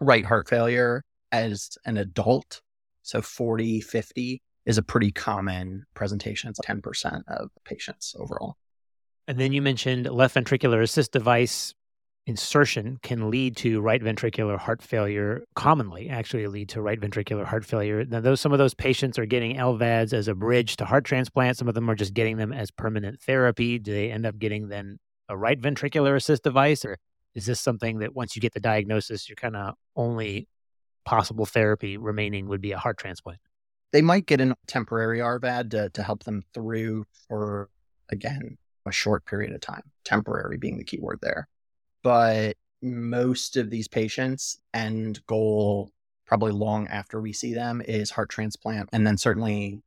right 0.00 0.24
heart 0.24 0.48
failure 0.48 1.02
as 1.32 1.78
an 1.86 1.96
adult, 1.96 2.60
so 3.02 3.22
40, 3.22 3.80
50 3.80 4.42
is 4.66 4.78
a 4.78 4.82
pretty 4.82 5.10
common 5.10 5.84
presentation. 5.94 6.50
It's 6.50 6.60
10% 6.60 7.22
of 7.28 7.50
patients 7.64 8.14
overall. 8.18 8.56
And 9.26 9.38
then 9.38 9.52
you 9.52 9.62
mentioned 9.62 10.06
left 10.06 10.34
ventricular 10.34 10.82
assist 10.82 11.12
device 11.12 11.74
insertion 12.28 12.98
can 13.02 13.30
lead 13.30 13.56
to 13.56 13.80
right 13.80 14.02
ventricular 14.02 14.58
heart 14.58 14.82
failure 14.82 15.42
commonly 15.54 16.10
actually 16.10 16.46
lead 16.46 16.68
to 16.68 16.82
right 16.82 17.00
ventricular 17.00 17.46
heart 17.46 17.64
failure 17.64 18.04
now 18.04 18.20
those 18.20 18.38
some 18.38 18.52
of 18.52 18.58
those 18.58 18.74
patients 18.74 19.18
are 19.18 19.24
getting 19.24 19.56
lvads 19.56 20.12
as 20.12 20.28
a 20.28 20.34
bridge 20.34 20.76
to 20.76 20.84
heart 20.84 21.04
transplant 21.04 21.56
some 21.56 21.68
of 21.68 21.74
them 21.74 21.88
are 21.90 21.94
just 21.94 22.12
getting 22.12 22.36
them 22.36 22.52
as 22.52 22.70
permanent 22.70 23.18
therapy 23.22 23.78
do 23.78 23.92
they 23.92 24.10
end 24.10 24.26
up 24.26 24.38
getting 24.38 24.68
then 24.68 24.98
a 25.30 25.36
right 25.38 25.58
ventricular 25.58 26.14
assist 26.16 26.42
device 26.42 26.84
or 26.84 26.98
is 27.34 27.46
this 27.46 27.60
something 27.60 28.00
that 28.00 28.14
once 28.14 28.36
you 28.36 28.42
get 28.42 28.52
the 28.52 28.60
diagnosis 28.60 29.26
you're 29.26 29.36
kind 29.36 29.56
of 29.56 29.74
only 29.96 30.46
possible 31.08 31.46
therapy 31.46 31.96
remaining 31.96 32.48
would 32.48 32.60
be 32.60 32.72
a 32.72 32.78
heart 32.78 32.98
transplant. 32.98 33.40
They 33.92 34.02
might 34.02 34.26
get 34.26 34.42
a 34.42 34.54
temporary 34.66 35.20
rvad 35.20 35.70
to, 35.70 35.88
to 35.88 36.02
help 36.02 36.24
them 36.24 36.42
through 36.52 37.06
for 37.26 37.70
again 38.10 38.58
a 38.86 38.92
short 38.92 39.24
period 39.24 39.54
of 39.54 39.62
time 39.62 39.82
temporary 40.04 40.58
being 40.58 40.76
the 40.76 40.84
key 40.84 40.98
word 41.00 41.18
there. 41.22 41.48
But 42.02 42.56
most 42.82 43.56
of 43.56 43.70
these 43.70 43.88
patients 43.88 44.60
end 44.74 45.24
goal 45.26 45.90
probably 46.26 46.52
long 46.52 46.86
after 46.88 47.22
we 47.22 47.32
see 47.32 47.54
them 47.54 47.80
is 47.80 48.10
heart 48.10 48.28
transplant. 48.28 48.90
And 48.92 49.06
then 49.06 49.16
certainly 49.16 49.80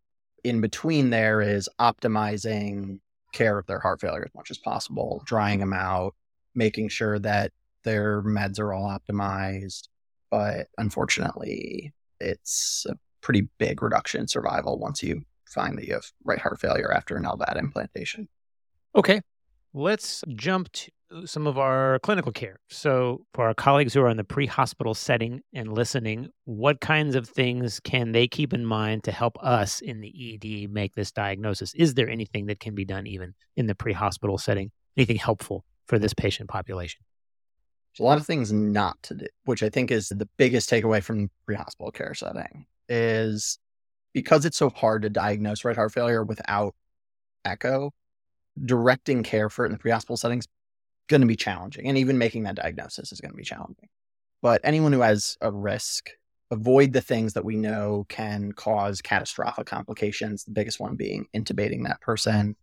in 0.44 0.60
between 0.60 1.12
there 1.12 1.40
is 1.40 1.70
optimizing 1.80 3.00
care 3.32 3.60
of 3.60 3.68
their 3.68 3.80
heart 3.80 4.02
failure 4.02 4.26
as 4.26 4.36
much 4.36 4.50
as 4.50 4.58
possible 4.58 5.22
drying 5.26 5.60
them 5.60 5.72
out 5.72 6.16
making 6.56 6.89
sure 6.89 7.18
that 7.20 7.52
their 7.84 8.22
meds 8.24 8.60
are 8.60 8.74
all 8.74 8.89
optimized 8.89 9.88
but 10.32 10.68
unfortunately 10.78 11.94
it's 12.20 12.86
a 12.90 12.96
pretty 13.22 13.48
big 13.60 13.82
reduction 13.84 14.22
in 14.22 14.28
survival 14.28 14.80
once 14.80 15.04
you 15.04 15.22
find 15.48 15.78
that 15.78 15.86
you 15.86 15.94
have 15.94 16.06
right 16.24 16.40
heart 16.40 16.60
failure 16.60 16.92
after 16.92 17.16
an 17.16 17.24
LVAD 17.24 17.60
implantation 17.60 18.28
okay 18.96 19.22
let's 19.74 20.24
jump 20.36 20.72
to 20.72 20.92
some 21.26 21.48
of 21.48 21.58
our 21.58 22.00
clinical 22.00 22.32
care. 22.32 22.60
So, 22.70 23.26
for 23.34 23.48
our 23.48 23.54
colleagues 23.54 23.94
who 23.94 24.02
are 24.02 24.10
in 24.10 24.18
the 24.18 24.24
pre 24.24 24.46
hospital 24.46 24.94
setting 24.94 25.42
and 25.54 25.74
listening, 25.74 26.30
what 26.46 26.82
kinds 26.82 27.16
of 27.16 27.28
things 27.28 27.80
can 27.80 28.12
they 28.12 28.28
keep 28.28 28.54
in 28.54 28.66
mind 28.66 29.04
to 29.06 29.12
help 29.12 29.38
us 29.42 29.82
in 29.82 30.02
the 30.02 30.10
ED 30.34 30.72
make 30.72 30.96
this 30.96 31.12
diagnosis? 31.12 31.74
Is 31.76 31.94
there 31.94 32.10
anything 32.10 32.46
that 32.48 32.60
can 32.60 32.76
be 32.76 32.86
done 32.86 33.08
even 33.08 33.34
in 33.56 33.68
the 33.68 33.76
pre 33.76 33.94
hospital 33.94 34.38
setting? 34.38 34.72
Anything 34.98 35.18
helpful 35.18 35.66
for 35.86 36.00
this 36.00 36.14
patient 36.14 36.50
population? 36.50 37.02
There's 37.92 38.04
a 38.04 38.08
lot 38.08 38.18
of 38.18 38.26
things 38.26 38.52
not 38.52 39.02
to 39.04 39.16
do, 39.16 39.26
which 39.46 39.64
I 39.64 39.70
think 39.70 39.92
is 39.92 40.10
the 40.10 40.30
biggest 40.38 40.70
takeaway 40.70 41.04
from 41.04 41.30
pre 41.46 41.56
hospital 41.56 41.92
care 41.92 42.14
setting 42.14 42.66
is 42.88 43.60
because 44.14 44.46
it's 44.46 44.58
so 44.58 44.70
hard 44.70 45.02
to 45.02 45.10
diagnose 45.10 45.66
right 45.66 45.76
heart 45.76 45.94
failure 45.94 46.24
without 46.24 46.74
echo, 47.44 47.92
directing 48.64 49.24
care 49.24 49.50
for 49.50 49.66
it 49.66 49.68
in 49.68 49.74
the 49.74 49.80
pre 49.80 49.92
hospital 49.92 50.18
settings 50.18 50.48
going 51.08 51.22
to 51.22 51.28
be 51.28 51.36
challenging. 51.36 51.88
And 51.88 51.98
even 51.98 52.18
making 52.18 52.44
that 52.44 52.56
diagnosis 52.56 53.12
is 53.12 53.20
going 53.20 53.32
to 53.32 53.38
be 53.38 53.44
challenging. 53.44 53.89
But 54.42 54.62
anyone 54.64 54.94
who 54.94 55.02
has 55.02 55.38
a 55.42 55.52
risk, 55.52 56.10
avoid 56.50 56.94
the 56.94 57.02
things 57.02 57.34
that 57.34 57.46
we 57.46 57.58
know 57.58 58.06
can 58.10 58.54
cause 58.54 59.02
catastrophic 59.02 59.68
complications, 59.68 60.44
the 60.44 60.52
biggest 60.52 60.80
one 60.80 60.96
being 60.96 61.28
intubating 61.36 61.84
that 61.84 62.02
person. 62.02 62.56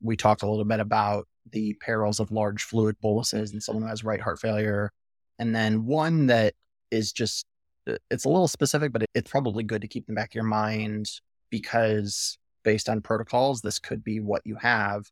We 0.00 0.16
talked 0.16 0.42
a 0.42 0.50
little 0.50 0.64
bit 0.64 0.80
about 0.80 1.28
the 1.50 1.74
perils 1.74 2.20
of 2.20 2.30
large 2.30 2.64
fluid 2.64 2.96
boluses 3.00 3.52
in 3.52 3.60
someone 3.60 3.82
who 3.82 3.88
has 3.88 4.04
right 4.04 4.20
heart 4.20 4.40
failure. 4.40 4.92
And 5.38 5.54
then 5.54 5.86
one 5.86 6.26
that 6.26 6.54
is 6.90 7.12
just, 7.12 7.46
uh, 7.88 7.96
it's 8.10 8.24
a 8.24 8.28
little 8.28 8.48
specific, 8.48 8.92
but 8.92 9.04
it's 9.14 9.30
probably 9.30 9.64
good 9.64 9.82
to 9.82 9.88
keep 9.88 10.08
in 10.08 10.14
the 10.14 10.20
back 10.20 10.30
of 10.30 10.34
your 10.34 10.44
mind 10.44 11.10
because 11.50 12.38
based 12.62 12.88
on 12.88 13.00
protocols, 13.00 13.60
this 13.60 13.78
could 13.78 14.04
be 14.04 14.20
what 14.20 14.42
you 14.44 14.56
have. 14.56 15.10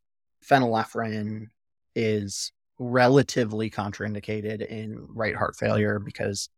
Phenylephrine 0.49 1.47
is 1.95 2.53
relatively 2.79 3.69
contraindicated 3.71 4.67
in 4.67 5.07
right 5.09 5.37
heart 5.37 5.57
failure 5.57 5.99
because 5.99 6.49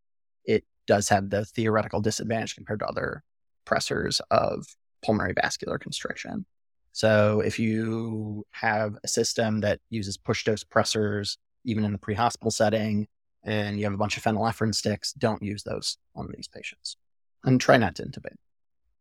it 0.45 0.65
does 0.87 1.09
have 1.09 1.31
the 1.31 1.45
theoretical 1.45 2.01
disadvantage 2.01 2.55
compared 2.55 2.81
to 2.81 2.87
other 2.87 3.25
pressors 3.67 4.21
of 4.31 4.67
pulmonary 5.05 5.35
vascular 5.35 5.79
constriction. 5.79 6.47
So 6.93 7.41
if 7.41 7.59
you 7.59 8.45
have 8.51 8.97
a 9.03 9.09
system 9.09 9.61
that 9.61 9.81
uses 9.91 10.17
push 10.17 10.45
dose 10.45 10.63
pressors, 10.63 11.39
even 11.65 11.85
in 11.85 11.93
the 11.93 11.99
pre 11.99 12.15
hospital 12.15 12.51
setting, 12.51 13.09
and 13.45 13.79
you 13.79 13.85
have 13.85 13.95
a 13.95 13.99
bunch 13.99 14.17
of 14.17 14.23
phenylephrine 14.23 14.75
sticks, 14.75 15.13
don't 15.15 15.43
use 15.43 15.63
those 15.63 15.97
on 16.15 16.29
these 16.35 16.49
patients 16.49 16.97
and 17.45 17.61
try 17.61 17.77
not 17.77 17.97
to 17.97 18.05
intubate. 18.05 18.37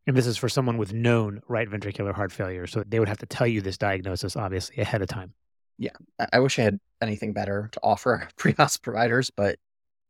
And 0.07 0.17
this 0.17 0.25
is 0.25 0.37
for 0.37 0.49
someone 0.49 0.77
with 0.77 0.93
known 0.93 1.41
right 1.47 1.69
ventricular 1.69 2.13
heart 2.13 2.31
failure. 2.31 2.65
So 2.65 2.83
they 2.87 2.99
would 2.99 3.07
have 3.07 3.19
to 3.19 3.27
tell 3.27 3.45
you 3.45 3.61
this 3.61 3.77
diagnosis, 3.77 4.35
obviously, 4.35 4.77
ahead 4.77 5.01
of 5.01 5.09
time. 5.09 5.33
Yeah. 5.77 5.91
I 6.33 6.39
wish 6.39 6.57
I 6.57 6.63
had 6.63 6.79
anything 7.01 7.33
better 7.33 7.69
to 7.73 7.79
offer 7.83 8.27
pre 8.35 8.53
hospital 8.53 8.93
providers, 8.93 9.29
but 9.29 9.57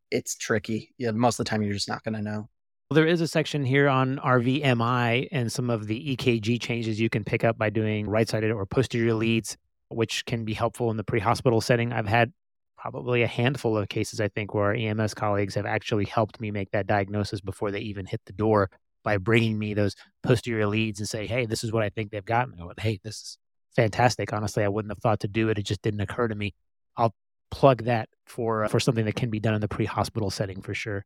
it's 0.09 0.36
tricky. 0.36 0.93
Yeah, 0.97 1.11
most 1.11 1.39
of 1.39 1.45
the 1.45 1.49
time 1.49 1.61
you're 1.61 1.73
just 1.73 1.89
not 1.89 2.03
going 2.03 2.15
to 2.15 2.21
know. 2.21 2.49
Well, 2.92 2.96
there 2.98 3.08
is 3.08 3.22
a 3.22 3.28
section 3.30 3.64
here 3.64 3.88
on 3.88 4.18
RVMI 4.18 5.30
and 5.32 5.50
some 5.50 5.70
of 5.70 5.88
the 5.88 6.18
EKG 6.18 6.62
changes 6.62 7.00
you 7.00 7.10
can 7.10 7.24
pick 7.24 7.46
up 7.46 7.58
by 7.58 7.70
doing 7.70 8.06
right 8.06 8.28
sided 8.28 8.52
or 8.52 8.66
posterior 8.66 9.14
leads, 9.14 9.56
which 9.88 10.26
can 10.26 10.44
be 10.44 10.54
helpful 10.54 10.92
in 10.92 10.98
the 10.98 11.04
pre 11.06 11.22
hospital 11.22 11.62
setting. 11.62 11.94
I've 11.94 12.10
had 12.10 12.34
probably 12.78 13.22
a 13.22 13.28
handful 13.28 13.78
of 13.78 13.88
cases, 13.88 14.20
I 14.20 14.28
think, 14.28 14.54
where 14.54 14.66
our 14.66 14.74
EMS 14.74 15.14
colleagues 15.14 15.56
have 15.56 15.66
actually 15.66 16.04
helped 16.04 16.42
me 16.42 16.52
make 16.52 16.72
that 16.72 16.86
diagnosis 16.86 17.39
before 17.39 17.72
they 17.72 17.80
even 17.80 18.06
hit 18.06 18.20
the 18.26 18.34
door 18.34 18.70
by 19.06 19.16
bringing 19.16 19.58
me 19.58 19.74
those 19.74 19.96
posterior 20.22 20.68
leads 20.68 21.00
and 21.00 21.08
say, 21.08 21.26
hey, 21.26 21.46
this 21.46 21.64
is 21.64 21.72
what 21.72 21.84
I 21.84 21.89
think 21.92 22.12
they've 22.12 22.26
got. 22.26 22.50
And 22.50 22.60
I 22.60 22.66
went, 22.66 22.82
hey, 22.82 23.00
this 23.06 23.16
is 23.16 23.38
fantastic. 23.74 24.34
Honestly, 24.34 24.66
I 24.66 24.68
wouldn't 24.68 24.92
have 24.92 25.02
thought 25.02 25.22
to 25.22 25.30
do 25.30 25.48
it. 25.48 25.58
It 25.58 25.64
just 25.64 25.82
didn't 25.82 26.02
occur 26.02 26.28
to 26.28 26.36
me. 26.36 26.56
I'll 26.98 27.16
plug 27.52 27.86
that 27.86 28.10
for 28.26 28.66
uh, 28.66 28.68
for 28.68 28.82
something 28.82 29.06
that 29.06 29.16
can 29.16 29.30
be 29.30 29.39
done 29.39 29.54
in 29.54 29.62
the 29.62 29.70
pre-hospital 29.70 30.30
setting 30.30 30.62
for 30.62 30.74
sure. 30.74 31.06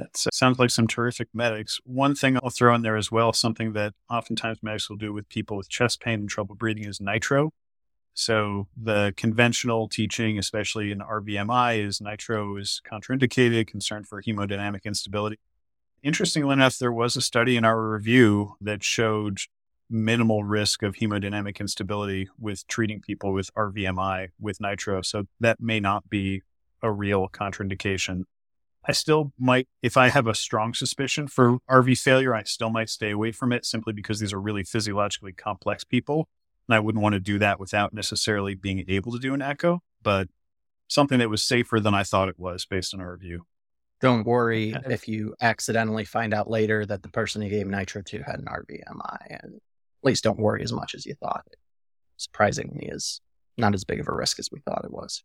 That 0.00 0.16
sounds 0.32 0.58
like 0.58 0.70
some 0.70 0.86
terrific 0.86 1.28
medics. 1.34 1.78
One 1.84 2.14
thing 2.14 2.38
I'll 2.42 2.48
throw 2.48 2.74
in 2.74 2.80
there 2.80 2.96
as 2.96 3.12
well, 3.12 3.34
something 3.34 3.74
that 3.74 3.92
oftentimes 4.08 4.62
medics 4.62 4.88
will 4.88 4.96
do 4.96 5.12
with 5.12 5.28
people 5.28 5.58
with 5.58 5.68
chest 5.68 6.00
pain 6.00 6.20
and 6.20 6.28
trouble 6.28 6.54
breathing 6.54 6.86
is 6.86 7.02
nitro. 7.02 7.52
So 8.14 8.68
the 8.82 9.12
conventional 9.18 9.88
teaching, 9.88 10.38
especially 10.38 10.90
in 10.90 11.00
RVMI, 11.00 11.84
is 11.84 12.00
nitro 12.00 12.56
is 12.56 12.80
contraindicated, 12.90 13.66
concern 13.66 14.04
for 14.04 14.22
hemodynamic 14.22 14.84
instability. 14.84 15.38
Interestingly 16.02 16.54
enough, 16.54 16.78
there 16.78 16.92
was 16.92 17.14
a 17.14 17.20
study 17.20 17.58
in 17.58 17.66
our 17.66 17.90
review 17.90 18.54
that 18.62 18.82
showed 18.82 19.40
minimal 19.90 20.44
risk 20.44 20.82
of 20.82 20.94
hemodynamic 20.94 21.60
instability 21.60 22.26
with 22.38 22.66
treating 22.68 23.02
people 23.02 23.34
with 23.34 23.52
RVMI 23.54 24.28
with 24.40 24.62
nitro. 24.62 25.02
So 25.02 25.24
that 25.40 25.60
may 25.60 25.78
not 25.78 26.08
be 26.08 26.40
a 26.82 26.90
real 26.90 27.28
contraindication. 27.28 28.22
I 28.86 28.92
still 28.92 29.32
might, 29.38 29.68
if 29.82 29.96
I 29.96 30.08
have 30.08 30.26
a 30.26 30.34
strong 30.34 30.72
suspicion 30.72 31.28
for 31.28 31.58
RV 31.68 31.98
failure, 31.98 32.34
I 32.34 32.44
still 32.44 32.70
might 32.70 32.88
stay 32.88 33.10
away 33.10 33.32
from 33.32 33.52
it 33.52 33.66
simply 33.66 33.92
because 33.92 34.20
these 34.20 34.32
are 34.32 34.40
really 34.40 34.64
physiologically 34.64 35.32
complex 35.32 35.84
people. 35.84 36.28
And 36.66 36.74
I 36.74 36.80
wouldn't 36.80 37.02
want 37.02 37.12
to 37.14 37.20
do 37.20 37.38
that 37.40 37.60
without 37.60 37.92
necessarily 37.92 38.54
being 38.54 38.84
able 38.88 39.12
to 39.12 39.18
do 39.18 39.34
an 39.34 39.42
echo, 39.42 39.82
but 40.02 40.28
something 40.88 41.18
that 41.18 41.28
was 41.28 41.42
safer 41.42 41.78
than 41.78 41.94
I 41.94 42.04
thought 42.04 42.28
it 42.28 42.38
was 42.38 42.64
based 42.64 42.94
on 42.94 43.00
our 43.00 43.12
review. 43.12 43.44
Don't 44.00 44.24
worry 44.24 44.74
if 44.86 45.06
you 45.06 45.34
accidentally 45.42 46.06
find 46.06 46.32
out 46.32 46.48
later 46.48 46.86
that 46.86 47.02
the 47.02 47.10
person 47.10 47.42
you 47.42 47.50
gave 47.50 47.66
nitro 47.66 48.00
to 48.00 48.22
had 48.22 48.38
an 48.38 48.46
RVMI. 48.46 49.18
And 49.28 49.56
at 49.56 50.04
least 50.04 50.24
don't 50.24 50.38
worry 50.38 50.62
as 50.62 50.72
much 50.72 50.94
as 50.94 51.04
you 51.04 51.14
thought. 51.14 51.44
It 51.52 51.58
surprisingly 52.16 52.86
is 52.86 53.20
not 53.58 53.74
as 53.74 53.84
big 53.84 54.00
of 54.00 54.08
a 54.08 54.14
risk 54.14 54.38
as 54.38 54.48
we 54.50 54.60
thought 54.60 54.86
it 54.86 54.92
was 54.92 55.22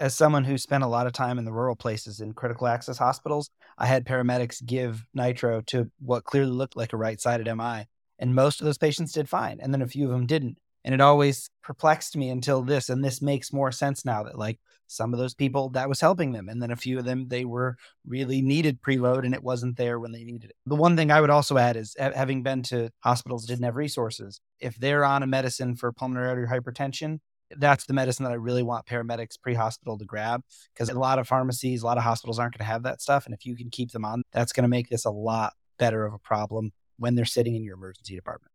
as 0.00 0.14
someone 0.14 0.44
who 0.44 0.58
spent 0.58 0.84
a 0.84 0.88
lot 0.88 1.06
of 1.06 1.12
time 1.12 1.38
in 1.38 1.44
the 1.44 1.52
rural 1.52 1.76
places 1.76 2.20
in 2.20 2.32
critical 2.32 2.66
access 2.66 2.98
hospitals, 2.98 3.50
I 3.78 3.86
had 3.86 4.06
paramedics 4.06 4.64
give 4.64 5.04
nitro 5.14 5.60
to 5.62 5.90
what 6.00 6.24
clearly 6.24 6.52
looked 6.52 6.76
like 6.76 6.92
a 6.92 6.96
right 6.96 7.20
sided 7.20 7.52
MI. 7.54 7.86
And 8.18 8.34
most 8.34 8.60
of 8.60 8.64
those 8.64 8.78
patients 8.78 9.12
did 9.12 9.28
fine. 9.28 9.58
And 9.60 9.72
then 9.72 9.82
a 9.82 9.88
few 9.88 10.06
of 10.06 10.12
them 10.12 10.26
didn't. 10.26 10.58
And 10.84 10.94
it 10.94 11.00
always 11.00 11.48
perplexed 11.62 12.16
me 12.16 12.28
until 12.28 12.62
this. 12.62 12.88
And 12.88 13.02
this 13.02 13.22
makes 13.22 13.52
more 13.52 13.72
sense 13.72 14.04
now 14.04 14.22
that, 14.24 14.38
like, 14.38 14.60
some 14.86 15.14
of 15.14 15.18
those 15.18 15.34
people 15.34 15.70
that 15.70 15.88
was 15.88 16.00
helping 16.00 16.32
them. 16.32 16.48
And 16.48 16.62
then 16.62 16.70
a 16.70 16.76
few 16.76 16.98
of 16.98 17.06
them, 17.06 17.26
they 17.28 17.44
were 17.44 17.76
really 18.06 18.42
needed 18.42 18.82
preload 18.82 19.24
and 19.24 19.34
it 19.34 19.42
wasn't 19.42 19.76
there 19.76 19.98
when 19.98 20.12
they 20.12 20.24
needed 20.24 20.50
it. 20.50 20.56
The 20.66 20.76
one 20.76 20.94
thing 20.94 21.10
I 21.10 21.20
would 21.20 21.30
also 21.30 21.56
add 21.56 21.76
is 21.76 21.96
having 21.98 22.42
been 22.42 22.62
to 22.64 22.90
hospitals 23.00 23.46
didn't 23.46 23.64
have 23.64 23.76
resources. 23.76 24.40
If 24.60 24.76
they're 24.76 25.04
on 25.04 25.22
a 25.22 25.26
medicine 25.26 25.74
for 25.74 25.90
pulmonary 25.90 26.28
artery 26.28 26.46
hypertension, 26.46 27.20
that's 27.58 27.86
the 27.86 27.94
medicine 27.94 28.24
that 28.24 28.32
I 28.32 28.36
really 28.36 28.62
want 28.62 28.86
paramedics 28.86 29.40
pre 29.40 29.54
hospital 29.54 29.98
to 29.98 30.04
grab 30.04 30.42
because 30.72 30.88
a 30.88 30.98
lot 30.98 31.18
of 31.18 31.28
pharmacies, 31.28 31.82
a 31.82 31.86
lot 31.86 31.98
of 31.98 32.04
hospitals 32.04 32.38
aren't 32.38 32.56
going 32.56 32.66
to 32.66 32.72
have 32.72 32.82
that 32.84 33.00
stuff. 33.00 33.26
And 33.26 33.34
if 33.34 33.46
you 33.46 33.56
can 33.56 33.70
keep 33.70 33.92
them 33.92 34.04
on, 34.04 34.22
that's 34.32 34.52
going 34.52 34.64
to 34.64 34.68
make 34.68 34.88
this 34.88 35.04
a 35.04 35.10
lot 35.10 35.54
better 35.78 36.04
of 36.04 36.14
a 36.14 36.18
problem 36.18 36.72
when 36.98 37.14
they're 37.14 37.24
sitting 37.24 37.54
in 37.54 37.64
your 37.64 37.74
emergency 37.74 38.14
department. 38.14 38.50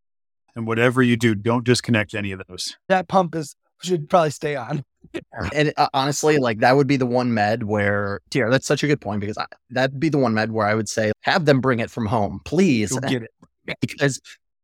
And 0.55 0.65
whatever 0.65 1.01
you 1.01 1.15
do, 1.15 1.35
don't 1.35 1.63
disconnect 1.63 2.13
any 2.13 2.31
of 2.31 2.41
those. 2.47 2.75
That 2.87 3.07
pump 3.07 3.35
is 3.35 3.55
should 3.81 4.09
probably 4.09 4.31
stay 4.31 4.55
on. 4.55 4.83
and 5.53 5.73
uh, 5.77 5.87
honestly, 5.93 6.37
like 6.37 6.59
that 6.59 6.75
would 6.75 6.87
be 6.87 6.97
the 6.97 7.05
one 7.05 7.33
med 7.33 7.63
where, 7.63 8.19
dear, 8.29 8.49
that's 8.49 8.67
such 8.67 8.83
a 8.83 8.87
good 8.87 8.99
point 8.99 9.21
because 9.21 9.37
I, 9.37 9.45
that'd 9.69 9.99
be 9.99 10.09
the 10.09 10.17
one 10.17 10.33
med 10.33 10.51
where 10.51 10.67
I 10.67 10.75
would 10.75 10.89
say, 10.89 11.11
have 11.21 11.45
them 11.45 11.61
bring 11.61 11.79
it 11.79 11.89
from 11.89 12.05
home, 12.05 12.41
please. 12.45 12.97
get 13.07 13.23
it. 13.23 13.31
because 13.81 14.19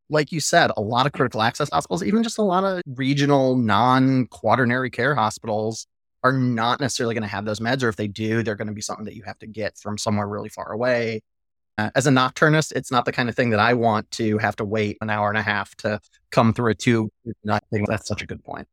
like 0.10 0.32
you 0.32 0.40
said, 0.40 0.72
a 0.78 0.82
lot 0.82 1.06
of 1.06 1.12
critical 1.12 1.42
access 1.42 1.70
hospitals, 1.72 2.04
even 2.04 2.24
just 2.24 2.38
a 2.38 2.44
lot 2.44 2.64
of 2.64 2.82
regional 2.86 3.56
non 3.56 4.28
quaternary 4.28 4.90
care 4.90 5.16
hospitals, 5.16 5.88
are 6.24 6.34
not 6.34 6.80
necessarily 6.80 7.14
going 7.14 7.24
to 7.24 7.28
have 7.28 7.46
those 7.46 7.60
meds. 7.60 7.84
Or 7.84 7.90
if 7.90 7.96
they 7.96 8.08
do, 8.08 8.44
they're 8.44 8.56
going 8.56 8.68
to 8.68 8.74
be 8.74 8.82
something 8.82 9.06
that 9.06 9.16
you 9.16 9.24
have 9.24 9.40
to 9.40 9.48
get 9.48 9.78
from 9.78 9.98
somewhere 9.98 10.28
really 10.28 10.50
far 10.50 10.72
away. 10.72 11.22
Uh, 11.78 11.90
as 11.94 12.08
a 12.08 12.10
nocturnist, 12.10 12.72
it's 12.74 12.90
not 12.90 13.06
the 13.06 13.12
kind 13.12 13.28
of 13.28 13.36
thing 13.36 13.50
that 13.50 13.60
I 13.60 13.74
want 13.74 14.10
to 14.12 14.38
have 14.38 14.56
to 14.58 14.66
wait 14.66 14.98
an 15.02 15.10
hour 15.10 15.30
and 15.30 15.38
a 15.38 15.42
half 15.42 15.76
to 15.78 16.00
come 16.32 16.54
through 16.54 16.72
a 16.72 16.76
tube. 16.76 17.10
I 17.50 17.60
think 17.72 17.88
that's 17.88 18.08
such 18.08 18.22
a 18.22 18.26
good 18.26 18.44
point. 18.44 18.68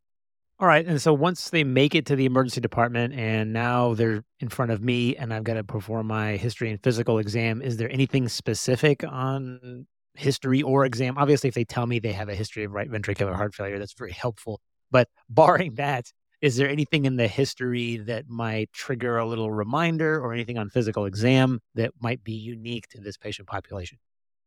All 0.61 0.69
right. 0.69 0.87
And 0.87 1.03
so 1.03 1.13
once 1.13 1.51
they 1.51 1.65
make 1.65 1.97
it 1.97 2.07
to 2.07 2.15
the 2.15 2.25
emergency 2.25 2.61
department 2.61 3.15
and 3.15 3.53
now 3.53 3.95
they're 3.95 4.23
in 4.39 4.49
front 4.49 4.71
of 4.71 4.81
me 4.81 5.17
and 5.17 5.35
I've 5.35 5.43
got 5.43 5.55
to 5.55 5.65
perform 5.65 6.07
my 6.07 6.37
history 6.37 6.71
and 6.71 6.81
physical 6.81 7.19
exam, 7.19 7.61
is 7.61 7.79
there 7.79 7.91
anything 7.91 8.29
specific 8.29 9.03
on 9.03 9.89
history 10.15 10.63
or 10.63 10.85
exam. 10.85 11.19
Obviously, 11.19 11.49
if 11.49 11.55
they 11.55 11.65
tell 11.65 11.87
me 11.87 11.99
they 11.99 12.13
have 12.13 12.29
a 12.29 12.35
history 12.35 12.65
of 12.65 12.73
right 12.73 12.91
ventricular 12.91 13.35
heart 13.35 13.55
failure, 13.55 13.79
that's 13.79 13.95
very 13.95 14.13
helpful. 14.13 14.61
But 14.91 15.09
barring 15.29 15.75
that, 15.77 16.13
is 16.41 16.57
there 16.57 16.69
anything 16.69 17.05
in 17.05 17.17
the 17.17 17.29
history 17.29 17.99
that 17.99 18.29
might 18.29 18.73
trigger 18.73 19.17
a 19.17 19.27
little 19.27 19.51
reminder 19.51 20.21
or 20.21 20.33
anything 20.33 20.59
on 20.59 20.71
physical 20.71 21.07
exam 21.07 21.61
that 21.75 21.93
might 22.01 22.25
be 22.25 22.33
unique 22.33 22.89
to 22.89 23.01
this 23.01 23.17
patient 23.17 23.49
population? 23.49 23.99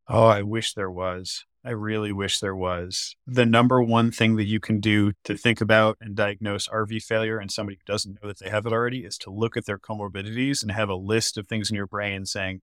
Oh, 0.07 0.26
I 0.26 0.43
wish 0.43 0.74
there 0.74 0.91
was. 0.91 1.45
I 1.63 1.72
really 1.72 2.11
wish 2.11 2.39
there 2.39 2.55
was. 2.55 3.16
The 3.26 3.45
number 3.45 3.82
one 3.82 4.11
thing 4.11 4.36
that 4.36 4.43
you 4.43 4.59
can 4.59 4.80
do 4.80 5.13
to 5.24 5.36
think 5.36 5.61
about 5.61 5.97
and 5.99 6.16
diagnose 6.16 6.68
RV 6.68 7.01
failure 7.01 7.41
in 7.41 7.49
somebody 7.49 7.78
who 7.78 7.91
doesn't 7.91 8.22
know 8.22 8.28
that 8.28 8.38
they 8.38 8.49
have 8.49 8.68
it 8.68 8.74
already 8.74 8.99
is 8.99 9.18
to 9.20 9.32
look 9.32 9.57
at 9.57 9.66
their 9.66 9.80
comorbidities 9.80 10.61
and 10.61 10.72
have 10.72 10.89
a 10.89 10.95
list 10.95 11.38
of 11.38 11.47
things 11.47 11.72
in 11.72 11.76
your 11.76 11.88
brain 11.88 12.26
saying, 12.26 12.61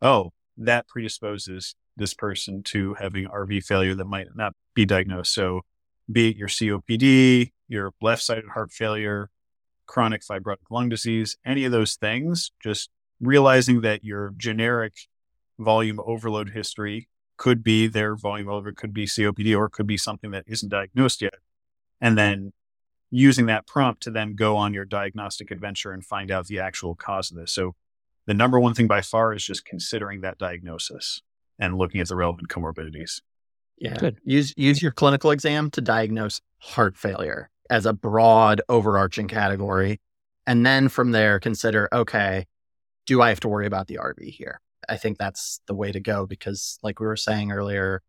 oh, 0.00 0.30
that 0.58 0.88
predisposes 0.88 1.74
this 1.96 2.14
person 2.14 2.62
to 2.62 2.94
having 2.94 3.26
RV 3.26 3.64
failure 3.64 3.94
that 3.94 4.04
might 4.04 4.28
not 4.34 4.54
be 4.74 4.84
diagnosed. 4.84 5.32
So, 5.32 5.62
be 6.10 6.30
it 6.30 6.36
your 6.36 6.48
COPD, 6.48 7.52
your 7.68 7.92
left 8.00 8.22
sided 8.22 8.48
heart 8.54 8.72
failure, 8.72 9.30
chronic 9.86 10.22
fibrotic 10.22 10.70
lung 10.70 10.88
disease, 10.88 11.36
any 11.44 11.64
of 11.64 11.72
those 11.72 11.96
things, 11.96 12.52
just 12.62 12.90
realizing 13.20 13.80
that 13.82 14.04
your 14.04 14.32
generic 14.36 14.94
volume 15.58 16.00
overload 16.04 16.50
history 16.50 17.08
could 17.36 17.62
be 17.62 17.86
their 17.86 18.16
volume 18.16 18.48
over, 18.48 18.72
could 18.72 18.94
be 18.94 19.06
COPD, 19.06 19.56
or 19.56 19.66
it 19.66 19.72
could 19.72 19.86
be 19.86 19.96
something 19.96 20.30
that 20.30 20.44
isn't 20.46 20.70
diagnosed 20.70 21.22
yet. 21.22 21.34
And 22.00 22.16
then 22.16 22.52
using 23.10 23.46
that 23.46 23.66
prompt 23.66 24.02
to 24.02 24.10
then 24.10 24.34
go 24.34 24.56
on 24.56 24.74
your 24.74 24.84
diagnostic 24.84 25.50
adventure 25.50 25.92
and 25.92 26.04
find 26.04 26.30
out 26.30 26.46
the 26.46 26.60
actual 26.60 26.94
cause 26.94 27.30
of 27.30 27.36
this. 27.36 27.52
So, 27.52 27.74
the 28.28 28.34
number 28.34 28.60
one 28.60 28.74
thing 28.74 28.86
by 28.86 29.00
far 29.00 29.32
is 29.32 29.42
just 29.42 29.64
considering 29.64 30.20
that 30.20 30.36
diagnosis 30.36 31.22
and 31.58 31.78
looking 31.78 32.02
at 32.02 32.08
the 32.08 32.14
relevant 32.14 32.48
comorbidities. 32.48 33.22
Yeah. 33.78 33.96
Good. 33.96 34.18
Use 34.22 34.52
use 34.54 34.82
your 34.82 34.92
clinical 34.92 35.30
exam 35.30 35.70
to 35.70 35.80
diagnose 35.80 36.42
heart 36.58 36.94
failure 36.98 37.48
as 37.70 37.86
a 37.86 37.94
broad 37.94 38.60
overarching 38.68 39.28
category. 39.28 39.98
And 40.46 40.66
then 40.66 40.90
from 40.90 41.12
there, 41.12 41.40
consider 41.40 41.88
okay, 41.90 42.46
do 43.06 43.22
I 43.22 43.30
have 43.30 43.40
to 43.40 43.48
worry 43.48 43.66
about 43.66 43.86
the 43.86 43.98
RV 43.98 44.22
here? 44.30 44.60
I 44.86 44.98
think 44.98 45.16
that's 45.16 45.62
the 45.66 45.74
way 45.74 45.90
to 45.90 46.00
go 46.00 46.26
because, 46.26 46.78
like 46.82 47.00
we 47.00 47.06
were 47.06 47.16
saying 47.16 47.50
earlier, 47.50 48.02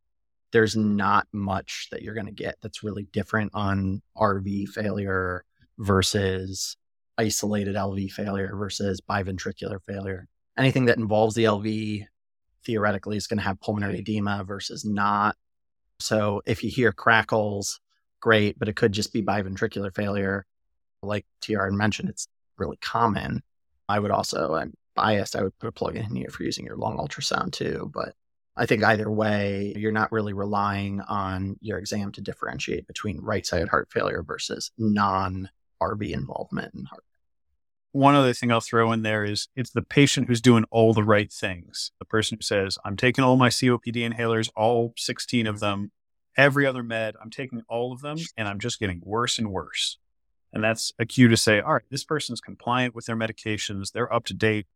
there's 0.51 0.75
not 0.75 1.27
much 1.31 1.87
that 1.91 2.01
you're 2.01 2.13
going 2.13 2.25
to 2.25 2.33
get 2.33 2.57
that's 2.61 2.83
really 2.83 3.07
different 3.13 3.51
on 3.53 4.01
RV 4.17 4.67
failure 4.69 5.45
versus 5.77 6.75
isolated 7.19 7.75
LV 7.75 8.11
failure 8.11 8.55
versus 8.55 9.01
biventricular 9.01 9.83
failure. 9.85 10.27
Anything 10.57 10.85
that 10.85 10.97
involves 10.97 11.35
the 11.35 11.43
LV 11.43 12.05
theoretically 12.65 13.17
is 13.17 13.27
going 13.27 13.37
to 13.37 13.43
have 13.43 13.59
pulmonary 13.59 13.99
edema 13.99 14.43
versus 14.45 14.85
not. 14.85 15.35
So 15.99 16.41
if 16.45 16.63
you 16.63 16.69
hear 16.69 16.93
crackles, 16.93 17.81
great, 18.21 18.57
but 18.57 18.69
it 18.69 18.77
could 18.77 18.93
just 18.93 19.11
be 19.11 19.21
biventricular 19.21 19.93
failure. 19.93 20.45
Like 21.03 21.25
TR 21.41 21.69
mentioned, 21.71 22.09
it's 22.09 22.27
really 22.57 22.77
common. 22.77 23.43
I 23.89 23.99
would 23.99 24.11
also, 24.11 24.55
I'm 24.55 24.73
biased, 24.95 25.35
I 25.35 25.43
would 25.43 25.57
put 25.59 25.67
a 25.67 25.73
plug 25.73 25.97
in 25.97 26.15
here 26.15 26.29
for 26.29 26.43
using 26.43 26.65
your 26.65 26.77
lung 26.77 26.97
ultrasound 26.97 27.51
too. 27.51 27.91
But 27.93 28.13
I 28.55 28.65
think 28.65 28.83
either 28.83 29.09
way, 29.11 29.73
you're 29.75 29.91
not 29.91 30.11
really 30.11 30.33
relying 30.33 31.01
on 31.01 31.57
your 31.61 31.79
exam 31.79 32.11
to 32.13 32.21
differentiate 32.21 32.87
between 32.87 33.19
right 33.19 33.45
sided 33.45 33.69
heart 33.69 33.89
failure 33.91 34.23
versus 34.23 34.71
non 34.77 35.49
RV 35.81 36.11
involvement 36.11 36.73
in 36.75 36.85
heart. 36.85 37.03
One 37.91 38.13
other 38.13 38.33
thing 38.33 38.51
I'll 38.51 38.61
throw 38.61 38.91
in 38.91 39.01
there 39.01 39.25
is 39.25 39.47
it's 39.55 39.71
the 39.71 39.81
patient 39.81 40.27
who's 40.27 40.41
doing 40.41 40.65
all 40.69 40.93
the 40.93 41.03
right 41.03 41.31
things. 41.31 41.91
The 41.97 42.05
person 42.05 42.37
who 42.37 42.43
says, 42.43 42.77
I'm 42.85 42.95
taking 42.95 43.23
all 43.23 43.35
my 43.35 43.49
COPD 43.49 43.95
inhalers, 43.95 44.49
all 44.55 44.93
16 44.95 45.47
of 45.47 45.59
them, 45.59 45.91
every 46.37 46.67
other 46.67 46.83
med, 46.83 47.15
I'm 47.21 47.31
taking 47.31 47.63
all 47.67 47.91
of 47.91 48.01
them, 48.01 48.17
and 48.37 48.47
I'm 48.47 48.59
just 48.59 48.79
getting 48.79 49.01
worse 49.03 49.39
and 49.39 49.51
worse. 49.51 49.97
And 50.53 50.63
that's 50.63 50.93
a 50.99 51.05
cue 51.05 51.27
to 51.29 51.37
say, 51.37 51.59
all 51.59 51.73
right, 51.73 51.83
this 51.89 52.03
person's 52.03 52.41
compliant 52.41 52.93
with 52.93 53.05
their 53.07 53.15
medications, 53.15 53.91
they're 53.91 54.11
up 54.13 54.25
to 54.25 54.33
date, 54.33 54.67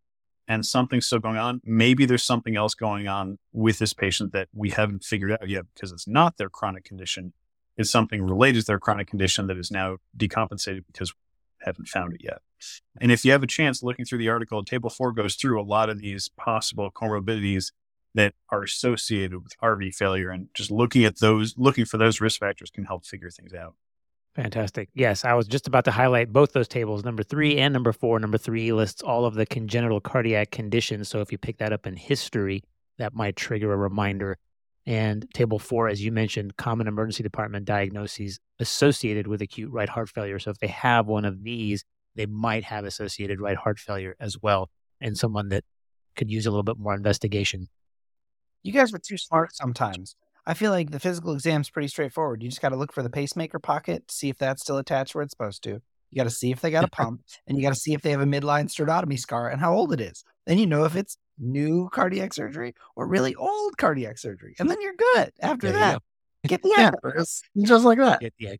and 0.47 0.65
something's 0.65 1.05
still 1.05 1.19
going 1.19 1.37
on. 1.37 1.61
Maybe 1.63 2.05
there's 2.05 2.23
something 2.23 2.55
else 2.55 2.73
going 2.73 3.07
on 3.07 3.37
with 3.51 3.79
this 3.79 3.93
patient 3.93 4.33
that 4.33 4.49
we 4.53 4.71
haven't 4.71 5.03
figured 5.03 5.31
out 5.31 5.47
yet 5.47 5.65
because 5.73 5.91
it's 5.91 6.07
not 6.07 6.37
their 6.37 6.49
chronic 6.49 6.83
condition. 6.83 7.33
It's 7.77 7.89
something 7.89 8.21
related 8.21 8.61
to 8.61 8.65
their 8.65 8.79
chronic 8.79 9.07
condition 9.07 9.47
that 9.47 9.57
is 9.57 9.71
now 9.71 9.97
decompensated 10.17 10.83
because 10.85 11.13
haven't 11.63 11.87
found 11.87 12.13
it 12.13 12.21
yet. 12.23 12.39
And 12.99 13.11
if 13.11 13.25
you 13.25 13.31
have 13.31 13.43
a 13.43 13.47
chance 13.47 13.83
looking 13.83 14.05
through 14.05 14.19
the 14.19 14.29
article, 14.29 14.63
table 14.63 14.89
four 14.89 15.11
goes 15.11 15.35
through 15.35 15.61
a 15.61 15.63
lot 15.63 15.89
of 15.89 15.99
these 15.99 16.29
possible 16.29 16.91
comorbidities 16.91 17.71
that 18.15 18.33
are 18.49 18.63
associated 18.63 19.43
with 19.43 19.57
RV 19.61 19.95
failure 19.95 20.29
and 20.29 20.47
just 20.53 20.71
looking 20.71 21.03
at 21.03 21.19
those, 21.19 21.55
looking 21.57 21.85
for 21.85 21.97
those 21.97 22.21
risk 22.21 22.39
factors 22.39 22.69
can 22.69 22.85
help 22.85 23.05
figure 23.05 23.29
things 23.29 23.53
out. 23.53 23.75
Fantastic. 24.35 24.89
Yes, 24.95 25.25
I 25.25 25.33
was 25.33 25.47
just 25.47 25.67
about 25.67 25.85
to 25.85 25.91
highlight 25.91 26.33
both 26.33 26.53
those 26.53 26.67
tables, 26.67 27.03
number 27.03 27.21
three 27.21 27.57
and 27.57 27.71
number 27.71 27.91
four. 27.91 28.19
Number 28.19 28.37
three 28.37 28.73
lists 28.73 29.03
all 29.03 29.25
of 29.25 29.35
the 29.35 29.45
congenital 29.45 29.99
cardiac 29.99 30.49
conditions. 30.49 31.07
So 31.07 31.21
if 31.21 31.31
you 31.31 31.37
pick 31.37 31.57
that 31.59 31.73
up 31.73 31.85
in 31.85 31.95
history, 31.95 32.63
that 32.97 33.13
might 33.13 33.35
trigger 33.35 33.73
a 33.73 33.77
reminder. 33.77 34.37
And 34.85 35.25
table 35.33 35.59
four, 35.59 35.87
as 35.87 36.03
you 36.03 36.11
mentioned, 36.11 36.57
common 36.57 36.87
emergency 36.87 37.23
department 37.23 37.65
diagnoses 37.65 38.39
associated 38.59 39.27
with 39.27 39.41
acute 39.41 39.71
right 39.71 39.87
heart 39.87 40.09
failure. 40.09 40.39
So 40.39 40.51
if 40.51 40.57
they 40.57 40.67
have 40.67 41.07
one 41.07 41.23
of 41.25 41.43
these, 41.43 41.85
they 42.15 42.25
might 42.25 42.65
have 42.65 42.85
associated 42.85 43.39
right 43.39 43.57
heart 43.57 43.79
failure 43.79 44.15
as 44.19 44.37
well, 44.41 44.69
and 44.99 45.17
someone 45.17 45.49
that 45.49 45.63
could 46.15 46.29
use 46.29 46.45
a 46.45 46.51
little 46.51 46.63
bit 46.63 46.77
more 46.77 46.93
investigation. 46.93 47.69
You 48.61 48.73
guys 48.73 48.93
are 48.93 48.99
too 48.99 49.17
smart 49.17 49.55
sometimes. 49.55 50.15
I 50.45 50.53
feel 50.53 50.71
like 50.71 50.91
the 50.91 50.99
physical 50.99 51.33
exam 51.33 51.61
is 51.61 51.69
pretty 51.69 51.87
straightforward. 51.87 52.43
You 52.43 52.49
just 52.49 52.61
got 52.61 52.69
to 52.69 52.75
look 52.75 52.91
for 52.91 53.01
the 53.01 53.09
pacemaker 53.09 53.59
pocket, 53.59 54.11
see 54.11 54.29
if 54.29 54.37
that's 54.37 54.61
still 54.61 54.77
attached 54.77 55.15
where 55.15 55.23
it's 55.23 55.31
supposed 55.31 55.63
to. 55.63 55.81
You 56.11 56.17
got 56.17 56.25
to 56.25 56.29
see 56.29 56.51
if 56.51 56.61
they 56.61 56.69
got 56.69 56.83
a 56.83 56.89
pump, 56.89 57.21
and 57.47 57.57
you 57.57 57.63
got 57.63 57.73
to 57.73 57.79
see 57.79 57.93
if 57.93 58.01
they 58.01 58.11
have 58.11 58.21
a 58.21 58.25
midline 58.25 58.65
sternotomy 58.65 59.17
scar 59.17 59.49
and 59.49 59.61
how 59.61 59.73
old 59.73 59.93
it 59.93 60.01
is. 60.01 60.23
Then 60.45 60.59
you 60.59 60.67
know 60.67 60.83
if 60.83 60.95
it's 60.95 61.17
new 61.37 61.89
cardiac 61.89 62.33
surgery 62.33 62.73
or 62.95 63.07
really 63.07 63.35
old 63.35 63.77
cardiac 63.77 64.17
surgery, 64.17 64.55
and 64.59 64.69
then 64.69 64.81
you're 64.81 64.95
good. 64.95 65.31
After 65.41 65.67
There 65.67 65.75
you 65.75 65.79
that, 65.79 66.01
get 66.47 66.61
the 66.61 66.69
Yeah, 66.69 66.91
just 67.65 67.85
like 67.85 67.97
that. 67.99 68.21
Get 68.21 68.33
the 68.39 68.49
egg. 68.49 68.59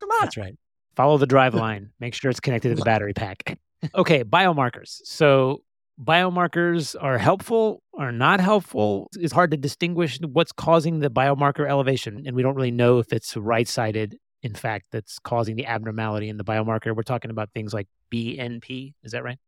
Come 0.00 0.10
on. 0.10 0.20
That's 0.22 0.36
right. 0.36 0.56
Follow 0.96 1.18
the 1.18 1.26
drive 1.26 1.54
line. 1.54 1.90
Make 2.00 2.14
sure 2.14 2.30
it's 2.30 2.40
connected 2.40 2.70
to 2.70 2.74
the 2.74 2.82
battery 2.82 3.14
pack. 3.14 3.58
okay, 3.94 4.24
biomarkers. 4.24 5.00
So 5.04 5.62
biomarkers 6.02 6.94
are 7.00 7.18
helpful 7.18 7.82
or 7.92 8.12
not 8.12 8.40
helpful. 8.40 9.08
It's 9.14 9.32
hard 9.32 9.50
to 9.50 9.56
distinguish 9.56 10.18
what's 10.20 10.52
causing 10.52 11.00
the 11.00 11.10
biomarker 11.10 11.68
elevation, 11.68 12.24
and 12.26 12.34
we 12.34 12.42
don't 12.42 12.54
really 12.54 12.70
know 12.70 12.98
if 12.98 13.12
it's 13.12 13.36
right-sided. 13.36 14.16
In 14.42 14.54
fact, 14.54 14.86
that's 14.92 15.18
causing 15.18 15.56
the 15.56 15.66
abnormality 15.66 16.28
in 16.28 16.36
the 16.36 16.44
biomarker. 16.44 16.94
We're 16.94 17.02
talking 17.02 17.32
about 17.32 17.50
things 17.52 17.74
like 17.74 17.88
BNP. 18.12 18.94
Is 19.02 19.12
that 19.12 19.24
right? 19.24 19.38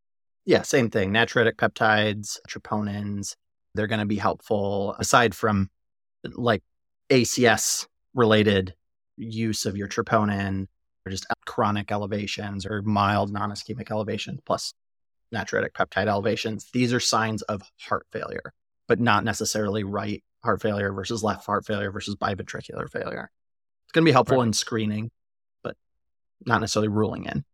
Yeah, 0.44 0.62
same 0.62 0.90
thing. 0.90 1.12
Natriuretic 1.12 1.54
peptides, 1.54 2.38
troponins, 2.48 3.36
they're 3.74 3.86
going 3.86 4.00
to 4.00 4.06
be 4.06 4.16
helpful 4.16 4.94
aside 4.98 5.34
from 5.34 5.70
like 6.24 6.62
ACS 7.08 7.86
related 8.14 8.74
use 9.16 9.66
of 9.66 9.76
your 9.76 9.88
troponin 9.88 10.66
or 11.06 11.10
just 11.10 11.26
chronic 11.46 11.92
elevations 11.92 12.66
or 12.66 12.82
mild 12.82 13.32
non 13.32 13.50
ischemic 13.50 13.90
elevations 13.90 14.40
plus 14.44 14.72
natriuretic 15.34 15.72
peptide 15.72 16.08
elevations. 16.08 16.68
These 16.72 16.92
are 16.92 17.00
signs 17.00 17.42
of 17.42 17.62
heart 17.80 18.06
failure, 18.12 18.52
but 18.88 19.00
not 19.00 19.24
necessarily 19.24 19.84
right 19.84 20.22
heart 20.42 20.62
failure 20.62 20.92
versus 20.92 21.22
left 21.22 21.46
heart 21.46 21.66
failure 21.66 21.90
versus 21.90 22.16
biventricular 22.16 22.88
failure. 22.90 23.30
It's 23.84 23.92
going 23.92 24.04
to 24.04 24.08
be 24.08 24.12
helpful 24.12 24.42
in 24.42 24.52
screening, 24.52 25.10
but 25.62 25.76
not 26.46 26.60
necessarily 26.60 26.88
ruling 26.88 27.24
in. 27.26 27.44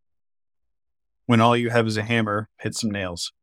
When 1.27 1.41
all 1.41 1.55
you 1.55 1.69
have 1.69 1.85
is 1.87 1.97
a 1.97 2.03
hammer, 2.03 2.49
hit 2.59 2.73
some 2.73 2.89
nails. 2.89 3.33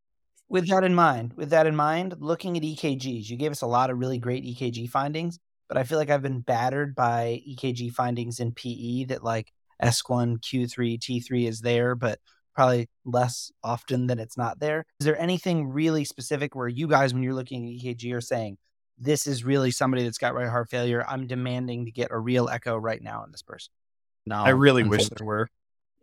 With 0.49 0.69
that 0.69 0.85
in 0.85 0.95
mind, 0.95 1.35
with 1.37 1.51
that 1.51 1.67
in 1.67 1.77
mind, 1.77 2.17
looking 2.19 2.57
at 2.57 2.63
EKGs, 2.63 3.29
you 3.29 3.37
gave 3.37 3.53
us 3.53 3.63
a 3.63 3.67
lot 3.67 3.91
of 3.91 3.99
really 3.99 4.19
great 4.19 4.43
EKG 4.45 4.89
findings, 4.89 5.39
but 5.69 5.77
I 5.77 5.85
feel 5.85 5.99
like 5.99 6.11
I've 6.11 6.23
been 6.23 6.41
battered 6.41 6.95
by 6.95 7.43
EKG 7.49 7.93
findings 7.93 8.41
in 8.41 8.53
PE 8.53 9.05
that 9.05 9.23
like 9.23 9.53
S1, 9.83 10.39
Q3, 10.41 10.99
T3 10.99 11.47
is 11.47 11.61
there, 11.61 11.95
but 11.95 12.19
probably 12.55 12.89
less 13.05 13.53
often 13.63 14.07
than 14.07 14.19
it's 14.19 14.39
not 14.39 14.61
there. 14.61 14.87
Is 14.99 15.05
there 15.05 15.21
anything 15.21 15.69
really 15.69 16.05
specific 16.05 16.55
where 16.55 16.69
you 16.69 16.89
guys, 16.89 17.13
when 17.13 17.23
you're 17.23 17.35
looking 17.35 17.67
at 17.67 17.85
EKG, 17.85 18.15
are 18.15 18.21
saying, 18.21 18.57
this 18.99 19.27
is 19.27 19.45
really 19.45 19.71
somebody 19.71 20.05
that's 20.05 20.19
got 20.19 20.35
right 20.35 20.49
heart 20.49 20.71
failure. 20.71 21.05
I'm 21.07 21.27
demanding 21.27 21.85
to 21.85 21.91
get 21.91 22.13
a 22.13 22.19
real 22.19 22.49
echo 22.49 22.77
right 22.77 23.03
now 23.03 23.23
on 23.23 23.31
this 23.31 23.43
person. 23.43 23.73
No, 24.25 24.37
I 24.37 24.51
really 24.51 24.85
wish 24.85 25.09
there 25.09 25.27
were. 25.27 25.49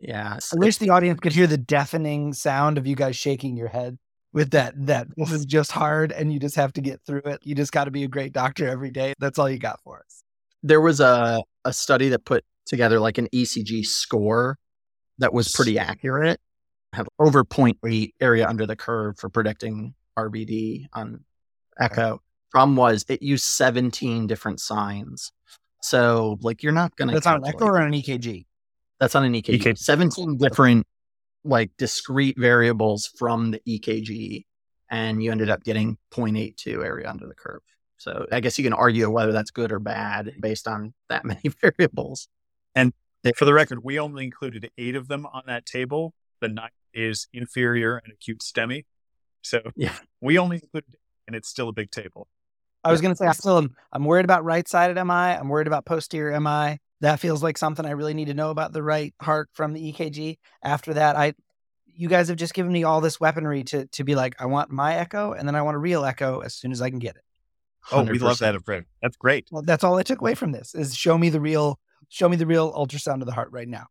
Yeah. 0.02 0.38
I 0.52 0.56
wish 0.56 0.78
the 0.78 0.90
audience 0.90 1.20
could 1.20 1.32
hear 1.32 1.46
the 1.46 1.56
deafening 1.56 2.32
sound 2.32 2.76
of 2.76 2.86
you 2.86 2.96
guys 2.96 3.16
shaking 3.16 3.56
your 3.56 3.68
head 3.68 3.98
with 4.32 4.50
that 4.50 4.74
that 4.86 5.06
this 5.16 5.30
is 5.30 5.46
just 5.46 5.70
hard 5.70 6.10
and 6.10 6.32
you 6.32 6.40
just 6.40 6.56
have 6.56 6.72
to 6.74 6.80
get 6.80 7.00
through 7.06 7.22
it. 7.24 7.40
You 7.44 7.54
just 7.54 7.72
got 7.72 7.84
to 7.84 7.90
be 7.92 8.02
a 8.02 8.08
great 8.08 8.32
doctor 8.32 8.68
every 8.68 8.90
day. 8.90 9.14
That's 9.20 9.38
all 9.38 9.48
you 9.48 9.58
got 9.58 9.80
for 9.84 10.00
us. 10.00 10.22
there 10.62 10.80
was 10.80 11.00
a, 11.00 11.42
a 11.64 11.72
study 11.72 12.08
that 12.10 12.24
put 12.24 12.44
together 12.66 12.98
like 12.98 13.18
an 13.18 13.28
ECG 13.32 13.86
score 13.86 14.58
that 15.18 15.32
was 15.32 15.52
pretty 15.52 15.78
accurate. 15.78 16.40
Had 16.92 17.06
over 17.18 17.44
0.8 17.44 18.12
area 18.20 18.46
under 18.46 18.66
the 18.66 18.76
curve 18.76 19.18
for 19.18 19.28
predicting 19.30 19.94
RVD 20.18 20.86
on 20.92 21.24
echo. 21.80 22.20
Problem 22.50 22.76
was 22.76 23.04
it 23.08 23.22
used 23.22 23.44
17 23.44 24.26
different 24.26 24.60
signs. 24.60 25.32
So 25.80 26.38
like 26.42 26.62
you're 26.62 26.72
not 26.72 26.94
gonna 26.96 27.12
That's 27.12 27.26
on 27.26 27.36
an 27.36 27.46
echo 27.46 27.66
or 27.66 27.78
an 27.78 27.92
EKG. 27.92 28.44
That's 29.02 29.16
on 29.16 29.24
an 29.24 29.32
EKG. 29.32 29.60
EKG. 29.60 29.78
17 29.78 30.36
different 30.38 30.86
like 31.42 31.72
discrete 31.76 32.38
variables 32.38 33.10
from 33.18 33.50
the 33.50 33.60
EKG, 33.66 34.44
and 34.92 35.20
you 35.20 35.32
ended 35.32 35.50
up 35.50 35.64
getting 35.64 35.98
0.82 36.12 36.84
area 36.84 37.10
under 37.10 37.26
the 37.26 37.34
curve. 37.34 37.62
So 37.96 38.26
I 38.30 38.38
guess 38.38 38.58
you 38.58 38.62
can 38.64 38.72
argue 38.72 39.10
whether 39.10 39.32
that's 39.32 39.50
good 39.50 39.72
or 39.72 39.80
bad 39.80 40.34
based 40.40 40.68
on 40.68 40.94
that 41.08 41.24
many 41.24 41.42
variables. 41.60 42.28
And 42.76 42.92
for 43.36 43.44
the 43.44 43.52
record, 43.52 43.80
we 43.82 43.98
only 43.98 44.22
included 44.22 44.70
eight 44.78 44.94
of 44.94 45.08
them 45.08 45.26
on 45.26 45.42
that 45.48 45.66
table. 45.66 46.14
The 46.40 46.48
ninth 46.48 46.70
is 46.94 47.26
inferior 47.32 47.96
and 48.04 48.12
acute 48.12 48.38
STEMI. 48.38 48.84
So 49.42 49.62
Yeah. 49.74 49.94
we 50.20 50.38
only 50.38 50.60
included, 50.62 50.94
and 51.26 51.34
it's 51.34 51.48
still 51.48 51.68
a 51.68 51.72
big 51.72 51.90
table. 51.90 52.28
I 52.84 52.92
was 52.92 53.00
going 53.00 53.12
to 53.12 53.16
say, 53.16 53.26
I 53.26 53.32
still 53.32 53.58
am, 53.58 53.74
I'm 53.92 54.04
worried 54.04 54.24
about 54.24 54.44
right 54.44 54.66
sided 54.68 54.94
MI. 55.02 55.12
I'm 55.12 55.48
worried 55.48 55.66
about 55.66 55.86
posterior 55.86 56.38
MI. 56.40 56.78
That 57.02 57.20
feels 57.20 57.42
like 57.42 57.58
something 57.58 57.84
I 57.84 57.90
really 57.90 58.14
need 58.14 58.26
to 58.26 58.34
know 58.34 58.50
about 58.50 58.72
the 58.72 58.82
right 58.82 59.12
heart 59.20 59.50
from 59.52 59.72
the 59.72 59.92
EKG. 59.92 60.38
After 60.62 60.94
that, 60.94 61.16
I, 61.16 61.34
you 61.84 62.08
guys 62.08 62.28
have 62.28 62.36
just 62.36 62.54
given 62.54 62.72
me 62.72 62.84
all 62.84 63.00
this 63.00 63.20
weaponry 63.20 63.64
to 63.64 63.86
to 63.88 64.04
be 64.04 64.14
like, 64.14 64.40
I 64.40 64.46
want 64.46 64.70
my 64.70 64.94
echo, 64.94 65.32
and 65.32 65.46
then 65.46 65.56
I 65.56 65.62
want 65.62 65.74
a 65.74 65.78
real 65.78 66.04
echo 66.04 66.40
as 66.40 66.54
soon 66.54 66.72
as 66.72 66.80
I 66.80 66.90
can 66.90 67.00
get 67.00 67.16
it. 67.16 67.22
Oh, 67.90 68.04
we 68.04 68.18
love 68.18 68.36
100%. 68.36 68.38
that, 68.38 68.64
Fred. 68.64 68.84
That's 69.02 69.16
great. 69.16 69.48
Well, 69.50 69.62
that's 69.62 69.82
all 69.82 69.98
I 69.98 70.04
took 70.04 70.20
away 70.20 70.34
from 70.34 70.52
this 70.52 70.74
is 70.74 70.94
show 70.94 71.18
me 71.18 71.28
the 71.28 71.40
real, 71.40 71.80
show 72.08 72.28
me 72.28 72.36
the 72.36 72.46
real 72.46 72.72
ultrasound 72.72 73.20
of 73.20 73.26
the 73.26 73.32
heart 73.32 73.50
right 73.50 73.68
now. 73.68 73.86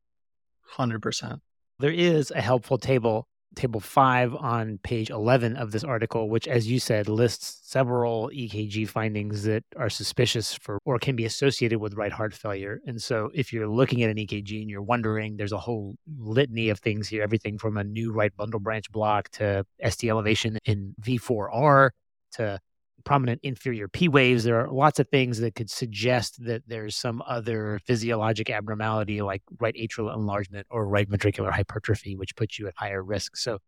100%. 0.76 1.42
There 1.80 1.92
is 1.92 2.32
a 2.32 2.42
helpful 2.42 2.78
table 2.78 3.28
table 3.56 3.80
five 3.80 4.34
on 4.36 4.80
page 4.84 5.10
11 5.10 5.58
of 5.58 5.72
this 5.72 5.84
article, 5.84 6.30
which, 6.30 6.48
as 6.48 6.70
you 6.70 6.80
said, 6.80 7.10
lists 7.10 7.60
several 7.64 8.30
EKG 8.30 8.88
findings 8.88 9.44
that 9.44 9.64
are 9.78 9.90
suspicious 9.90 10.54
for 10.54 10.80
or 10.86 11.00
can 11.00 11.16
be 11.16 11.26
associated 11.26 11.80
with 11.80 11.96
right 11.96 12.12
heart 12.12 12.34
failure. 12.34 12.80
And 12.86 13.02
so, 13.02 13.30
if 13.34 13.52
you're 13.52 13.68
looking 13.68 14.04
at 14.04 14.10
an 14.10 14.18
EKG 14.18 14.62
and 14.62 14.70
you're 14.70 14.82
wondering, 14.82 15.38
there's 15.38 15.52
a 15.52 15.58
whole 15.58 15.96
litany 16.18 16.70
of 16.70 16.80
things 16.80 17.08
here 17.08 17.24
everything 17.24 17.58
from 17.58 17.78
a 17.78 17.84
new 17.84 18.12
right 18.12 18.36
bundle 18.36 18.60
branch 18.60 18.92
block 18.92 19.30
to 19.30 19.66
ST 19.88 20.10
elevation 20.10 20.58
in 20.66 20.96
V4R 21.02 21.90
to 22.34 22.60
prominent 23.02 23.42
inferior 23.44 23.88
P 23.88 24.08
waves. 24.08 24.44
There 24.44 24.60
are 24.62 24.70
lots 24.70 25.00
of 25.00 25.10
things 25.10 25.40
that 25.40 25.56
could 25.56 25.70
suggest 25.70 26.44
that 26.46 26.64
there's 26.68 26.96
some 26.96 27.22
other 27.28 27.80
physiologic 27.86 28.50
abnormality 28.50 29.22
like 29.22 29.42
right 29.60 29.76
atrial 29.76 30.14
enlargement 30.14 30.68
or 30.70 30.88
right 30.88 31.10
ventricular 31.10 31.52
hypertrophy, 31.52 32.16
which 32.16 32.36
puts 32.36 32.58
you 32.58 32.68
at 32.68 32.74
higher 32.78 33.04
risk. 33.04 33.36
So 33.36 33.60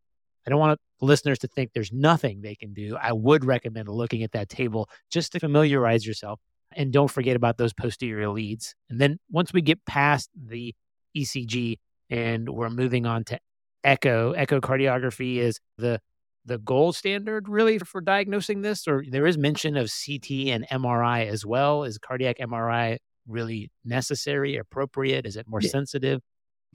I 0.46 0.50
don't 0.50 0.60
want 0.60 0.80
listeners 1.02 1.40
to 1.40 1.48
think 1.48 1.72
there's 1.74 1.92
nothing 1.92 2.42
they 2.42 2.56
can 2.56 2.74
do. 2.74 2.98
I 3.02 3.14
would 3.14 3.46
recommend 3.46 3.88
looking 3.88 4.24
at 4.24 4.34
that 4.34 4.50
table 4.50 4.90
just 5.10 5.32
to 5.34 5.40
familiarize 5.40 6.06
yourself. 6.06 6.40
And 6.76 6.92
don't 6.92 7.12
forget 7.12 7.36
about 7.36 7.58
those 7.58 7.74
posterior 7.74 8.30
leads. 8.30 8.76
And 8.90 9.00
then 9.00 9.20
once 9.30 9.54
we 9.54 9.62
get 9.62 9.86
past 9.86 10.30
the 10.36 10.74
ECG 11.16 11.78
and 12.10 12.50
we're 12.50 12.70
moving 12.70 13.06
on 13.06 13.24
to 13.26 13.40
echo, 13.84 14.34
echocardiography 14.34 15.38
is 15.38 15.60
the 15.78 16.00
the 16.46 16.58
gold 16.58 16.96
standard 16.96 17.48
really 17.48 17.80
for 17.80 18.02
diagnosing 18.02 18.62
this? 18.62 18.88
Or 18.88 19.04
there 19.08 19.26
is 19.26 19.38
mention 19.38 19.78
of 19.78 19.92
CT 19.92 20.50
and 20.50 20.68
MRI 20.70 21.28
as 21.28 21.46
well. 21.46 21.84
Is 21.84 21.98
cardiac 21.98 22.38
MRI 22.40 22.98
really 23.28 23.72
necessary, 23.86 24.58
appropriate? 24.58 25.26
Is 25.26 25.36
it 25.36 25.48
more 25.48 25.62
yeah. 25.62 25.70
sensitive? 25.70 26.22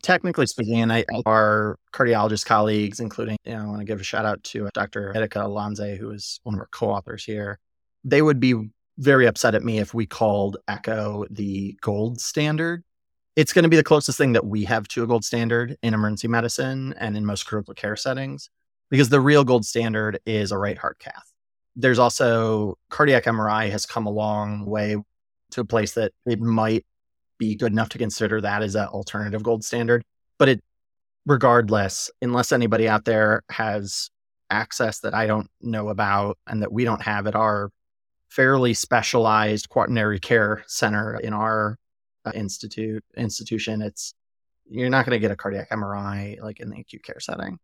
Technically 0.02 0.46
speaking, 0.46 0.80
and 0.80 0.92
I, 0.92 1.04
our 1.26 1.76
cardiologist 1.92 2.46
colleagues, 2.46 3.00
including, 3.00 3.36
you 3.44 3.52
know, 3.52 3.62
I 3.62 3.66
want 3.66 3.80
to 3.80 3.84
give 3.84 4.00
a 4.00 4.04
shout 4.04 4.24
out 4.24 4.42
to 4.44 4.66
uh, 4.66 4.70
Dr. 4.72 5.12
Etika 5.14 5.44
Alonze, 5.44 5.98
who 5.98 6.10
is 6.10 6.38
one 6.44 6.54
of 6.54 6.60
our 6.60 6.68
co 6.70 6.90
authors 6.90 7.24
here. 7.24 7.58
They 8.04 8.22
would 8.22 8.38
be 8.38 8.54
very 8.98 9.26
upset 9.26 9.56
at 9.56 9.64
me 9.64 9.78
if 9.78 9.94
we 9.94 10.06
called 10.06 10.56
Echo 10.68 11.24
the 11.30 11.76
gold 11.80 12.20
standard. 12.20 12.84
It's 13.34 13.52
going 13.52 13.64
to 13.64 13.68
be 13.68 13.76
the 13.76 13.84
closest 13.84 14.18
thing 14.18 14.32
that 14.32 14.46
we 14.46 14.64
have 14.64 14.86
to 14.88 15.02
a 15.02 15.06
gold 15.06 15.24
standard 15.24 15.76
in 15.82 15.94
emergency 15.94 16.28
medicine 16.28 16.94
and 16.98 17.16
in 17.16 17.24
most 17.26 17.44
critical 17.44 17.74
care 17.74 17.96
settings 17.96 18.50
because 18.90 19.08
the 19.08 19.20
real 19.20 19.44
gold 19.44 19.64
standard 19.64 20.20
is 20.26 20.52
a 20.52 20.58
right 20.58 20.78
heart 20.78 20.98
cath. 20.98 21.32
There's 21.76 21.98
also 21.98 22.76
cardiac 22.90 23.24
MRI 23.24 23.70
has 23.70 23.86
come 23.86 24.06
a 24.06 24.10
long 24.10 24.66
way 24.66 24.96
to 25.50 25.60
a 25.60 25.64
place 25.64 25.94
that 25.94 26.12
it 26.26 26.40
might 26.40 26.84
be 27.38 27.54
good 27.54 27.72
enough 27.72 27.90
to 27.90 27.98
consider 27.98 28.40
that 28.40 28.62
as 28.62 28.74
an 28.74 28.86
alternative 28.86 29.42
gold 29.42 29.64
standard. 29.64 30.04
But 30.38 30.48
it, 30.48 30.64
regardless, 31.26 32.10
unless 32.20 32.52
anybody 32.52 32.88
out 32.88 33.04
there 33.04 33.42
has 33.50 34.10
access 34.50 35.00
that 35.00 35.14
I 35.14 35.26
don't 35.26 35.48
know 35.60 35.88
about 35.88 36.38
and 36.46 36.62
that 36.62 36.72
we 36.72 36.84
don't 36.84 37.02
have 37.02 37.26
at 37.26 37.36
our 37.36 37.70
fairly 38.28 38.74
specialized 38.74 39.68
quaternary 39.68 40.18
care 40.18 40.64
center 40.66 41.16
in 41.16 41.32
our 41.32 41.78
uh, 42.24 42.32
institute 42.34 43.04
institution, 43.16 43.82
it's 43.82 44.14
you're 44.68 44.90
not 44.90 45.06
going 45.06 45.16
to 45.16 45.20
get 45.20 45.30
a 45.30 45.36
cardiac 45.36 45.70
MRI 45.70 46.40
like 46.40 46.60
in 46.60 46.70
the 46.70 46.80
acute 46.80 47.02
care 47.02 47.20
setting. 47.20 47.58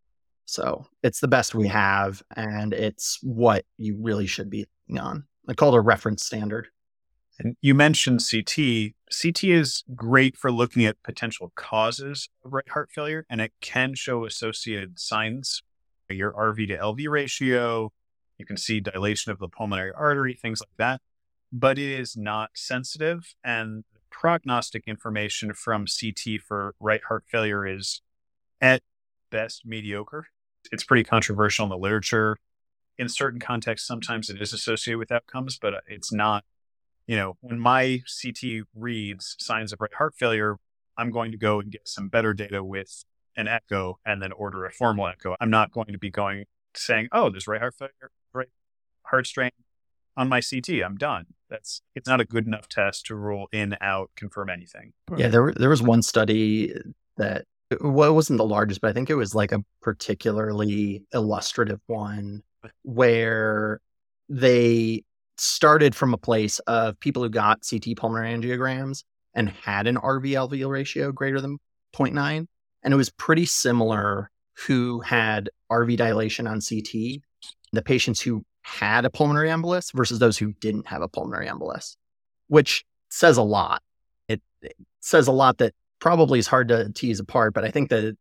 So 0.46 0.86
it's 1.02 1.20
the 1.20 1.28
best 1.28 1.54
we 1.54 1.68
have, 1.68 2.22
and 2.36 2.72
it's 2.72 3.18
what 3.22 3.64
you 3.76 3.96
really 4.00 4.26
should 4.26 4.50
be 4.50 4.66
on. 4.98 5.24
I 5.48 5.54
call 5.54 5.74
it 5.74 5.78
a 5.78 5.80
reference 5.80 6.24
standard. 6.24 6.68
And 7.38 7.56
you 7.60 7.74
mentioned 7.74 8.22
CT. 8.28 8.92
CT 9.10 9.44
is 9.44 9.82
great 9.94 10.36
for 10.36 10.52
looking 10.52 10.84
at 10.84 11.02
potential 11.02 11.52
causes 11.56 12.28
of 12.44 12.52
right 12.52 12.68
heart 12.68 12.90
failure, 12.92 13.26
and 13.28 13.40
it 13.40 13.52
can 13.60 13.94
show 13.94 14.24
associated 14.24 14.98
signs. 14.98 15.62
Your 16.10 16.32
RV 16.32 16.68
to 16.68 16.76
LV 16.76 17.08
ratio, 17.08 17.90
you 18.38 18.44
can 18.44 18.56
see 18.56 18.78
dilation 18.80 19.32
of 19.32 19.38
the 19.38 19.48
pulmonary 19.48 19.90
artery, 19.96 20.34
things 20.34 20.60
like 20.60 20.76
that. 20.76 21.00
But 21.50 21.78
it 21.78 21.98
is 21.98 22.16
not 22.16 22.50
sensitive, 22.54 23.34
and 23.42 23.84
prognostic 24.10 24.84
information 24.86 25.54
from 25.54 25.86
CT 25.86 26.40
for 26.40 26.74
right 26.78 27.02
heart 27.08 27.24
failure 27.26 27.66
is 27.66 28.00
at 28.60 28.82
best 29.38 29.66
mediocre 29.66 30.28
it's 30.72 30.84
pretty 30.84 31.04
controversial 31.04 31.64
in 31.64 31.70
the 31.70 31.78
literature. 31.78 32.38
In 32.96 33.08
certain 33.08 33.40
contexts, 33.40 33.86
sometimes 33.86 34.30
it 34.30 34.40
is 34.40 34.52
associated 34.52 34.98
with 34.98 35.10
outcomes, 35.10 35.58
but 35.58 35.74
uh, 35.74 35.80
it's 35.86 36.12
not. 36.12 36.44
You 37.06 37.16
know, 37.16 37.36
when 37.42 37.58
my 37.58 38.00
CT 38.22 38.64
reads 38.74 39.36
signs 39.38 39.74
of 39.74 39.80
right 39.80 39.92
heart 39.92 40.14
failure, 40.16 40.56
I'm 40.96 41.10
going 41.10 41.32
to 41.32 41.36
go 41.36 41.60
and 41.60 41.70
get 41.70 41.86
some 41.86 42.08
better 42.08 42.32
data 42.32 42.64
with 42.64 43.04
an 43.36 43.46
echo 43.46 43.98
and 44.06 44.22
then 44.22 44.32
order 44.32 44.64
a 44.64 44.72
formal 44.72 45.08
echo. 45.08 45.36
I'm 45.38 45.50
not 45.50 45.70
going 45.70 45.92
to 45.92 45.98
be 45.98 46.10
going 46.10 46.44
saying, 46.74 47.08
"Oh, 47.12 47.28
there's 47.28 47.46
right 47.46 47.60
heart 47.60 47.74
failure, 47.74 48.10
right 48.32 48.48
heart 49.02 49.26
strain 49.26 49.50
on 50.16 50.28
my 50.28 50.40
CT. 50.40 50.82
I'm 50.82 50.96
done." 50.96 51.26
That's 51.50 51.82
it's 51.94 52.08
not 52.08 52.20
a 52.20 52.24
good 52.24 52.46
enough 52.46 52.68
test 52.68 53.04
to 53.06 53.16
rule 53.16 53.48
in, 53.52 53.76
out, 53.82 54.10
confirm 54.16 54.48
anything. 54.48 54.92
Yeah, 55.14 55.28
there 55.28 55.52
there 55.54 55.68
was 55.68 55.82
one 55.82 56.00
study 56.00 56.72
that 57.18 57.44
it 57.80 58.12
wasn't 58.12 58.38
the 58.38 58.44
largest, 58.44 58.80
but 58.80 58.90
I 58.90 58.92
think 58.92 59.10
it 59.10 59.14
was 59.14 59.34
like 59.34 59.52
a 59.52 59.64
particularly 59.80 61.04
illustrative 61.12 61.80
one 61.86 62.42
where 62.82 63.80
they 64.28 65.04
started 65.36 65.94
from 65.94 66.14
a 66.14 66.18
place 66.18 66.58
of 66.60 66.98
people 67.00 67.22
who 67.22 67.28
got 67.28 67.66
CT 67.68 67.96
pulmonary 67.96 68.34
angiograms 68.34 69.04
and 69.34 69.50
had 69.50 69.86
an 69.86 69.96
RV 69.96 70.30
LV 70.30 70.68
ratio 70.68 71.12
greater 71.12 71.40
than 71.40 71.58
0.9. 71.94 72.46
And 72.82 72.94
it 72.94 72.96
was 72.96 73.10
pretty 73.10 73.46
similar 73.46 74.30
who 74.66 75.00
had 75.00 75.50
RV 75.70 75.96
dilation 75.96 76.46
on 76.46 76.60
CT, 76.60 77.22
the 77.72 77.82
patients 77.82 78.20
who 78.20 78.44
had 78.62 79.04
a 79.04 79.10
pulmonary 79.10 79.48
embolus 79.48 79.92
versus 79.92 80.18
those 80.18 80.38
who 80.38 80.52
didn't 80.54 80.86
have 80.86 81.02
a 81.02 81.08
pulmonary 81.08 81.48
embolus, 81.48 81.96
which 82.48 82.84
says 83.10 83.36
a 83.36 83.42
lot. 83.42 83.82
It, 84.28 84.40
it 84.62 84.76
says 85.00 85.26
a 85.26 85.32
lot 85.32 85.58
that 85.58 85.74
probably 86.00 86.38
is 86.38 86.46
hard 86.46 86.68
to 86.68 86.92
tease 86.92 87.20
apart, 87.20 87.54
but 87.54 87.64
I 87.64 87.70
think 87.70 87.90
that 87.90 88.16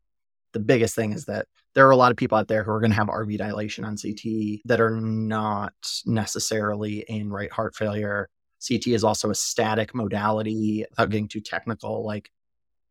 the 0.53 0.59
biggest 0.59 0.95
thing 0.95 1.11
is 1.11 1.25
that 1.25 1.47
there 1.73 1.87
are 1.87 1.91
a 1.91 1.97
lot 1.97 2.11
of 2.11 2.17
people 2.17 2.37
out 2.37 2.47
there 2.47 2.63
who 2.63 2.71
are 2.71 2.79
going 2.79 2.91
to 2.91 2.97
have 2.97 3.07
RV 3.07 3.37
dilation 3.37 3.83
on 3.83 3.97
CT 3.97 4.61
that 4.65 4.79
are 4.79 5.01
not 5.01 5.73
necessarily 6.05 7.03
in 7.07 7.29
right 7.31 7.51
heart 7.51 7.75
failure. 7.75 8.29
CT 8.65 8.87
is 8.87 9.03
also 9.03 9.29
a 9.29 9.35
static 9.35 9.93
modality 9.93 10.85
without 10.89 11.09
getting 11.09 11.27
too 11.27 11.41
technical. 11.41 12.05
Like 12.05 12.29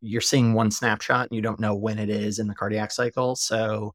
you're 0.01 0.21
seeing 0.21 0.53
one 0.53 0.71
snapshot 0.71 1.29
and 1.31 1.37
you 1.37 1.43
don't 1.43 1.61
know 1.61 1.75
when 1.75 1.99
it 1.99 2.11
is 2.11 2.39
in 2.39 2.49
the 2.49 2.55
cardiac 2.55 2.91
cycle. 2.91 3.37
So 3.37 3.95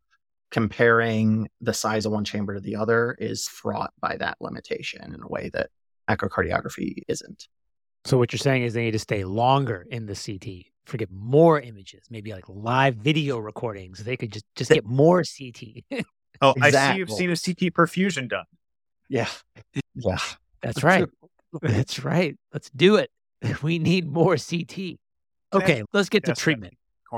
comparing 0.49 1.49
the 1.59 1.73
size 1.73 2.05
of 2.05 2.13
one 2.13 2.23
chamber 2.23 2.55
to 2.55 2.61
the 2.61 2.77
other 2.77 3.15
is 3.19 3.47
fraught 3.47 3.91
by 3.99 4.15
that 4.17 4.37
limitation 4.39 5.13
in 5.13 5.21
a 5.21 5.27
way 5.27 5.49
that 5.53 5.69
echocardiography 6.09 7.03
isn't. 7.09 7.49
So 8.05 8.17
what 8.17 8.31
you're 8.31 8.37
saying 8.37 8.63
is 8.63 8.73
they 8.73 8.83
need 8.83 8.91
to 8.91 8.99
stay 8.99 9.25
longer 9.25 9.85
in 9.89 10.05
the 10.05 10.15
CT 10.15 10.71
forget 10.87 11.09
more 11.11 11.59
images, 11.59 12.05
maybe 12.09 12.31
like 12.31 12.45
live 12.47 12.95
video 12.95 13.37
recordings. 13.37 14.03
They 14.03 14.17
could 14.17 14.31
just 14.31 14.45
just 14.55 14.71
get 14.71 14.85
more 14.85 15.23
CT. 15.23 15.83
oh, 16.41 16.53
exactly. 16.57 16.61
I 16.61 16.91
see 16.91 16.97
you've 16.97 17.11
seen 17.11 17.29
a 17.29 17.35
CT 17.35 17.73
perfusion 17.73 18.29
done. 18.29 18.45
Yeah. 19.09 19.29
Yeah. 19.95 20.17
That's 20.61 20.83
right. 20.83 21.07
That's 21.61 22.03
right. 22.03 22.35
Let's 22.53 22.69
do 22.71 22.95
it. 22.95 23.11
We 23.61 23.77
need 23.77 24.07
more 24.07 24.35
CT. 24.35 24.97
Okay, 25.53 25.83
let's 25.93 26.09
get 26.09 26.25
to 26.25 26.33
treatment. 26.33 26.73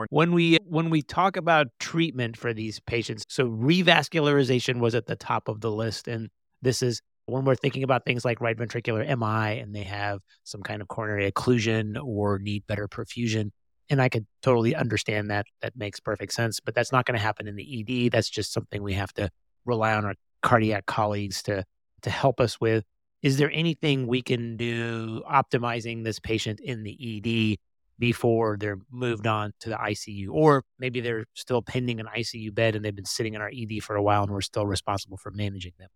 When 0.09 0.33
we 0.33 0.57
when 0.65 0.89
we 0.89 1.01
talk 1.01 1.37
about 1.37 1.67
treatment 1.79 2.37
for 2.37 2.53
these 2.53 2.79
patients, 2.81 3.23
so 3.29 3.47
revascularization 3.47 4.79
was 4.79 4.95
at 4.95 5.07
the 5.07 5.15
top 5.15 5.47
of 5.47 5.61
the 5.61 5.71
list 5.71 6.07
and 6.07 6.29
this 6.61 6.83
is 6.83 7.01
when 7.29 7.45
we're 7.45 7.55
thinking 7.55 7.83
about 7.83 8.05
things 8.05 8.25
like 8.25 8.41
right 8.41 8.57
ventricular 8.57 9.05
MI 9.05 9.59
and 9.59 9.73
they 9.73 9.83
have 9.83 10.19
some 10.43 10.61
kind 10.61 10.81
of 10.81 10.87
coronary 10.87 11.31
occlusion 11.31 11.97
or 12.03 12.39
need 12.39 12.65
better 12.67 12.87
perfusion, 12.87 13.51
and 13.89 14.01
I 14.01 14.09
could 14.09 14.25
totally 14.41 14.75
understand 14.75 15.29
that. 15.31 15.45
That 15.61 15.75
makes 15.75 15.99
perfect 15.99 16.33
sense. 16.33 16.59
But 16.59 16.75
that's 16.75 16.91
not 16.91 17.05
going 17.05 17.17
to 17.17 17.23
happen 17.23 17.47
in 17.47 17.55
the 17.55 18.05
ED. 18.05 18.11
That's 18.11 18.29
just 18.29 18.53
something 18.53 18.83
we 18.83 18.93
have 18.93 19.13
to 19.13 19.29
rely 19.65 19.93
on 19.93 20.05
our 20.05 20.15
cardiac 20.41 20.85
colleagues 20.85 21.43
to 21.43 21.63
to 22.01 22.09
help 22.09 22.39
us 22.39 22.59
with. 22.61 22.85
Is 23.21 23.37
there 23.37 23.51
anything 23.51 24.07
we 24.07 24.21
can 24.21 24.55
do 24.55 25.21
optimizing 25.29 26.03
this 26.03 26.19
patient 26.19 26.61
in 26.61 26.83
the 26.83 26.95
ED 27.01 27.57
before 27.99 28.55
they're 28.57 28.79
moved 28.89 29.27
on 29.27 29.51
to 29.59 29.69
the 29.69 29.75
ICU? 29.75 30.29
Or 30.31 30.63
maybe 30.79 31.01
they're 31.01 31.25
still 31.33 31.61
pending 31.61 31.99
an 31.99 32.07
ICU 32.15 32.55
bed 32.55 32.75
and 32.75 32.85
they've 32.85 32.95
been 32.95 33.03
sitting 33.03 33.33
in 33.33 33.41
our 33.41 33.51
ED 33.53 33.83
for 33.83 33.97
a 33.97 34.01
while 34.01 34.23
and 34.23 34.31
we're 34.31 34.39
still 34.39 34.65
responsible 34.65 35.17
for 35.17 35.31
managing 35.31 35.73
them. 35.77 35.89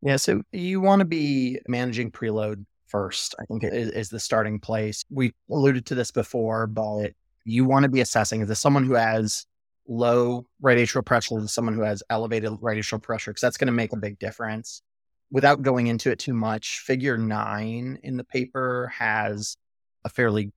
Yeah, 0.00 0.16
so 0.16 0.42
you 0.50 0.80
want 0.80 1.00
to 1.00 1.04
be 1.04 1.60
managing 1.68 2.10
preload 2.10 2.64
first, 2.88 3.34
I 3.38 3.44
think 3.44 3.64
is, 3.64 3.88
is 3.90 4.08
the 4.08 4.18
starting 4.18 4.58
place. 4.58 5.04
We 5.10 5.32
alluded 5.50 5.86
to 5.86 5.94
this 5.94 6.10
before, 6.10 6.66
but 6.66 7.12
you 7.44 7.64
want 7.64 7.84
to 7.84 7.88
be 7.88 8.00
assessing 8.00 8.40
is 8.40 8.48
this 8.48 8.60
someone 8.60 8.84
who 8.84 8.94
has 8.94 9.46
low 9.88 10.46
right 10.60 10.78
atrial 10.78 11.04
pressure 11.04 11.38
is 11.38 11.52
someone 11.52 11.74
who 11.74 11.82
has 11.82 12.02
elevated 12.10 12.52
right 12.60 12.78
atrial 12.78 13.02
pressure? 13.02 13.30
Because 13.30 13.42
that's 13.42 13.56
going 13.56 13.66
to 13.66 13.72
make 13.72 13.92
a 13.92 13.98
big 13.98 14.18
difference. 14.18 14.82
Without 15.30 15.62
going 15.62 15.86
into 15.86 16.10
it 16.10 16.18
too 16.18 16.34
much 16.34 16.80
figure 16.80 17.16
nine 17.16 17.98
in 18.02 18.16
the 18.16 18.24
paper 18.24 18.92
has 18.94 19.56
a 20.04 20.08
fairly 20.08 20.52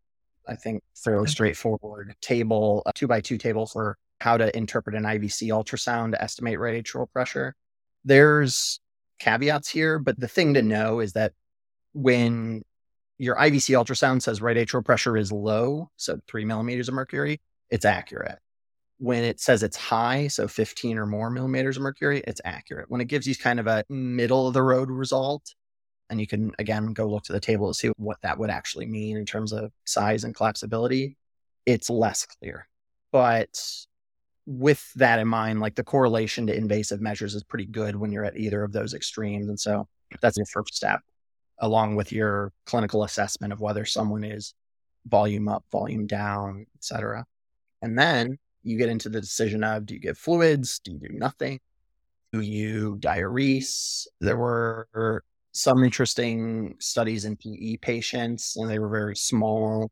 i 0.47 0.55
think 0.55 0.83
fairly 0.95 1.27
straightforward 1.27 2.13
table 2.19 2.83
a 2.85 2.93
two 2.93 3.07
by 3.07 3.21
two 3.21 3.37
table 3.37 3.65
for 3.65 3.97
how 4.21 4.37
to 4.37 4.55
interpret 4.55 4.95
an 4.95 5.03
IVC 5.03 5.49
ultrasound 5.49 6.11
to 6.11 6.21
estimate 6.21 6.59
right 6.59 6.83
atrial 6.83 7.11
pressure. 7.11 7.55
There's 8.03 8.79
caveats 9.19 9.69
here, 9.69 9.99
but 9.99 10.19
the 10.19 10.27
thing 10.27 10.53
to 10.53 10.61
know 10.61 10.99
is 10.99 11.13
that 11.13 11.33
when 11.93 12.63
your 13.17 13.35
IVC 13.35 13.75
ultrasound 13.75 14.21
says 14.21 14.41
right 14.41 14.57
atrial 14.57 14.83
pressure 14.83 15.17
is 15.17 15.31
low, 15.31 15.89
so 15.95 16.19
three 16.27 16.45
millimeters 16.45 16.87
of 16.87 16.93
mercury, 16.93 17.39
it's 17.69 17.85
accurate. 17.85 18.39
When 18.97 19.23
it 19.23 19.39
says 19.39 19.63
it's 19.63 19.77
high, 19.77 20.27
so 20.27 20.47
15 20.47 20.97
or 20.97 21.05
more 21.05 21.29
millimeters 21.29 21.77
of 21.77 21.83
mercury, 21.83 22.23
it's 22.25 22.41
accurate. 22.45 22.89
When 22.89 23.01
it 23.01 23.07
gives 23.07 23.27
you 23.27 23.35
kind 23.35 23.59
of 23.59 23.67
a 23.67 23.83
middle 23.89 24.47
of 24.47 24.53
the 24.53 24.61
road 24.61 24.89
result, 24.89 25.53
and 26.09 26.19
you 26.19 26.27
can 26.27 26.51
again 26.59 26.93
go 26.93 27.07
look 27.07 27.23
to 27.23 27.33
the 27.33 27.39
table 27.39 27.67
to 27.67 27.73
see 27.73 27.89
what 27.97 28.21
that 28.21 28.37
would 28.37 28.49
actually 28.49 28.85
mean 28.85 29.17
in 29.17 29.25
terms 29.25 29.51
of 29.51 29.71
size 29.85 30.23
and 30.23 30.35
collapsibility, 30.35 31.15
it's 31.65 31.89
less 31.89 32.25
clear. 32.25 32.67
But 33.11 33.59
with 34.45 34.93
that 34.95 35.19
in 35.19 35.27
mind, 35.27 35.59
like 35.59 35.75
the 35.75 35.83
correlation 35.83 36.47
to 36.47 36.55
invasive 36.55 37.01
measures 37.01 37.33
is 37.33 37.43
pretty 37.43 37.65
good 37.65 37.95
when 37.95 38.11
you're 38.11 38.25
at 38.25 38.37
either 38.37 38.63
of 38.63 38.71
those 38.71 38.93
extremes. 38.93 39.49
And 39.49 39.59
so 39.59 39.87
that's 40.21 40.37
your 40.37 40.45
first 40.45 40.75
step, 40.75 41.01
along 41.59 41.95
with 41.95 42.11
your 42.11 42.51
clinical 42.65 43.03
assessment 43.03 43.53
of 43.53 43.61
whether 43.61 43.85
someone 43.85 44.23
is 44.23 44.53
volume 45.05 45.47
up, 45.47 45.63
volume 45.71 46.07
down, 46.07 46.65
et 46.75 46.83
cetera. 46.83 47.25
And 47.81 47.97
then 47.97 48.37
you 48.63 48.77
get 48.77 48.89
into 48.89 49.09
the 49.09 49.21
decision 49.21 49.63
of 49.63 49.85
do 49.85 49.93
you 49.93 49.99
give 49.99 50.17
fluids? 50.17 50.79
Do 50.79 50.93
you 50.93 50.99
do 50.99 51.09
nothing? 51.11 51.59
Do 52.33 52.41
you 52.41 52.97
diurese? 52.99 54.07
There 54.19 54.37
were 54.37 55.23
some 55.51 55.83
interesting 55.83 56.75
studies 56.79 57.25
in 57.25 57.37
PE 57.37 57.77
patients, 57.77 58.57
and 58.57 58.69
they 58.69 58.79
were 58.79 58.89
very 58.89 59.15
small 59.15 59.91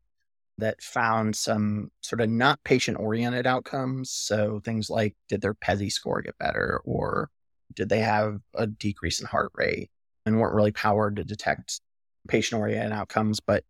that 0.57 0.81
found 0.81 1.35
some 1.35 1.89
sort 2.01 2.21
of 2.21 2.29
not 2.29 2.63
patient 2.63 2.99
oriented 2.99 3.47
outcomes. 3.47 4.11
So 4.11 4.59
things 4.63 4.89
like 4.89 5.15
did 5.29 5.41
their 5.41 5.53
PESI 5.53 5.91
score 5.91 6.21
get 6.21 6.37
better 6.37 6.81
or 6.83 7.29
did 7.73 7.89
they 7.89 8.01
have 8.01 8.39
a 8.53 8.67
decrease 8.67 9.19
in 9.19 9.25
heart 9.25 9.51
rate 9.55 9.89
and 10.25 10.39
weren't 10.39 10.55
really 10.55 10.71
powered 10.71 11.17
to 11.17 11.23
detect 11.23 11.81
patient 12.27 12.59
oriented 12.59 12.91
outcomes. 12.91 13.39
But 13.39 13.63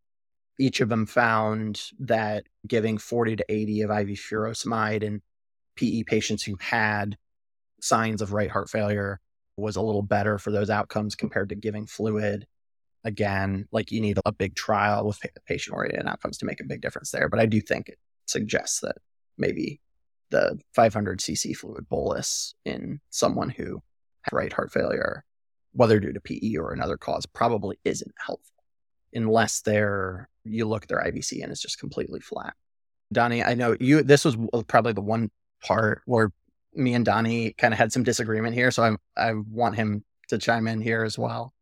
each 0.59 0.81
of 0.81 0.89
them 0.89 1.05
found 1.05 1.81
that 1.99 2.45
giving 2.67 2.97
40 2.97 3.37
to 3.37 3.45
80 3.49 3.81
of 3.81 3.89
IV 3.89 4.07
furosemide 4.19 5.03
in 5.03 5.21
PE 5.75 6.03
patients 6.03 6.43
who 6.43 6.57
had 6.59 7.17
signs 7.81 8.21
of 8.21 8.33
right 8.33 8.51
heart 8.51 8.69
failure 8.69 9.19
was 9.57 9.75
a 9.75 9.81
little 9.81 10.01
better 10.01 10.37
for 10.37 10.51
those 10.51 10.69
outcomes 10.69 11.15
compared 11.15 11.49
to 11.49 11.55
giving 11.55 11.85
fluid 11.85 12.45
again, 13.03 13.67
like 13.71 13.91
you 13.91 14.01
need 14.01 14.17
a 14.25 14.31
big 14.31 14.55
trial 14.55 15.05
with 15.05 15.19
patient 15.45 15.75
oriented 15.75 16.07
outcomes 16.07 16.37
to 16.37 16.45
make 16.45 16.61
a 16.61 16.65
big 16.65 16.81
difference 16.81 17.11
there. 17.11 17.29
But 17.29 17.39
I 17.39 17.45
do 17.45 17.59
think 17.59 17.89
it 17.89 17.99
suggests 18.25 18.79
that 18.79 18.95
maybe 19.37 19.81
the 20.29 20.59
500 20.73 21.19
cc 21.19 21.55
fluid 21.55 21.87
bolus 21.89 22.55
in 22.65 22.99
someone 23.09 23.49
who 23.49 23.81
had 24.21 24.33
right 24.33 24.53
heart 24.53 24.71
failure, 24.71 25.25
whether 25.73 25.99
due 25.99 26.13
to 26.13 26.21
PE 26.21 26.55
or 26.55 26.71
another 26.71 26.97
cause, 26.97 27.25
probably 27.25 27.79
isn't 27.83 28.13
helpful 28.17 28.63
unless 29.13 29.61
they're 29.61 30.29
you 30.45 30.65
look 30.65 30.83
at 30.83 30.89
their 30.89 31.03
IVC 31.03 31.41
and 31.43 31.51
it's 31.51 31.61
just 31.61 31.79
completely 31.79 32.19
flat. 32.19 32.53
Donnie, 33.11 33.43
I 33.43 33.53
know 33.53 33.77
you. 33.79 34.03
This 34.03 34.25
was 34.25 34.37
probably 34.67 34.93
the 34.93 35.01
one 35.01 35.29
part 35.63 36.01
where 36.05 36.31
me 36.73 36.93
and 36.93 37.05
Donnie 37.05 37.53
kind 37.53 37.73
of 37.73 37.77
had 37.77 37.91
some 37.91 38.03
disagreement 38.03 38.55
here, 38.55 38.71
so 38.71 38.83
I 38.83 39.29
I 39.29 39.33
want 39.33 39.75
him 39.75 40.03
to 40.29 40.37
chime 40.37 40.67
in 40.67 40.81
here 40.81 41.03
as 41.03 41.17
well. 41.17 41.53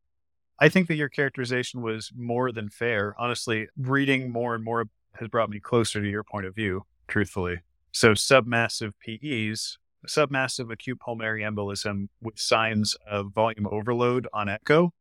I 0.60 0.70
think 0.70 0.88
that 0.88 0.96
your 0.96 1.10
characterization 1.10 1.82
was 1.82 2.12
more 2.16 2.52
than 2.52 2.70
fair. 2.70 3.16
Honestly, 3.18 3.68
reading 3.78 4.32
more 4.32 4.56
and 4.56 4.64
more 4.64 4.86
has 5.16 5.28
brought 5.28 5.50
me 5.50 5.60
closer 5.60 6.02
to 6.02 6.08
your 6.08 6.24
point 6.24 6.46
of 6.46 6.56
view, 6.56 6.84
truthfully. 7.08 7.62
So, 7.92 8.14
submassive 8.14 8.94
PEs, 9.04 9.78
submassive 10.08 10.72
acute 10.72 11.00
pulmonary 11.00 11.44
embolism 11.44 12.08
with 12.22 12.40
signs 12.40 12.96
of 13.10 13.34
volume 13.34 13.68
overload 13.72 14.28
on 14.34 14.50
echo. 14.50 14.92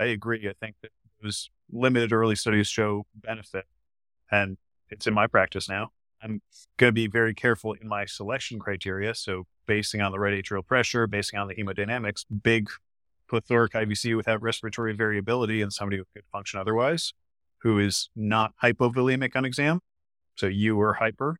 I 0.00 0.06
agree. 0.06 0.48
I 0.48 0.52
think 0.52 0.76
that 0.82 0.90
those 1.22 1.50
limited 1.70 2.12
early 2.12 2.36
studies 2.36 2.68
show 2.68 3.06
benefit, 3.14 3.64
and 4.30 4.56
it's 4.90 5.06
in 5.06 5.14
my 5.14 5.26
practice 5.26 5.68
now. 5.68 5.90
I'm 6.22 6.40
going 6.78 6.88
to 6.88 6.92
be 6.92 7.06
very 7.06 7.34
careful 7.34 7.74
in 7.74 7.86
my 7.86 8.06
selection 8.06 8.58
criteria. 8.58 9.14
So, 9.14 9.44
basing 9.66 10.00
on 10.00 10.10
the 10.10 10.18
right 10.18 10.42
atrial 10.42 10.66
pressure, 10.66 11.06
basing 11.06 11.38
on 11.38 11.48
the 11.48 11.54
hemodynamics, 11.54 12.24
big 12.42 12.68
plethoric 13.28 13.72
IVC 13.72 14.16
without 14.16 14.42
respiratory 14.42 14.94
variability 14.94 15.60
and 15.62 15.72
somebody 15.72 15.98
who 15.98 16.04
could 16.14 16.24
function 16.32 16.60
otherwise, 16.60 17.12
who 17.58 17.78
is 17.78 18.08
not 18.14 18.52
hypovolemic 18.62 19.36
on 19.36 19.44
exam. 19.44 19.80
So 20.36 20.46
you 20.46 20.76
were 20.76 20.94
hyper. 20.94 21.36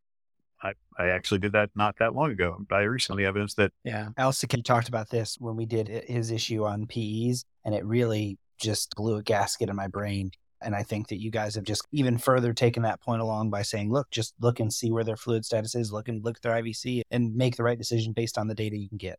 I, 0.65 0.73
I 0.99 1.09
actually 1.09 1.39
did 1.39 1.53
that 1.53 1.71
not 1.77 1.97
that 1.99 2.15
long 2.15 2.31
ago. 2.31 2.57
I 2.73 2.81
recently 2.81 3.27
evidence 3.27 3.55
that. 3.55 3.73
Yeah. 3.85 4.09
Al 4.17 4.27
Alistair 4.27 4.63
talked 4.63 4.89
about 4.89 5.11
this 5.11 5.37
when 5.39 5.57
we 5.57 5.67
did 5.67 5.89
his 5.89 6.31
issue 6.31 6.65
on 6.65 6.87
PEs, 6.87 7.45
and 7.65 7.75
it 7.75 7.85
really 7.85 8.39
just 8.59 8.95
blew 8.97 9.17
a 9.17 9.23
gasket 9.23 9.69
in 9.69 9.77
my 9.77 9.89
brain. 9.89 10.31
And 10.63 10.75
I 10.75 10.83
think 10.83 11.09
that 11.09 11.21
you 11.21 11.31
guys 11.31 11.55
have 11.57 11.65
just 11.65 11.87
even 11.93 12.17
further 12.17 12.55
taken 12.55 12.85
that 12.85 13.03
point 13.03 13.21
along 13.21 13.51
by 13.51 13.61
saying, 13.61 13.93
look, 13.93 14.11
just 14.11 14.33
look 14.41 14.61
and 14.61 14.73
see 14.73 14.91
where 14.91 15.05
their 15.05 15.17
fluid 15.17 15.45
status 15.45 15.75
is, 15.75 15.93
look 15.93 16.09
and 16.09 16.25
look 16.25 16.39
at 16.39 16.43
their 16.43 16.55
IVC 16.55 17.03
and 17.11 17.37
make 17.37 17.57
the 17.57 17.63
right 17.63 17.77
decision 17.77 18.15
based 18.15 18.39
on 18.39 18.49
the 18.49 18.55
data 18.55 18.77
you 18.77 18.89
can 18.89 18.97
get. 18.97 19.19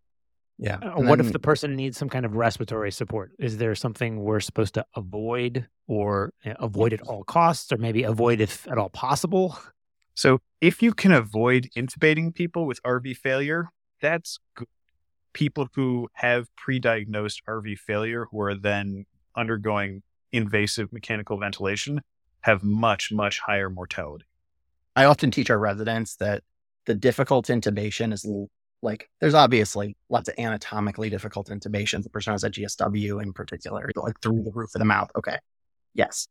Yeah. 0.58 0.78
Uh, 0.78 1.02
what 1.02 1.18
then, 1.18 1.28
if 1.28 1.34
the 1.34 1.40
person 1.40 1.76
needs 1.76 1.98
some 1.98 2.10
kind 2.10 2.26
of 2.26 2.36
respiratory 2.36 2.92
support? 2.92 3.34
Is 3.38 3.58
there 3.58 3.76
something 3.76 4.22
we're 4.22 4.40
supposed 4.40 4.74
to 4.76 4.86
avoid 4.96 5.68
or 5.88 6.34
avoid 6.46 6.94
at 6.94 7.02
all 7.02 7.24
costs 7.24 7.72
or 7.72 7.78
maybe 7.78 8.04
avoid 8.04 8.42
if 8.42 8.68
at 8.68 8.78
all 8.78 8.90
possible? 8.90 9.58
So, 10.16 10.40
if 10.62 10.82
you 10.82 10.94
can 10.94 11.12
avoid 11.12 11.70
intubating 11.76 12.34
people 12.34 12.66
with 12.66 12.82
RV 12.84 13.18
failure, 13.18 13.70
that's 14.02 14.40
good. 14.56 14.68
People 15.34 15.68
who 15.76 16.08
have 16.14 16.48
pre 16.56 16.80
diagnosed 16.80 17.42
RV 17.48 17.78
failure 17.80 18.28
who 18.32 18.40
are 18.42 18.56
then 18.56 19.06
undergoing 19.36 20.02
invasive 20.32 20.92
mechanical 20.94 21.38
ventilation 21.38 22.02
have 22.42 22.64
much, 22.64 23.12
much 23.12 23.40
higher 23.40 23.70
mortality. 23.70 24.26
I 24.96 25.06
often 25.06 25.32
teach 25.32 25.50
our 25.50 25.60
residents 25.60 26.16
that 26.18 26.44
the 26.86 26.96
difficult 26.96 27.48
intubation 27.48 28.14
is 28.14 28.26
like 28.82 29.10
there's 29.20 29.34
obviously 29.34 29.98
lots 30.10 30.30
of 30.30 30.36
anatomically 30.38 31.10
difficult 31.10 31.50
intubations. 31.50 32.04
The 32.04 32.10
person 32.10 32.34
has 32.34 32.44
a 32.44 32.50
GSW 32.50 33.22
in 33.22 33.34
particular, 33.34 33.90
like 33.96 34.22
through 34.22 34.44
the 34.44 34.52
roof 34.54 34.74
of 34.76 34.80
the 34.80 34.86
mouth. 34.86 35.10
Okay. 35.18 35.38
Yes. 35.94 36.28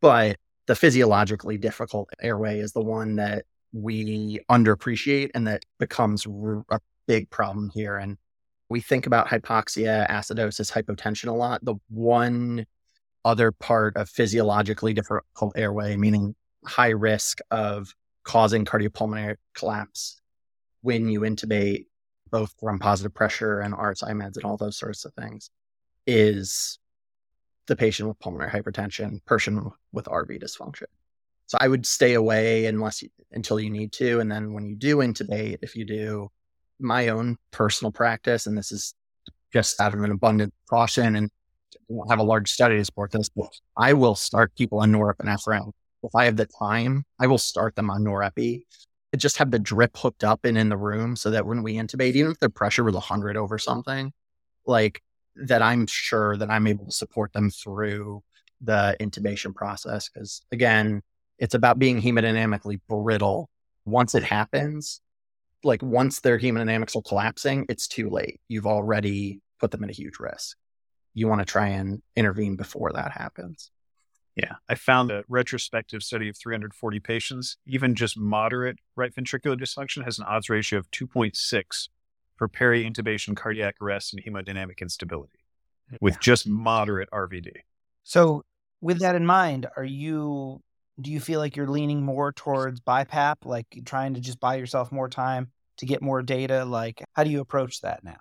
But 0.00 0.36
the 0.68 0.76
physiologically 0.76 1.56
difficult 1.56 2.10
airway 2.20 2.60
is 2.60 2.72
the 2.72 2.82
one 2.82 3.16
that 3.16 3.46
we 3.72 4.38
underappreciate 4.50 5.30
and 5.34 5.46
that 5.46 5.64
becomes 5.78 6.26
a 6.70 6.78
big 7.06 7.28
problem 7.30 7.70
here. 7.72 7.96
And 7.96 8.18
we 8.68 8.82
think 8.82 9.06
about 9.06 9.28
hypoxia, 9.28 10.08
acidosis, 10.10 10.70
hypotension 10.70 11.28
a 11.28 11.32
lot. 11.32 11.64
The 11.64 11.76
one 11.88 12.66
other 13.24 13.50
part 13.50 13.96
of 13.96 14.10
physiologically 14.10 14.92
difficult 14.92 15.56
airway, 15.56 15.96
meaning 15.96 16.34
high 16.66 16.90
risk 16.90 17.38
of 17.50 17.94
causing 18.24 18.66
cardiopulmonary 18.66 19.36
collapse 19.54 20.20
when 20.82 21.08
you 21.08 21.20
intubate 21.20 21.86
both 22.30 22.52
from 22.60 22.78
positive 22.78 23.14
pressure 23.14 23.60
and 23.60 23.72
RSI 23.72 24.10
meds 24.10 24.36
and 24.36 24.44
all 24.44 24.58
those 24.58 24.76
sorts 24.76 25.06
of 25.06 25.14
things 25.14 25.50
is 26.06 26.78
the 27.68 27.76
patient 27.76 28.08
with 28.08 28.18
pulmonary 28.18 28.50
hypertension, 28.50 29.24
person 29.24 29.70
with 29.92 30.06
RV 30.06 30.42
dysfunction. 30.42 30.86
So 31.46 31.56
I 31.60 31.68
would 31.68 31.86
stay 31.86 32.14
away 32.14 32.66
unless 32.66 33.02
you, 33.02 33.10
until 33.32 33.60
you 33.60 33.70
need 33.70 33.92
to. 33.92 34.20
And 34.20 34.30
then 34.30 34.52
when 34.52 34.66
you 34.66 34.74
do 34.74 34.98
intubate, 34.98 35.58
if 35.62 35.76
you 35.76 35.84
do 35.86 36.30
my 36.80 37.08
own 37.08 37.36
personal 37.50 37.92
practice, 37.92 38.46
and 38.46 38.56
this 38.56 38.72
is 38.72 38.94
just 39.52 39.80
out 39.80 39.94
of 39.94 40.02
an 40.02 40.10
abundant 40.10 40.52
caution 40.68 41.16
and 41.16 41.30
won't 41.88 42.10
have 42.10 42.18
a 42.18 42.24
large 42.24 42.50
study 42.50 42.76
to 42.76 42.84
support 42.84 43.12
this, 43.12 43.28
but 43.30 43.48
I 43.76 43.94
will 43.94 44.14
start 44.14 44.54
people 44.56 44.80
on 44.80 44.92
norepinephrine. 44.92 45.72
If 46.02 46.14
I 46.14 46.26
have 46.26 46.36
the 46.36 46.46
time, 46.46 47.04
I 47.18 47.26
will 47.26 47.38
start 47.38 47.74
them 47.76 47.90
on 47.90 48.02
norepi 48.04 48.62
It 49.12 49.16
just 49.16 49.38
have 49.38 49.50
the 49.50 49.58
drip 49.58 49.96
hooked 49.96 50.24
up 50.24 50.44
and 50.44 50.56
in 50.56 50.68
the 50.68 50.76
room 50.76 51.16
so 51.16 51.30
that 51.30 51.46
when 51.46 51.62
we 51.62 51.74
intubate, 51.74 52.14
even 52.14 52.30
if 52.30 52.38
the 52.38 52.50
pressure 52.50 52.84
was 52.84 52.94
100 52.94 53.36
over 53.36 53.58
something, 53.58 54.12
like 54.66 55.02
that 55.46 55.62
I'm 55.62 55.86
sure 55.86 56.36
that 56.36 56.50
I'm 56.50 56.66
able 56.66 56.86
to 56.86 56.92
support 56.92 57.32
them 57.32 57.50
through 57.50 58.22
the 58.60 58.96
intubation 59.00 59.54
process. 59.54 60.08
Because 60.08 60.42
again, 60.52 61.02
it's 61.38 61.54
about 61.54 61.78
being 61.78 62.00
hemodynamically 62.02 62.80
brittle. 62.88 63.48
Once 63.84 64.14
it 64.14 64.24
happens, 64.24 65.00
like 65.64 65.82
once 65.82 66.20
their 66.20 66.38
hemodynamics 66.38 66.96
are 66.96 67.02
collapsing, 67.02 67.66
it's 67.68 67.88
too 67.88 68.10
late. 68.10 68.40
You've 68.48 68.66
already 68.66 69.40
put 69.60 69.70
them 69.70 69.84
at 69.84 69.90
a 69.90 69.94
huge 69.94 70.18
risk. 70.18 70.56
You 71.14 71.28
want 71.28 71.40
to 71.40 71.44
try 71.44 71.68
and 71.68 72.02
intervene 72.16 72.56
before 72.56 72.92
that 72.92 73.12
happens. 73.12 73.70
Yeah, 74.36 74.54
I 74.68 74.76
found 74.76 75.10
a 75.10 75.24
retrospective 75.28 76.02
study 76.04 76.28
of 76.28 76.36
340 76.36 77.00
patients. 77.00 77.56
Even 77.66 77.96
just 77.96 78.16
moderate 78.16 78.78
right 78.94 79.12
ventricular 79.12 79.58
dysfunction 79.58 80.04
has 80.04 80.18
an 80.18 80.26
odds 80.28 80.48
ratio 80.48 80.78
of 80.78 80.88
2.6 80.92 81.88
for 82.38 82.48
peri-intubation 82.48 83.36
cardiac 83.36 83.76
arrest 83.82 84.14
and 84.14 84.24
hemodynamic 84.24 84.80
instability 84.80 85.40
mm, 85.92 85.98
with 86.00 86.14
yeah. 86.14 86.20
just 86.20 86.48
moderate 86.48 87.10
RVD. 87.10 87.50
So, 88.04 88.44
with 88.80 89.00
that 89.00 89.16
in 89.16 89.26
mind, 89.26 89.66
are 89.76 89.84
you 89.84 90.62
do 91.00 91.12
you 91.12 91.20
feel 91.20 91.40
like 91.40 91.56
you're 91.56 91.68
leaning 91.68 92.02
more 92.02 92.32
towards 92.32 92.80
BiPAP, 92.80 93.36
like 93.44 93.66
trying 93.84 94.14
to 94.14 94.20
just 94.20 94.40
buy 94.40 94.56
yourself 94.56 94.90
more 94.90 95.08
time 95.08 95.50
to 95.78 95.86
get 95.86 96.02
more 96.02 96.22
data? 96.22 96.64
Like, 96.64 97.04
how 97.12 97.24
do 97.24 97.30
you 97.30 97.40
approach 97.40 97.80
that 97.82 98.02
now? 98.02 98.18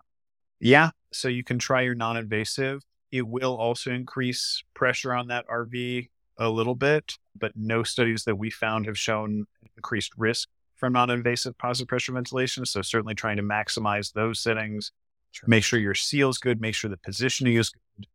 Yeah. 0.59 0.91
So 1.13 1.27
you 1.27 1.43
can 1.43 1.59
try 1.59 1.81
your 1.81 1.95
non 1.95 2.17
invasive. 2.17 2.83
It 3.11 3.27
will 3.27 3.55
also 3.55 3.91
increase 3.91 4.63
pressure 4.73 5.13
on 5.13 5.27
that 5.27 5.47
RV 5.47 6.09
a 6.37 6.49
little 6.49 6.75
bit, 6.75 7.17
but 7.35 7.53
no 7.55 7.83
studies 7.83 8.25
that 8.25 8.35
we 8.35 8.49
found 8.49 8.85
have 8.85 8.97
shown 8.97 9.45
increased 9.75 10.11
risk 10.17 10.49
from 10.77 10.93
non 10.93 11.09
invasive 11.09 11.57
positive 11.57 11.87
pressure 11.87 12.13
ventilation. 12.13 12.65
So 12.65 12.81
certainly 12.81 13.15
trying 13.15 13.37
to 13.37 13.43
maximize 13.43 14.13
those 14.13 14.39
settings, 14.39 14.91
sure. 15.31 15.49
make 15.49 15.63
sure 15.63 15.79
your 15.79 15.95
seal 15.95 16.29
is 16.29 16.37
good, 16.37 16.61
make 16.61 16.75
sure 16.75 16.89
the 16.89 16.97
positioning 16.97 17.55
is 17.55 17.69
good. 17.69 18.07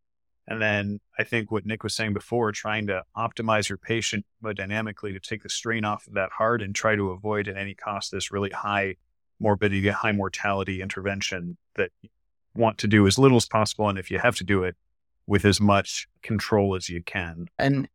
And 0.49 0.61
then 0.61 1.01
I 1.19 1.25
think 1.25 1.53
what 1.53 1.67
Nick 1.67 1.85
was 1.85 1.95
saying 1.95 2.15
before, 2.15 2.51
trying 2.51 2.89
to 2.89 3.05
optimize 3.17 3.69
your 3.69 3.79
patient 3.79 4.27
hemodynamically 4.43 5.13
to 5.13 5.21
take 5.21 5.43
the 5.43 5.49
strain 5.49 5.85
off 5.85 6.07
of 6.07 6.15
that 6.15 6.31
heart 6.33 6.63
and 6.63 6.75
try 6.75 6.97
to 6.97 7.11
avoid 7.11 7.47
at 7.47 7.57
any 7.57 7.75
cost 7.75 8.11
this 8.11 8.33
really 8.33 8.51
high 8.51 8.97
morbidity, 9.39 9.89
high 9.89 10.13
mortality 10.13 10.83
intervention 10.83 11.57
that 11.77 11.91
want 12.55 12.79
to 12.79 12.89
do 12.89 13.07
as 13.07 13.19
little 13.19 13.37
as 13.37 13.47
possible. 13.47 13.89
And 13.89 13.99
if 13.99 14.11
you 14.11 14.19
have 14.19 14.37
to 14.37 14.45
do 14.45 14.65
it, 14.65 14.77
with 15.27 15.45
as 15.45 15.61
much 15.61 16.09
control 16.23 16.75
as 16.75 16.89
you 16.89 17.03
can. 17.03 17.47
And 17.59 17.89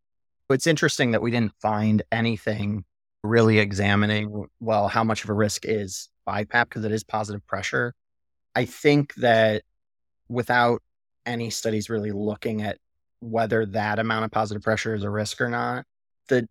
it's 0.49 0.67
interesting 0.67 1.11
that 1.11 1.21
we 1.21 1.31
didn't 1.31 1.53
find 1.61 2.03
anything 2.11 2.85
really 3.27 3.59
examining, 3.59 4.45
well, 4.59 4.87
how 4.87 5.03
much 5.03 5.23
of 5.23 5.29
a 5.29 5.33
risk 5.33 5.65
is 5.65 6.09
BiPAP 6.27 6.69
because 6.69 6.85
it 6.85 6.91
is 6.91 7.03
positive 7.03 7.45
pressure. 7.47 7.93
I 8.55 8.65
think 8.65 9.13
that 9.15 9.63
without 10.27 10.81
any 11.25 11.49
studies 11.49 11.89
really 11.89 12.11
looking 12.11 12.61
at 12.61 12.77
whether 13.19 13.65
that 13.67 13.99
amount 13.99 14.25
of 14.25 14.31
positive 14.31 14.63
pressure 14.63 14.95
is 14.95 15.03
a 15.03 15.09
risk 15.09 15.41
or 15.41 15.49
not, 15.49 15.85
the 16.27 16.47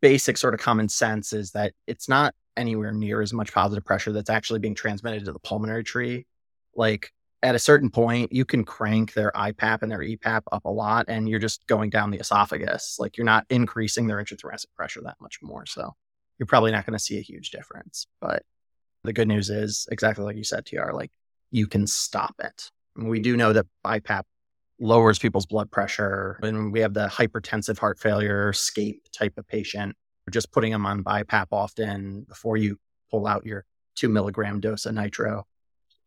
basic 0.00 0.36
sort 0.36 0.54
of 0.54 0.60
common 0.60 0.88
sense 0.88 1.32
is 1.32 1.52
that 1.52 1.72
it's 1.86 2.08
not 2.08 2.34
anywhere 2.56 2.92
near 2.92 3.20
as 3.20 3.32
much 3.32 3.52
positive 3.52 3.84
pressure 3.84 4.12
that's 4.12 4.30
actually 4.30 4.60
being 4.60 4.74
transmitted 4.74 5.24
to 5.24 5.32
the 5.32 5.38
pulmonary 5.40 5.84
tree. 5.84 6.26
Like 6.74 7.12
at 7.42 7.54
a 7.54 7.58
certain 7.58 7.90
point, 7.90 8.32
you 8.32 8.44
can 8.44 8.64
crank 8.64 9.12
their 9.12 9.30
IPAP 9.32 9.82
and 9.82 9.90
their 9.90 10.00
EPAP 10.00 10.42
up 10.52 10.64
a 10.64 10.70
lot, 10.70 11.06
and 11.08 11.28
you're 11.28 11.38
just 11.38 11.66
going 11.66 11.90
down 11.90 12.10
the 12.10 12.18
esophagus. 12.18 12.96
Like 12.98 13.16
you're 13.16 13.26
not 13.26 13.46
increasing 13.50 14.06
their 14.06 14.18
intrathoracic 14.18 14.66
pressure 14.74 15.02
that 15.04 15.16
much 15.20 15.38
more. 15.42 15.66
So 15.66 15.94
you're 16.38 16.46
probably 16.46 16.72
not 16.72 16.86
going 16.86 16.96
to 16.98 17.04
see 17.04 17.18
a 17.18 17.22
huge 17.22 17.50
difference. 17.50 18.06
But 18.20 18.42
the 19.04 19.12
good 19.12 19.28
news 19.28 19.50
is 19.50 19.86
exactly 19.90 20.24
like 20.24 20.36
you 20.36 20.44
said, 20.44 20.66
TR, 20.66 20.92
like 20.92 21.10
you 21.50 21.66
can 21.66 21.86
stop 21.86 22.34
it. 22.38 22.70
We 22.96 23.20
do 23.20 23.36
know 23.36 23.52
that 23.52 23.66
BiPAP 23.84 24.22
lowers 24.78 25.18
people's 25.18 25.46
blood 25.46 25.70
pressure. 25.70 26.38
And 26.42 26.72
we 26.72 26.80
have 26.80 26.94
the 26.94 27.06
hypertensive 27.06 27.78
heart 27.78 27.98
failure, 27.98 28.52
SCAPE 28.52 29.02
type 29.12 29.34
of 29.38 29.46
patient. 29.46 29.96
We're 30.26 30.32
just 30.32 30.52
putting 30.52 30.72
them 30.72 30.86
on 30.86 31.04
BiPAP 31.04 31.46
often 31.52 32.22
before 32.28 32.56
you 32.56 32.78
pull 33.10 33.26
out 33.26 33.46
your 33.46 33.64
two 33.94 34.08
milligram 34.08 34.60
dose 34.60 34.86
of 34.86 34.94
nitro. 34.94 35.46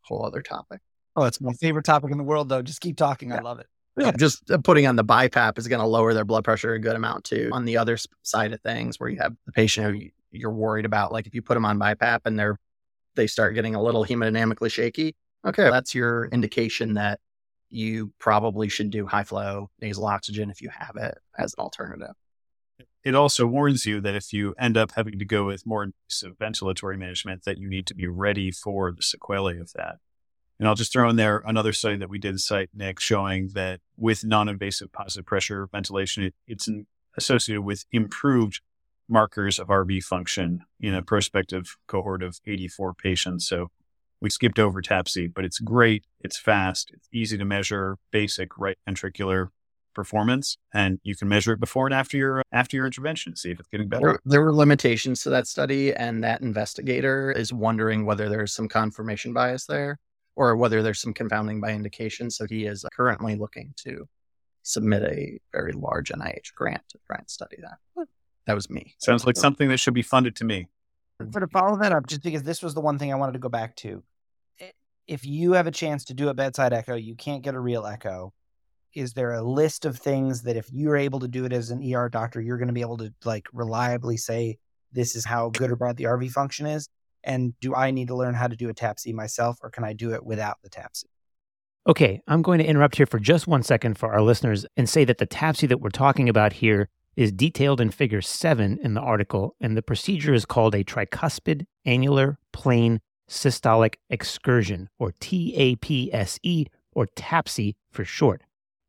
Whole 0.02 0.26
other 0.26 0.42
topic. 0.42 0.82
Oh, 1.20 1.26
it's 1.26 1.42
my 1.42 1.52
favorite 1.54 1.84
topic 1.84 2.12
in 2.12 2.18
the 2.18 2.24
world, 2.24 2.48
though. 2.48 2.62
Just 2.62 2.80
keep 2.80 2.96
talking. 2.96 3.30
Yeah. 3.30 3.38
I 3.38 3.42
love 3.42 3.60
it. 3.60 3.68
Yeah, 3.98 4.12
just 4.12 4.50
uh, 4.50 4.58
putting 4.60 4.88
on 4.88 4.96
the 4.96 5.04
BiPAP 5.04 5.58
is 5.58 5.68
going 5.68 5.82
to 5.82 5.86
lower 5.86 6.14
their 6.14 6.24
blood 6.24 6.46
pressure 6.46 6.74
a 6.74 6.80
good 6.80 6.96
amount 6.96 7.26
too. 7.26 7.50
On 7.52 7.66
the 7.66 7.76
other 7.76 7.98
side 8.24 8.54
of 8.54 8.62
things, 8.62 8.98
where 8.98 9.10
you 9.10 9.20
have 9.20 9.36
the 9.46 9.52
patient 9.52 9.94
who 9.94 10.08
you're 10.32 10.54
worried 10.54 10.86
about, 10.86 11.12
like 11.12 11.28
if 11.28 11.36
you 11.36 11.42
put 11.42 11.56
them 11.56 11.66
on 11.66 11.78
BiPAP 11.78 12.22
and 12.24 12.40
they're 12.40 12.58
they 13.16 13.28
start 13.28 13.56
getting 13.56 13.76
a 13.76 13.82
little 13.82 14.06
hemodynamically 14.06 14.72
shaky, 14.72 15.18
okay, 15.46 15.70
that's 15.70 15.94
your 15.94 16.28
indication 16.28 16.94
that 16.94 17.20
you 17.70 18.14
probably 18.20 18.70
should 18.70 18.90
do 18.90 19.06
high 19.06 19.26
flow 19.26 19.70
nasal 19.82 20.06
oxygen 20.06 20.50
if 20.50 20.62
you 20.62 20.70
have 20.70 20.96
it 20.96 21.18
as 21.38 21.54
an 21.58 21.62
alternative. 21.62 22.16
It 23.04 23.16
also 23.16 23.46
warns 23.46 23.86
you 23.86 24.00
that 24.02 24.16
if 24.16 24.32
you 24.32 24.56
end 24.58 24.78
up 24.78 24.92
having 24.96 25.20
to 25.20 25.26
go 25.26 25.46
with 25.46 25.66
more 25.66 25.84
invasive 25.84 26.38
ventilatory 26.38 26.98
management, 26.98 27.44
that 27.44 27.58
you 27.58 27.70
need 27.70 27.86
to 27.88 27.96
be 27.96 28.08
ready 28.08 28.52
for 28.52 28.92
the 28.92 29.02
sequelae 29.02 29.58
of 29.58 29.74
that. 29.74 29.98
And 30.60 30.68
I'll 30.68 30.76
just 30.76 30.92
throw 30.92 31.10
in 31.10 31.16
there 31.16 31.42
another 31.46 31.72
study 31.72 31.96
that 31.98 32.10
we 32.10 32.20
did 32.20 32.40
cite, 32.40 32.70
Nick, 32.74 33.00
showing 33.00 33.50
that 33.54 33.80
with 33.98 34.26
non-invasive 34.26 34.92
positive 34.92 35.26
pressure 35.26 35.68
ventilation, 35.72 36.24
it, 36.24 36.36
it's 36.48 36.70
associated 37.18 37.62
with 37.62 37.86
improved 37.92 38.62
markers 39.08 39.58
of 39.58 39.68
RV 39.68 40.04
function 40.04 40.66
in 40.80 40.94
a 40.94 41.02
prospective 41.02 41.78
cohort 41.88 42.22
of 42.22 42.40
84 42.46 42.94
patients. 42.94 43.48
So 43.48 43.70
we 44.22 44.30
skipped 44.30 44.60
over 44.60 44.82
TAPSE, 44.82 45.34
but 45.34 45.46
it's 45.46 45.60
great. 45.60 46.06
It's 46.20 46.38
fast. 46.38 46.92
It's 46.94 47.08
easy 47.14 47.38
to 47.38 47.46
measure 47.46 47.98
basic 48.12 48.58
right 48.58 48.78
ventricular 48.88 49.48
performance 49.96 50.58
and 50.74 51.00
you 51.04 51.16
can 51.16 51.28
measure 51.28 51.52
it 51.52 51.60
before 51.60 51.88
and 51.88 51.94
after 51.94 52.16
your 52.16 52.44
after 52.52 52.78
your 52.78 52.86
intervention 52.86 53.36
see 53.36 53.50
if 53.50 53.60
it's 53.60 53.68
getting 53.68 53.90
better 53.90 54.20
there, 54.24 54.42
were 54.42 54.54
limitations 54.54 55.24
to 55.24 55.30
that 55.32 55.48
study 55.48 55.94
and 55.94 56.24
that 56.24 56.42
investigator 56.42 57.32
is 57.32 57.52
wondering 57.52 58.06
whether 58.06 58.30
there's 58.30 58.54
some 58.54 58.70
confirmation 58.70 59.34
bias 59.34 59.66
there 59.66 59.98
or 60.40 60.56
whether 60.56 60.82
there's 60.82 61.02
some 61.02 61.14
confounding 61.14 61.60
by 61.60 61.72
indication. 61.72 62.32
So 62.32 62.46
he 62.50 62.66
is 62.66 62.86
currently 62.94 63.36
looking 63.36 63.74
to 63.84 64.08
submit 64.64 65.04
a 65.04 65.38
very 65.52 65.74
large 65.74 66.12
NIH 66.12 66.54
grant 66.56 66.82
to 66.90 67.00
try 67.06 67.18
and 67.18 67.30
study 67.30 67.58
that. 67.62 68.08
That 68.48 68.54
was 68.54 68.70
me. 68.70 68.96
Sounds 69.00 69.26
like 69.26 69.36
something 69.36 69.68
that 69.68 69.80
should 69.82 69.94
be 69.94 70.02
funded 70.02 70.38
to 70.38 70.46
me. 70.46 70.68
For 71.34 71.42
to 71.42 71.48
follow 71.48 71.78
that 71.80 71.92
up, 71.92 72.08
just 72.08 72.24
because 72.24 72.44
this 72.44 72.64
was 72.64 72.74
the 72.74 72.80
one 72.80 72.98
thing 72.98 73.12
I 73.12 73.18
wanted 73.18 73.34
to 73.34 73.40
go 73.40 73.50
back 73.50 73.76
to. 73.78 74.02
If 75.08 75.26
you 75.26 75.52
have 75.54 75.68
a 75.68 75.72
chance 75.72 76.06
to 76.06 76.14
do 76.14 76.30
a 76.30 76.34
bedside 76.34 76.72
echo, 76.72 76.96
you 76.96 77.16
can't 77.16 77.44
get 77.44 77.54
a 77.54 77.60
real 77.60 77.86
echo. 77.86 78.32
Is 78.96 79.12
there 79.12 79.34
a 79.34 79.44
list 79.44 79.84
of 79.84 79.98
things 79.98 80.44
that 80.44 80.56
if 80.56 80.72
you're 80.72 80.96
able 80.96 81.20
to 81.20 81.28
do 81.28 81.44
it 81.44 81.52
as 81.52 81.70
an 81.70 81.84
ER 81.94 82.08
doctor, 82.08 82.40
you're 82.40 82.58
going 82.58 82.70
to 82.70 82.74
be 82.74 82.82
able 82.82 82.98
to 83.00 83.14
like 83.26 83.48
reliably 83.52 84.16
say 84.16 84.58
this 84.94 85.18
is 85.18 85.26
how 85.26 85.50
good 85.50 85.70
or 85.70 85.76
bad 85.76 85.98
the 85.98 86.06
RV 86.06 86.32
function 86.32 86.66
is? 86.66 86.88
And 87.24 87.54
do 87.60 87.76
I 87.76 87.92
need 87.92 88.08
to 88.08 88.16
learn 88.16 88.34
how 88.34 88.48
to 88.48 88.56
do 88.56 88.70
a 88.70 88.74
TAPSE 88.74 89.14
myself, 89.14 89.58
or 89.62 89.70
can 89.70 89.84
I 89.84 89.94
do 89.94 90.14
it 90.14 90.26
without 90.26 90.58
the 90.64 90.70
TAPSE? 90.70 91.06
Okay, 91.88 92.22
I'm 92.28 92.42
going 92.42 92.60
to 92.60 92.66
interrupt 92.66 92.98
here 92.98 93.06
for 93.06 93.20
just 93.20 93.48
one 93.48 93.64
second 93.64 93.98
for 93.98 94.14
our 94.14 94.22
listeners 94.22 94.66
and 94.78 94.88
say 94.88 95.06
that 95.06 95.18
the 95.18 95.26
TAPSE 95.26 95.68
that 95.68 95.82
we're 95.82 95.90
talking 95.90 96.30
about 96.30 96.54
here 96.54 96.90
is 97.16 97.32
detailed 97.32 97.82
in 97.82 97.90
figure 97.90 98.22
seven 98.22 98.80
in 98.82 98.94
the 98.94 99.02
article, 99.02 99.56
and 99.60 99.76
the 99.76 99.82
procedure 99.82 100.34
is 100.34 100.46
called 100.46 100.76
a 100.76 100.84
tricuspid 100.84 101.66
annular 101.86 102.38
plane 102.54 103.02
systolic 103.30 103.96
excursion, 104.10 104.90
or 105.00 105.12
TAPSE, 105.20 106.68
or 106.94 107.08
TAPSE 107.16 107.76
for 107.92 108.06
short. 108.06 108.44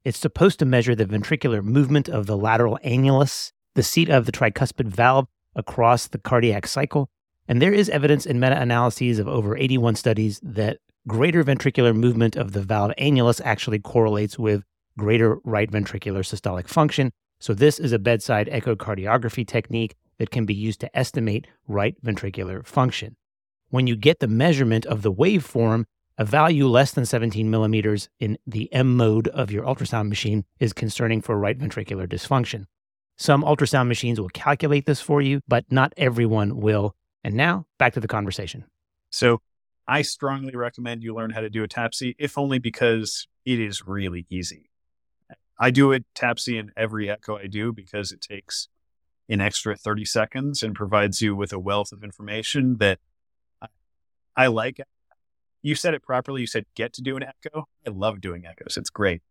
It's 0.04 0.18
supposed 0.18 0.58
to 0.60 0.64
measure 0.64 0.94
the 0.94 1.06
ventricular 1.06 1.62
movement 1.62 2.08
of 2.08 2.26
the 2.26 2.36
lateral 2.36 2.78
annulus, 2.84 3.52
the 3.74 3.82
seat 3.82 4.08
of 4.08 4.26
the 4.26 4.32
tricuspid 4.32 4.86
valve, 4.86 5.26
across 5.54 6.08
the 6.08 6.18
cardiac 6.18 6.66
cycle, 6.66 7.10
and 7.50 7.60
there 7.60 7.72
is 7.72 7.88
evidence 7.88 8.26
in 8.26 8.38
meta 8.38 8.62
analyses 8.62 9.18
of 9.18 9.26
over 9.26 9.56
81 9.56 9.96
studies 9.96 10.38
that 10.40 10.78
greater 11.08 11.42
ventricular 11.42 11.92
movement 11.92 12.36
of 12.36 12.52
the 12.52 12.62
valve 12.62 12.92
annulus 12.96 13.40
actually 13.44 13.80
correlates 13.80 14.38
with 14.38 14.62
greater 14.96 15.40
right 15.42 15.68
ventricular 15.68 16.20
systolic 16.20 16.68
function. 16.68 17.10
So, 17.40 17.52
this 17.52 17.80
is 17.80 17.90
a 17.90 17.98
bedside 17.98 18.46
echocardiography 18.46 19.44
technique 19.48 19.96
that 20.18 20.30
can 20.30 20.46
be 20.46 20.54
used 20.54 20.78
to 20.82 20.96
estimate 20.96 21.48
right 21.66 22.00
ventricular 22.04 22.64
function. 22.64 23.16
When 23.70 23.88
you 23.88 23.96
get 23.96 24.20
the 24.20 24.28
measurement 24.28 24.86
of 24.86 25.02
the 25.02 25.12
waveform, 25.12 25.86
a 26.18 26.24
value 26.24 26.68
less 26.68 26.92
than 26.92 27.04
17 27.04 27.50
millimeters 27.50 28.08
in 28.20 28.38
the 28.46 28.72
M 28.72 28.96
mode 28.96 29.26
of 29.26 29.50
your 29.50 29.64
ultrasound 29.64 30.08
machine 30.08 30.44
is 30.60 30.72
concerning 30.72 31.20
for 31.20 31.36
right 31.36 31.58
ventricular 31.58 32.06
dysfunction. 32.06 32.66
Some 33.18 33.42
ultrasound 33.42 33.88
machines 33.88 34.20
will 34.20 34.28
calculate 34.28 34.86
this 34.86 35.00
for 35.00 35.20
you, 35.20 35.40
but 35.48 35.64
not 35.68 35.92
everyone 35.96 36.56
will. 36.60 36.94
And 37.22 37.34
now 37.34 37.66
back 37.78 37.94
to 37.94 38.00
the 38.00 38.08
conversation. 38.08 38.64
So 39.10 39.40
I 39.86 40.02
strongly 40.02 40.54
recommend 40.54 41.02
you 41.02 41.14
learn 41.14 41.30
how 41.30 41.40
to 41.40 41.50
do 41.50 41.62
a 41.62 41.68
TAPSE, 41.68 42.14
if 42.18 42.38
only 42.38 42.58
because 42.58 43.26
it 43.44 43.60
is 43.60 43.86
really 43.86 44.26
easy. 44.30 44.70
I 45.58 45.70
do 45.70 45.92
a 45.92 46.00
TAPSE 46.14 46.58
in 46.58 46.72
every 46.76 47.10
echo 47.10 47.36
I 47.36 47.46
do 47.46 47.72
because 47.72 48.12
it 48.12 48.20
takes 48.20 48.68
an 49.28 49.40
extra 49.40 49.76
30 49.76 50.04
seconds 50.04 50.62
and 50.62 50.74
provides 50.74 51.20
you 51.20 51.36
with 51.36 51.52
a 51.52 51.58
wealth 51.58 51.92
of 51.92 52.02
information 52.02 52.78
that 52.78 52.98
I, 53.60 53.66
I 54.36 54.46
like. 54.46 54.80
You 55.62 55.74
said 55.74 55.92
it 55.92 56.02
properly. 56.02 56.40
You 56.40 56.46
said 56.46 56.64
get 56.74 56.92
to 56.94 57.02
do 57.02 57.16
an 57.16 57.24
echo. 57.24 57.68
I 57.86 57.90
love 57.90 58.20
doing 58.20 58.46
echoes. 58.46 58.76
It's 58.76 58.90
great. 58.90 59.22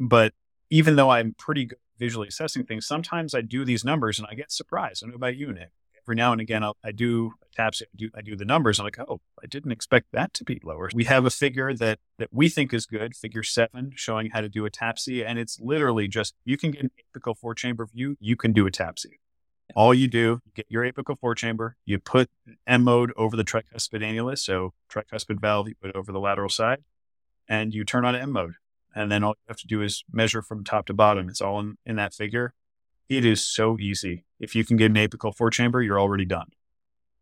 But 0.00 0.32
even 0.70 0.96
though 0.96 1.10
I'm 1.10 1.34
pretty 1.36 1.66
good 1.66 1.78
visually 1.98 2.28
assessing 2.28 2.64
things, 2.64 2.86
sometimes 2.86 3.34
I 3.34 3.40
do 3.40 3.64
these 3.64 3.84
numbers 3.84 4.18
and 4.18 4.26
I 4.30 4.34
get 4.34 4.50
surprised. 4.50 5.04
I 5.04 5.08
know 5.08 5.14
about 5.14 5.36
you, 5.36 5.52
Nick 5.52 5.70
every 6.06 6.14
now 6.14 6.32
and 6.32 6.40
again, 6.40 6.62
I'll, 6.62 6.76
I 6.84 6.92
do 6.92 7.32
TAPSE, 7.56 7.82
I 7.82 7.86
do, 7.96 8.10
I 8.14 8.22
do 8.22 8.36
the 8.36 8.44
numbers. 8.44 8.78
I'm 8.78 8.84
like, 8.84 8.98
oh, 8.98 9.20
I 9.42 9.46
didn't 9.46 9.72
expect 9.72 10.06
that 10.12 10.32
to 10.34 10.44
be 10.44 10.60
lower. 10.62 10.88
We 10.94 11.04
have 11.04 11.24
a 11.24 11.30
figure 11.30 11.74
that, 11.74 11.98
that 12.18 12.28
we 12.30 12.48
think 12.48 12.72
is 12.72 12.86
good, 12.86 13.16
figure 13.16 13.42
seven, 13.42 13.92
showing 13.96 14.30
how 14.30 14.40
to 14.40 14.48
do 14.48 14.64
a 14.66 14.70
TAPSE. 14.70 15.24
And 15.26 15.38
it's 15.38 15.58
literally 15.60 16.06
just, 16.06 16.34
you 16.44 16.56
can 16.56 16.70
get 16.70 16.82
an 16.82 16.90
apical 17.14 17.36
four 17.36 17.54
chamber 17.54 17.86
view, 17.86 18.16
you 18.20 18.36
can 18.36 18.52
do 18.52 18.66
a 18.66 18.70
TAPSE. 18.70 19.06
All 19.74 19.92
you 19.92 20.06
do, 20.06 20.40
you 20.44 20.52
get 20.54 20.66
your 20.68 20.84
apical 20.84 21.18
four 21.18 21.34
chamber, 21.34 21.76
you 21.84 21.98
put 21.98 22.30
M 22.68 22.84
mode 22.84 23.12
over 23.16 23.36
the 23.36 23.44
tricuspid 23.44 24.00
annulus, 24.00 24.38
so 24.38 24.74
tricuspid 24.88 25.40
valve, 25.40 25.68
you 25.68 25.74
put 25.82 25.96
over 25.96 26.12
the 26.12 26.20
lateral 26.20 26.48
side, 26.48 26.84
and 27.48 27.74
you 27.74 27.84
turn 27.84 28.04
on 28.04 28.14
M 28.14 28.30
mode. 28.30 28.54
And 28.94 29.10
then 29.10 29.24
all 29.24 29.30
you 29.30 29.48
have 29.48 29.58
to 29.58 29.66
do 29.66 29.82
is 29.82 30.04
measure 30.10 30.40
from 30.40 30.62
top 30.62 30.86
to 30.86 30.94
bottom. 30.94 31.28
It's 31.28 31.40
all 31.40 31.58
in, 31.58 31.78
in 31.84 31.96
that 31.96 32.14
figure. 32.14 32.54
It 33.08 33.24
is 33.24 33.40
so 33.40 33.78
easy. 33.78 34.24
If 34.40 34.54
you 34.54 34.64
can 34.64 34.76
get 34.76 34.90
an 34.90 34.96
apical 34.96 35.34
four 35.34 35.50
chamber, 35.50 35.80
you're 35.80 36.00
already 36.00 36.24
done. 36.24 36.48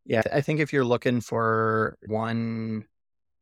Yeah, 0.07 0.23
I 0.33 0.41
think 0.41 0.61
if 0.61 0.73
you're 0.73 0.85
looking 0.85 1.21
for 1.21 1.97
one 2.07 2.85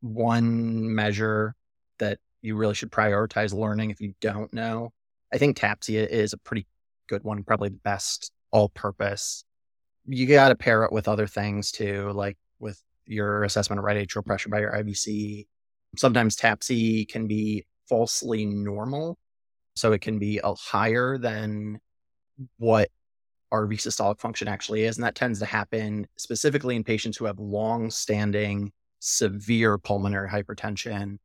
one 0.00 0.94
measure 0.94 1.54
that 1.98 2.18
you 2.40 2.56
really 2.56 2.74
should 2.74 2.90
prioritize 2.90 3.54
learning 3.54 3.90
if 3.90 4.00
you 4.00 4.14
don't 4.20 4.52
know, 4.52 4.92
I 5.32 5.38
think 5.38 5.56
TAPSE 5.56 5.90
is 5.90 6.32
a 6.32 6.38
pretty 6.38 6.66
good 7.08 7.22
one, 7.22 7.44
probably 7.44 7.68
the 7.68 7.76
best 7.76 8.32
all 8.50 8.68
purpose. 8.68 9.44
You 10.06 10.26
got 10.26 10.48
to 10.48 10.56
pair 10.56 10.84
it 10.84 10.92
with 10.92 11.08
other 11.08 11.26
things 11.26 11.70
too, 11.70 12.10
like 12.10 12.36
with 12.58 12.80
your 13.06 13.44
assessment 13.44 13.78
of 13.78 13.84
right 13.84 13.96
atrial 13.96 14.24
pressure 14.24 14.48
by 14.48 14.60
your 14.60 14.72
IVC. 14.72 15.46
Sometimes 15.96 16.36
TAPSE 16.36 17.06
can 17.08 17.26
be 17.26 17.64
falsely 17.88 18.46
normal. 18.46 19.18
So 19.74 19.92
it 19.92 20.00
can 20.00 20.18
be 20.18 20.40
higher 20.44 21.18
than 21.18 21.80
what 22.58 22.88
RV 23.52 23.72
systolic 23.74 24.18
function 24.18 24.48
actually 24.48 24.84
is. 24.84 24.96
And 24.96 25.04
that 25.04 25.14
tends 25.14 25.38
to 25.40 25.46
happen 25.46 26.06
specifically 26.16 26.74
in 26.74 26.84
patients 26.84 27.16
who 27.16 27.26
have 27.26 27.38
long 27.38 27.90
standing 27.90 28.72
severe 28.98 29.78
pulmonary 29.78 30.28
hypertension. 30.28 31.18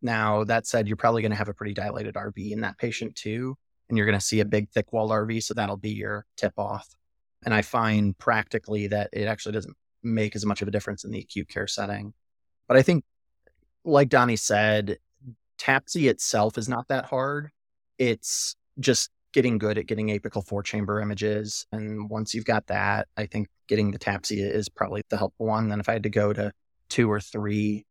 Now, 0.00 0.44
that 0.44 0.66
said, 0.66 0.86
you're 0.86 0.96
probably 0.96 1.22
going 1.22 1.32
to 1.32 1.38
have 1.38 1.48
a 1.48 1.54
pretty 1.54 1.74
dilated 1.74 2.14
RV 2.14 2.52
in 2.52 2.60
that 2.60 2.78
patient 2.78 3.14
too. 3.16 3.56
And 3.88 3.98
you're 3.98 4.06
going 4.06 4.18
to 4.18 4.24
see 4.24 4.40
a 4.40 4.44
big, 4.46 4.70
thick 4.70 4.92
walled 4.92 5.10
RV. 5.10 5.42
So 5.42 5.54
that'll 5.54 5.76
be 5.76 5.92
your 5.92 6.24
tip 6.36 6.54
off. 6.56 6.88
And 7.44 7.52
I 7.52 7.62
find 7.62 8.16
practically 8.16 8.86
that 8.88 9.10
it 9.12 9.24
actually 9.24 9.52
doesn't 9.52 9.76
make 10.02 10.34
as 10.34 10.46
much 10.46 10.62
of 10.62 10.68
a 10.68 10.70
difference 10.70 11.04
in 11.04 11.10
the 11.10 11.18
acute 11.18 11.48
care 11.48 11.66
setting. 11.66 12.14
But 12.66 12.78
I 12.78 12.82
think, 12.82 13.04
like 13.84 14.08
Donnie 14.08 14.36
said, 14.36 14.98
TAPSE 15.58 16.08
itself 16.08 16.56
is 16.56 16.68
not 16.68 16.88
that 16.88 17.04
hard. 17.04 17.50
It's 17.98 18.56
just 18.80 19.10
getting 19.34 19.58
good 19.58 19.76
at 19.76 19.86
getting 19.86 20.08
apical 20.08 20.46
four 20.46 20.62
chamber 20.62 21.00
images. 21.00 21.66
And 21.72 22.08
once 22.08 22.32
you've 22.32 22.44
got 22.44 22.68
that, 22.68 23.08
I 23.16 23.26
think 23.26 23.48
getting 23.68 23.90
the 23.90 23.98
TAPSE 23.98 24.30
is 24.30 24.68
probably 24.68 25.02
the 25.10 25.18
helpful 25.18 25.46
one. 25.46 25.68
Then 25.68 25.80
if 25.80 25.88
I 25.88 25.92
had 25.92 26.04
to 26.04 26.08
go 26.10 26.32
to 26.32 26.52
two 26.88 27.10
or 27.10 27.20
three, 27.20 27.84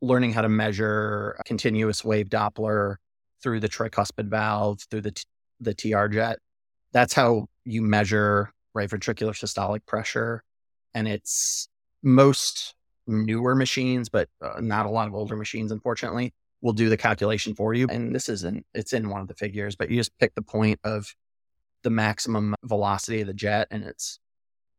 learning 0.00 0.32
how 0.32 0.42
to 0.42 0.48
measure 0.48 1.36
continuous 1.44 2.04
wave 2.04 2.28
Doppler 2.28 2.96
through 3.42 3.58
the 3.60 3.68
tricuspid 3.68 4.28
valve, 4.28 4.80
through 4.88 5.00
the, 5.00 5.10
t- 5.10 5.24
the 5.60 5.74
TR 5.74 6.06
jet, 6.06 6.38
that's 6.92 7.12
how 7.12 7.48
you 7.64 7.82
measure 7.82 8.52
right 8.72 8.88
ventricular 8.88 9.34
systolic 9.34 9.84
pressure. 9.86 10.44
And 10.94 11.08
it's 11.08 11.68
most 12.04 12.76
newer 13.08 13.56
machines, 13.56 14.08
but 14.08 14.28
uh, 14.40 14.60
not 14.60 14.86
a 14.86 14.90
lot 14.90 15.08
of 15.08 15.14
older 15.14 15.36
machines, 15.36 15.72
unfortunately, 15.72 16.32
will 16.64 16.72
do 16.72 16.88
the 16.88 16.96
calculation 16.96 17.54
for 17.54 17.74
you. 17.74 17.86
And 17.90 18.14
this 18.14 18.30
isn't, 18.30 18.64
it's 18.72 18.94
in 18.94 19.10
one 19.10 19.20
of 19.20 19.28
the 19.28 19.34
figures, 19.34 19.76
but 19.76 19.90
you 19.90 19.98
just 19.98 20.18
pick 20.18 20.34
the 20.34 20.42
point 20.42 20.80
of 20.82 21.14
the 21.82 21.90
maximum 21.90 22.54
velocity 22.64 23.20
of 23.20 23.26
the 23.26 23.34
jet 23.34 23.68
and 23.70 23.84
it's 23.84 24.18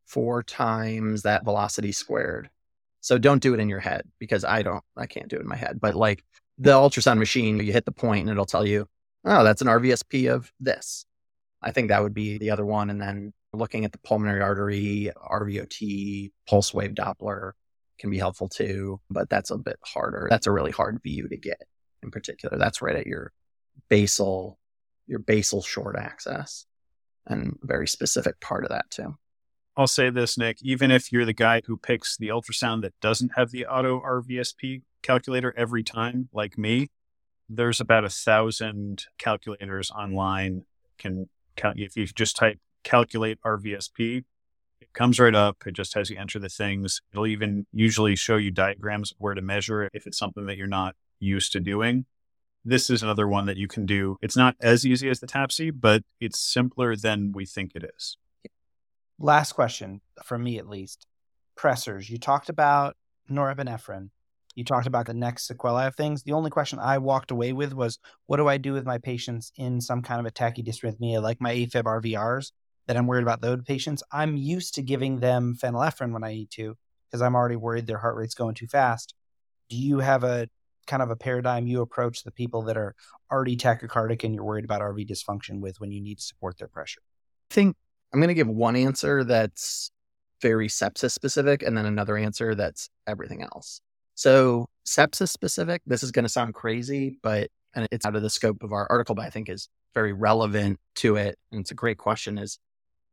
four 0.04 0.42
times 0.42 1.22
that 1.22 1.44
velocity 1.44 1.92
squared. 1.92 2.50
So 3.02 3.18
don't 3.18 3.40
do 3.40 3.54
it 3.54 3.60
in 3.60 3.68
your 3.68 3.78
head 3.78 4.02
because 4.18 4.44
I 4.44 4.62
don't, 4.62 4.82
I 4.96 5.06
can't 5.06 5.28
do 5.28 5.36
it 5.36 5.42
in 5.42 5.48
my 5.48 5.54
head. 5.54 5.80
But 5.80 5.94
like 5.94 6.24
the 6.58 6.72
ultrasound 6.72 7.18
machine, 7.18 7.60
you 7.60 7.72
hit 7.72 7.84
the 7.84 7.92
point 7.92 8.22
and 8.22 8.30
it'll 8.30 8.46
tell 8.46 8.66
you, 8.66 8.88
oh, 9.24 9.44
that's 9.44 9.62
an 9.62 9.68
RVSP 9.68 10.34
of 10.34 10.50
this. 10.58 11.06
I 11.62 11.70
think 11.70 11.88
that 11.88 12.02
would 12.02 12.14
be 12.14 12.36
the 12.38 12.50
other 12.50 12.66
one. 12.66 12.90
And 12.90 13.00
then 13.00 13.32
looking 13.52 13.84
at 13.84 13.92
the 13.92 13.98
pulmonary 13.98 14.42
artery, 14.42 15.12
RVOT, 15.16 16.32
pulse 16.48 16.74
wave 16.74 16.94
Doppler 16.94 17.52
can 18.00 18.10
be 18.10 18.18
helpful 18.18 18.48
too, 18.48 19.00
but 19.08 19.30
that's 19.30 19.52
a 19.52 19.56
bit 19.56 19.78
harder. 19.84 20.26
That's 20.28 20.48
a 20.48 20.52
really 20.52 20.72
hard 20.72 21.00
view 21.04 21.28
to 21.28 21.36
get 21.36 21.62
in 22.02 22.10
particular. 22.10 22.58
That's 22.58 22.82
right 22.82 22.96
at 22.96 23.06
your 23.06 23.32
basal, 23.88 24.58
your 25.06 25.18
basal 25.18 25.62
short 25.62 25.96
axis 25.96 26.66
and 27.26 27.58
very 27.62 27.88
specific 27.88 28.40
part 28.40 28.64
of 28.64 28.70
that 28.70 28.90
too. 28.90 29.16
I'll 29.76 29.86
say 29.86 30.08
this, 30.08 30.38
Nick, 30.38 30.58
even 30.62 30.90
if 30.90 31.12
you're 31.12 31.26
the 31.26 31.34
guy 31.34 31.60
who 31.66 31.76
picks 31.76 32.16
the 32.16 32.28
ultrasound 32.28 32.82
that 32.82 32.94
doesn't 33.02 33.32
have 33.36 33.50
the 33.50 33.66
auto 33.66 34.00
RVSP 34.00 34.82
calculator 35.02 35.52
every 35.56 35.82
time, 35.82 36.30
like 36.32 36.56
me, 36.56 36.88
there's 37.48 37.80
about 37.80 38.04
a 38.04 38.08
thousand 38.08 39.04
calculators 39.18 39.90
online 39.90 40.64
can 40.98 41.28
count 41.56 41.78
if 41.78 41.96
you 41.96 42.06
just 42.06 42.36
type 42.36 42.58
calculate 42.84 43.38
RVSP, 43.44 44.24
it 44.80 44.92
comes 44.94 45.18
right 45.18 45.34
up. 45.34 45.58
It 45.66 45.74
just 45.74 45.94
has 45.94 46.08
you 46.10 46.16
enter 46.18 46.38
the 46.38 46.48
things. 46.48 47.02
It'll 47.12 47.26
even 47.26 47.66
usually 47.72 48.16
show 48.16 48.36
you 48.36 48.50
diagrams 48.50 49.12
of 49.12 49.16
where 49.18 49.34
to 49.34 49.42
measure 49.42 49.82
it 49.82 49.92
if 49.94 50.06
it's 50.06 50.18
something 50.18 50.46
that 50.46 50.56
you're 50.56 50.66
not 50.66 50.94
used 51.18 51.52
to 51.52 51.60
doing. 51.60 52.06
This 52.64 52.90
is 52.90 53.02
another 53.02 53.28
one 53.28 53.46
that 53.46 53.56
you 53.56 53.68
can 53.68 53.86
do. 53.86 54.16
It's 54.20 54.36
not 54.36 54.56
as 54.60 54.84
easy 54.84 55.08
as 55.08 55.20
the 55.20 55.26
TAPSE, 55.26 55.70
but 55.70 56.02
it's 56.20 56.38
simpler 56.38 56.96
than 56.96 57.32
we 57.32 57.46
think 57.46 57.72
it 57.74 57.84
is. 57.96 58.16
Last 59.18 59.52
question 59.52 60.00
for 60.24 60.36
me, 60.36 60.58
at 60.58 60.68
least. 60.68 61.06
Pressors. 61.56 62.10
You 62.10 62.18
talked 62.18 62.48
about 62.48 62.96
norepinephrine. 63.30 64.10
You 64.56 64.64
talked 64.64 64.86
about 64.86 65.06
the 65.06 65.14
next 65.14 65.46
sequelae 65.46 65.86
of 65.86 65.94
things. 65.94 66.22
The 66.22 66.32
only 66.32 66.50
question 66.50 66.78
I 66.78 66.98
walked 66.98 67.30
away 67.30 67.52
with 67.52 67.72
was, 67.72 67.98
what 68.26 68.38
do 68.38 68.48
I 68.48 68.56
do 68.56 68.72
with 68.72 68.84
my 68.84 68.98
patients 68.98 69.52
in 69.56 69.80
some 69.80 70.02
kind 70.02 70.18
of 70.18 70.26
a 70.26 70.30
tachydysrhythmia, 70.30 71.22
like 71.22 71.40
my 71.40 71.54
AFib 71.54 71.84
RVRs, 71.84 72.52
that 72.86 72.96
I'm 72.96 73.06
worried 73.06 73.22
about 73.22 73.42
those 73.42 73.62
patients? 73.62 74.02
I'm 74.10 74.36
used 74.36 74.74
to 74.74 74.82
giving 74.82 75.20
them 75.20 75.56
phenylephrine 75.62 76.12
when 76.12 76.24
I 76.24 76.32
need 76.32 76.50
to, 76.52 76.76
because 77.08 77.22
I'm 77.22 77.34
already 77.34 77.56
worried 77.56 77.86
their 77.86 77.98
heart 77.98 78.16
rate's 78.16 78.34
going 78.34 78.54
too 78.54 78.66
fast. 78.66 79.14
Do 79.68 79.76
you 79.76 79.98
have 79.98 80.24
a 80.24 80.48
kind 80.86 81.02
of 81.02 81.10
a 81.10 81.16
paradigm 81.16 81.66
you 81.66 81.80
approach 81.80 82.22
the 82.22 82.30
people 82.30 82.62
that 82.62 82.76
are 82.76 82.94
already 83.30 83.56
tachycardic 83.56 84.24
and 84.24 84.34
you're 84.34 84.44
worried 84.44 84.64
about 84.64 84.80
RV 84.80 85.08
dysfunction 85.08 85.60
with 85.60 85.80
when 85.80 85.90
you 85.90 86.00
need 86.00 86.18
to 86.18 86.24
support 86.24 86.58
their 86.58 86.68
pressure? 86.68 87.00
I 87.50 87.54
think 87.54 87.76
I'm 88.12 88.20
going 88.20 88.28
to 88.28 88.34
give 88.34 88.48
one 88.48 88.76
answer 88.76 89.24
that's 89.24 89.90
very 90.40 90.68
sepsis 90.68 91.12
specific 91.12 91.62
and 91.62 91.76
then 91.76 91.86
another 91.86 92.16
answer 92.16 92.54
that's 92.54 92.88
everything 93.06 93.42
else. 93.42 93.80
So, 94.14 94.66
sepsis 94.86 95.28
specific, 95.28 95.82
this 95.86 96.02
is 96.02 96.10
going 96.10 96.24
to 96.24 96.28
sound 96.28 96.54
crazy, 96.54 97.18
but 97.22 97.50
and 97.74 97.86
it's 97.92 98.06
out 98.06 98.16
of 98.16 98.22
the 98.22 98.30
scope 98.30 98.62
of 98.62 98.72
our 98.72 98.86
article, 98.88 99.14
but 99.14 99.26
I 99.26 99.30
think 99.30 99.50
is 99.50 99.68
very 99.94 100.14
relevant 100.14 100.80
to 100.96 101.16
it. 101.16 101.38
And 101.52 101.60
it's 101.60 101.70
a 101.70 101.74
great 101.74 101.98
question 101.98 102.38
is 102.38 102.58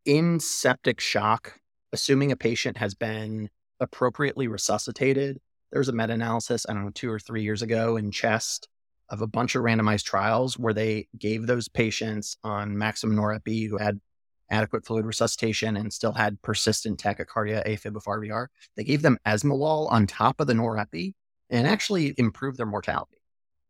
in 0.06 0.40
septic 0.40 1.02
shock, 1.02 1.60
assuming 1.92 2.32
a 2.32 2.38
patient 2.38 2.78
has 2.78 2.96
been 2.96 3.50
appropriately 3.80 4.48
resuscitated 4.48 5.40
there 5.74 5.80
was 5.80 5.90
a 5.90 5.92
meta 5.92 6.14
analysis, 6.14 6.68
I 6.70 6.74
don't 6.74 6.84
know, 6.84 6.92
two 6.92 7.10
or 7.10 7.18
three 7.18 7.42
years 7.42 7.64
ago 7.64 7.98
in 7.98 8.12
CHEST 8.12 8.68
of 9.10 9.24
a 9.24 9.28
bunch 9.28 9.56
of 9.56 9.64
randomized 9.64 10.04
trials 10.04 10.58
where 10.58 10.74
they 10.74 11.08
gave 11.18 11.48
those 11.48 11.68
patients 11.68 12.38
on 12.44 12.78
maximum 12.78 13.18
norepi 13.18 13.68
who 13.68 13.80
had 13.80 14.00
adequate 14.52 14.86
fluid 14.86 15.04
resuscitation 15.04 15.76
and 15.76 15.92
still 15.92 16.12
had 16.14 16.40
persistent 16.44 17.00
tachycardia, 17.00 17.68
AFib 17.68 17.96
of 17.96 18.04
RVR. 18.04 18.48
They 18.78 18.84
gave 18.84 19.02
them 19.02 19.18
esmolol 19.26 19.92
on 19.92 20.06
top 20.06 20.40
of 20.40 20.46
the 20.46 20.54
norepi 20.54 21.16
and 21.50 21.66
actually 21.66 22.14
improved 22.20 22.60
their 22.60 22.68
mortality. 22.68 23.18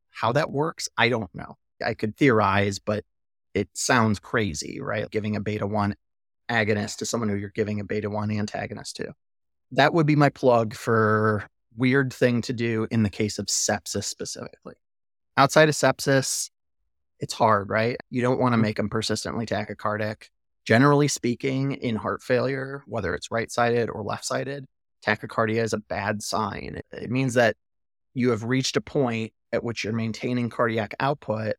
How 0.10 0.34
that 0.34 0.52
works, 0.52 0.90
I 0.98 1.08
don't 1.08 1.34
know. 1.34 1.56
I 1.84 1.94
could 1.94 2.18
theorize, 2.18 2.80
but 2.80 3.06
it 3.54 3.70
sounds 3.72 4.20
crazy, 4.20 4.82
right? 4.82 5.10
Giving 5.10 5.38
a 5.38 5.42
beta 5.42 5.66
1 5.66 5.96
agonist 6.50 6.98
to 6.98 7.06
someone 7.06 7.30
who 7.30 7.36
you're 7.38 7.50
giving 7.50 7.80
a 7.80 7.86
beta 7.86 8.10
1 8.10 8.30
antagonist 8.30 8.98
to. 8.98 9.14
That 9.72 9.94
would 9.94 10.06
be 10.06 10.18
my 10.18 10.30
plug 10.30 10.74
for 10.74 11.48
weird 11.76 12.14
thing 12.14 12.42
to 12.44 12.54
do 12.54 12.88
in 12.92 13.04
the 13.04 13.10
case 13.10 13.40
of 13.40 13.48
sepsis 13.48 14.06
specifically. 14.06 14.76
Outside 15.38 15.70
of 15.70 15.76
sepsis, 15.76 16.50
it's 17.20 17.34
hard, 17.34 17.70
right? 17.70 17.98
You 18.10 18.22
don't 18.22 18.40
want 18.40 18.54
to 18.54 18.58
mm-hmm. 18.58 18.64
make 18.64 18.78
them 18.78 18.90
persistently 18.90 19.46
tachycardic. 19.46 20.30
Generally 20.66 21.10
speaking, 21.10 21.74
in 21.74 21.96
heart 21.96 22.22
failure, 22.22 22.84
whether 22.88 23.14
it's 23.16 23.32
right 23.32 23.52
sided 23.52 23.90
or 23.90 24.04
left 24.04 24.26
sided, 24.26 24.66
tachycardia 25.06 25.62
is 25.62 25.74
a 25.74 25.78
bad 25.78 26.22
sign. 26.24 26.82
It 26.92 27.12
means 27.12 27.34
that 27.34 27.58
you 28.14 28.30
have 28.30 28.44
reached 28.44 28.78
a 28.78 28.82
point 28.82 29.34
at 29.52 29.64
which 29.64 29.84
you're 29.84 29.94
maintaining 29.94 30.50
cardiac 30.50 30.96
output 31.00 31.56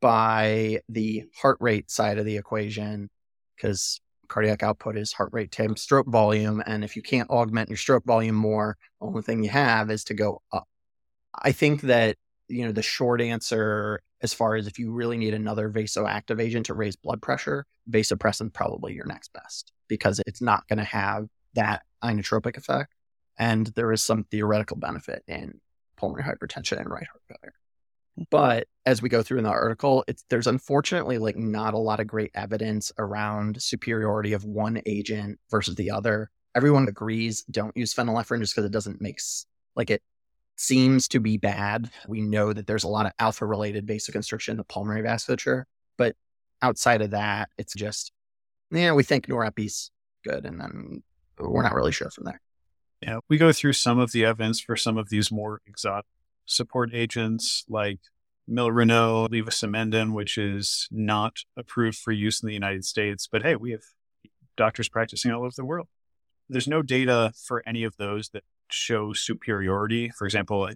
by 0.00 0.80
the 0.88 1.24
heart 1.34 1.56
rate 1.60 1.90
side 1.90 2.18
of 2.18 2.26
the 2.26 2.36
equation, 2.36 3.08
because 3.56 4.00
cardiac 4.28 4.62
output 4.62 4.96
is 4.96 5.12
heart 5.12 5.30
rate 5.32 5.52
times 5.52 5.80
stroke 5.80 6.06
volume. 6.06 6.62
And 6.66 6.84
if 6.84 6.96
you 6.96 7.02
can't 7.02 7.30
augment 7.30 7.68
your 7.68 7.76
stroke 7.76 8.04
volume 8.04 8.34
more, 8.34 8.76
the 9.00 9.06
only 9.06 9.22
thing 9.22 9.42
you 9.42 9.50
have 9.50 9.90
is 9.90 10.04
to 10.04 10.14
go 10.14 10.42
up. 10.52 10.68
I 11.34 11.52
think 11.52 11.82
that, 11.82 12.16
you 12.48 12.64
know, 12.64 12.72
the 12.72 12.82
short 12.82 13.20
answer, 13.20 14.00
as 14.22 14.32
far 14.32 14.54
as 14.54 14.66
if 14.66 14.78
you 14.78 14.92
really 14.92 15.16
need 15.16 15.34
another 15.34 15.70
vasoactive 15.70 16.40
agent 16.40 16.66
to 16.66 16.74
raise 16.74 16.96
blood 16.96 17.20
pressure, 17.20 17.66
vasopressin 17.90 18.52
probably 18.52 18.94
your 18.94 19.06
next 19.06 19.32
best 19.32 19.72
because 19.88 20.20
it's 20.26 20.40
not 20.40 20.66
going 20.68 20.78
to 20.78 20.84
have 20.84 21.26
that 21.54 21.82
inotropic 22.02 22.56
effect. 22.56 22.94
And 23.38 23.66
there 23.68 23.92
is 23.92 24.02
some 24.02 24.24
theoretical 24.24 24.76
benefit 24.76 25.22
in 25.26 25.60
pulmonary 25.96 26.28
hypertension 26.28 26.78
and 26.78 26.90
right 26.90 27.06
heart 27.06 27.22
failure. 27.28 27.54
But 28.30 28.68
as 28.86 29.02
we 29.02 29.08
go 29.08 29.22
through 29.22 29.38
in 29.38 29.44
the 29.44 29.50
article, 29.50 30.04
there's 30.30 30.46
unfortunately 30.46 31.18
like 31.18 31.36
not 31.36 31.74
a 31.74 31.78
lot 31.78 32.00
of 32.00 32.06
great 32.06 32.30
evidence 32.34 32.92
around 32.98 33.60
superiority 33.60 34.32
of 34.32 34.44
one 34.44 34.80
agent 34.86 35.40
versus 35.50 35.74
the 35.74 35.90
other. 35.90 36.30
Everyone 36.54 36.86
agrees 36.86 37.42
don't 37.50 37.76
use 37.76 37.92
phenylephrine 37.92 38.40
just 38.40 38.54
because 38.54 38.66
it 38.66 38.72
doesn't 38.72 39.00
make 39.00 39.18
like 39.74 39.90
it 39.90 40.02
seems 40.56 41.08
to 41.08 41.18
be 41.18 41.36
bad. 41.36 41.90
We 42.06 42.20
know 42.20 42.52
that 42.52 42.66
there's 42.66 42.84
a 42.84 42.88
lot 42.88 43.06
of 43.06 43.12
alpha 43.18 43.44
related 43.44 43.86
vasoconstriction 43.86 44.50
in 44.50 44.56
the 44.58 44.64
pulmonary 44.64 45.02
vasculature, 45.02 45.64
but 45.96 46.14
outside 46.62 47.02
of 47.02 47.10
that, 47.10 47.48
it's 47.58 47.74
just 47.74 48.12
yeah, 48.70 48.92
we 48.92 49.02
think 49.02 49.26
norepi's 49.26 49.90
good, 50.24 50.46
and 50.46 50.60
then 50.60 51.02
we're 51.38 51.62
not 51.62 51.74
really 51.74 51.92
sure 51.92 52.10
from 52.10 52.24
there. 52.24 52.40
Yeah, 53.02 53.18
we 53.28 53.38
go 53.38 53.52
through 53.52 53.74
some 53.74 53.98
of 53.98 54.12
the 54.12 54.24
evidence 54.24 54.60
for 54.60 54.76
some 54.76 54.96
of 54.96 55.10
these 55.10 55.30
more 55.30 55.60
exotic 55.66 56.06
support 56.46 56.90
agents 56.92 57.64
like 57.68 58.00
Milrinone, 58.48 59.30
levosimendan, 59.30 60.12
which 60.12 60.36
is 60.36 60.88
not 60.90 61.38
approved 61.56 61.98
for 61.98 62.12
use 62.12 62.42
in 62.42 62.46
the 62.46 62.54
United 62.54 62.84
States. 62.84 63.26
But 63.30 63.42
hey, 63.42 63.56
we 63.56 63.70
have 63.72 63.82
doctors 64.56 64.88
practicing 64.88 65.30
all 65.30 65.44
over 65.44 65.54
the 65.56 65.64
world. 65.64 65.88
There's 66.48 66.68
no 66.68 66.82
data 66.82 67.32
for 67.46 67.62
any 67.66 67.84
of 67.84 67.96
those 67.96 68.28
that 68.30 68.44
show 68.70 69.12
superiority. 69.12 70.10
For 70.10 70.26
example, 70.26 70.68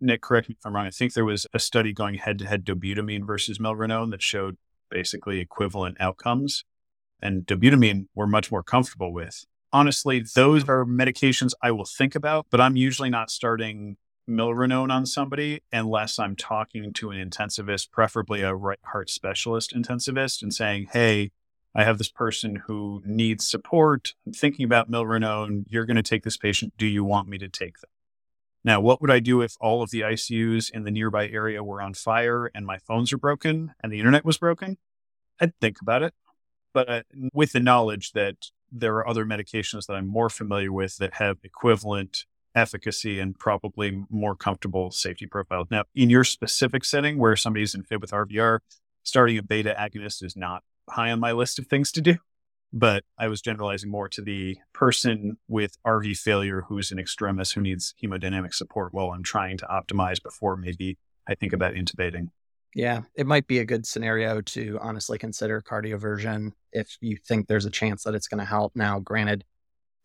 Nick, 0.00 0.20
correct 0.20 0.48
me 0.48 0.56
if 0.58 0.66
I'm 0.66 0.74
wrong. 0.74 0.86
I 0.86 0.90
think 0.90 1.14
there 1.14 1.24
was 1.24 1.46
a 1.54 1.58
study 1.58 1.92
going 1.92 2.16
head 2.16 2.38
to 2.40 2.46
head 2.46 2.64
dobutamine 2.64 3.26
versus 3.26 3.58
Milrinone 3.58 4.10
that 4.10 4.22
showed 4.22 4.58
basically 4.90 5.40
equivalent 5.40 5.96
outcomes. 6.00 6.64
And 7.22 7.46
dobutamine 7.46 8.08
we're 8.14 8.26
much 8.26 8.50
more 8.50 8.62
comfortable 8.62 9.12
with. 9.12 9.44
Honestly, 9.72 10.22
those 10.34 10.68
are 10.68 10.84
medications 10.84 11.52
I 11.62 11.70
will 11.70 11.86
think 11.86 12.14
about, 12.14 12.46
but 12.50 12.60
I'm 12.60 12.76
usually 12.76 13.10
not 13.10 13.30
starting 13.30 13.96
milrinone 14.28 14.90
on 14.90 15.06
somebody 15.06 15.62
unless 15.72 16.18
I'm 16.18 16.36
talking 16.36 16.92
to 16.94 17.10
an 17.10 17.30
intensivist, 17.30 17.90
preferably 17.90 18.42
a 18.42 18.54
right 18.54 18.78
heart 18.84 19.10
specialist 19.10 19.74
intensivist, 19.74 20.42
and 20.42 20.52
saying, 20.52 20.88
hey, 20.92 21.30
I 21.74 21.84
have 21.84 21.98
this 21.98 22.10
person 22.10 22.62
who 22.66 23.02
needs 23.04 23.48
support. 23.48 24.14
I'm 24.26 24.32
thinking 24.32 24.64
about 24.64 24.90
milrinone. 24.90 25.64
You're 25.68 25.84
going 25.84 25.96
to 25.96 26.02
take 26.02 26.24
this 26.24 26.36
patient. 26.36 26.74
Do 26.78 26.86
you 26.86 27.04
want 27.04 27.28
me 27.28 27.38
to 27.38 27.48
take 27.48 27.80
them? 27.80 27.90
Now, 28.64 28.80
what 28.80 29.00
would 29.00 29.10
I 29.10 29.20
do 29.20 29.42
if 29.42 29.54
all 29.60 29.82
of 29.82 29.90
the 29.90 30.00
ICUs 30.00 30.70
in 30.70 30.84
the 30.84 30.90
nearby 30.90 31.28
area 31.28 31.62
were 31.62 31.80
on 31.80 31.94
fire 31.94 32.50
and 32.52 32.66
my 32.66 32.78
phones 32.78 33.12
are 33.12 33.18
broken 33.18 33.74
and 33.80 33.92
the 33.92 33.98
internet 33.98 34.24
was 34.24 34.38
broken? 34.38 34.78
I'd 35.40 35.56
think 35.60 35.76
about 35.80 36.02
it. 36.02 36.14
But 36.72 36.88
uh, 36.88 37.02
with 37.32 37.52
the 37.52 37.60
knowledge 37.60 38.12
that 38.12 38.36
there 38.72 38.96
are 38.96 39.08
other 39.08 39.24
medications 39.24 39.86
that 39.86 39.94
I'm 39.94 40.08
more 40.08 40.28
familiar 40.28 40.72
with 40.72 40.96
that 40.96 41.14
have 41.14 41.38
equivalent 41.44 42.24
efficacy 42.56 43.20
and 43.20 43.38
probably 43.38 44.02
more 44.10 44.34
comfortable 44.34 44.90
safety 44.90 45.26
profiles. 45.26 45.68
Now, 45.70 45.84
in 45.94 46.10
your 46.10 46.24
specific 46.24 46.84
setting 46.84 47.18
where 47.18 47.36
somebody's 47.36 47.74
in 47.74 47.84
fit 47.84 48.00
with 48.00 48.10
RVR, 48.10 48.60
starting 49.02 49.38
a 49.38 49.42
beta 49.42 49.74
agonist 49.78 50.24
is 50.24 50.36
not 50.36 50.64
high 50.88 51.12
on 51.12 51.20
my 51.20 51.32
list 51.32 51.58
of 51.58 51.66
things 51.66 51.92
to 51.92 52.00
do. 52.00 52.16
But 52.72 53.04
I 53.16 53.28
was 53.28 53.40
generalizing 53.40 53.90
more 53.90 54.08
to 54.08 54.20
the 54.20 54.58
person 54.72 55.38
with 55.46 55.78
RV 55.86 56.18
failure 56.18 56.64
who's 56.68 56.90
an 56.90 56.98
extremis 56.98 57.52
who 57.52 57.60
needs 57.60 57.94
hemodynamic 58.02 58.52
support 58.52 58.92
while 58.92 59.12
I'm 59.12 59.22
trying 59.22 59.56
to 59.58 59.66
optimize 59.66 60.20
before 60.22 60.56
maybe 60.56 60.98
I 61.28 61.36
think 61.36 61.52
about 61.52 61.74
intubating. 61.74 62.30
Yeah, 62.74 63.02
it 63.14 63.26
might 63.26 63.46
be 63.46 63.60
a 63.60 63.64
good 63.64 63.86
scenario 63.86 64.42
to 64.42 64.78
honestly 64.82 65.16
consider 65.16 65.62
cardioversion 65.62 66.50
if 66.72 66.98
you 67.00 67.16
think 67.16 67.46
there's 67.46 67.64
a 67.64 67.70
chance 67.70 68.02
that 68.02 68.14
it's 68.14 68.28
going 68.28 68.40
to 68.40 68.44
help. 68.44 68.76
Now, 68.76 68.98
granted, 68.98 69.44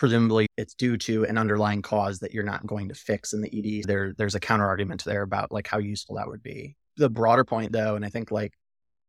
presumably 0.01 0.47
it's 0.57 0.73
due 0.73 0.97
to 0.97 1.25
an 1.25 1.37
underlying 1.37 1.83
cause 1.83 2.17
that 2.17 2.33
you're 2.33 2.43
not 2.43 2.65
going 2.65 2.89
to 2.89 2.95
fix 2.95 3.33
in 3.33 3.41
the 3.41 3.79
ED. 3.79 3.83
There, 3.87 4.15
there's 4.17 4.33
a 4.33 4.39
counter 4.39 4.65
argument 4.65 5.05
there 5.05 5.21
about 5.21 5.51
like 5.51 5.67
how 5.67 5.77
useful 5.77 6.15
that 6.15 6.27
would 6.27 6.41
be. 6.41 6.75
The 6.97 7.07
broader 7.07 7.43
point, 7.43 7.71
though, 7.71 7.95
and 7.95 8.03
I 8.03 8.09
think 8.09 8.31
like 8.31 8.55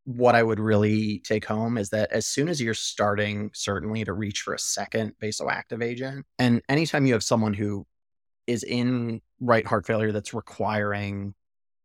what 0.04 0.34
I 0.34 0.42
would 0.42 0.60
really 0.60 1.20
take 1.20 1.46
home 1.46 1.78
is 1.78 1.88
that 1.90 2.12
as 2.12 2.26
soon 2.26 2.46
as 2.50 2.60
you're 2.60 2.74
starting, 2.74 3.50
certainly 3.54 4.04
to 4.04 4.12
reach 4.12 4.42
for 4.42 4.52
a 4.52 4.58
second 4.58 5.14
vasoactive 5.18 5.82
agent, 5.82 6.26
and 6.38 6.60
anytime 6.68 7.06
you 7.06 7.14
have 7.14 7.24
someone 7.24 7.54
who 7.54 7.86
is 8.46 8.62
in 8.62 9.22
right 9.40 9.66
heart 9.66 9.86
failure 9.86 10.12
that's 10.12 10.34
requiring 10.34 11.32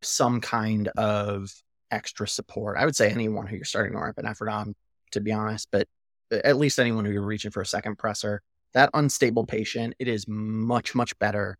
some 0.01 0.41
kind 0.41 0.89
of 0.97 1.49
extra 1.91 2.27
support, 2.27 2.75
I 2.77 2.83
would 2.83 2.97
say 2.97 3.09
anyone 3.09 3.47
who 3.47 3.55
you're 3.55 3.63
starting 3.63 3.97
norepinephrine 3.97 4.51
on, 4.51 4.75
to 5.11 5.21
be 5.21 5.31
honest, 5.31 5.69
but 5.71 5.87
uh, 6.29 6.41
at 6.43 6.57
least 6.57 6.77
anyone 6.77 7.05
who 7.05 7.11
you're 7.13 7.21
reaching 7.21 7.51
for 7.51 7.61
a 7.61 7.65
second 7.65 7.97
pressor, 7.97 8.39
that 8.73 8.89
unstable 8.93 9.45
patient, 9.45 9.95
it 9.99 10.07
is 10.07 10.25
much, 10.27 10.95
much 10.95 11.17
better 11.19 11.57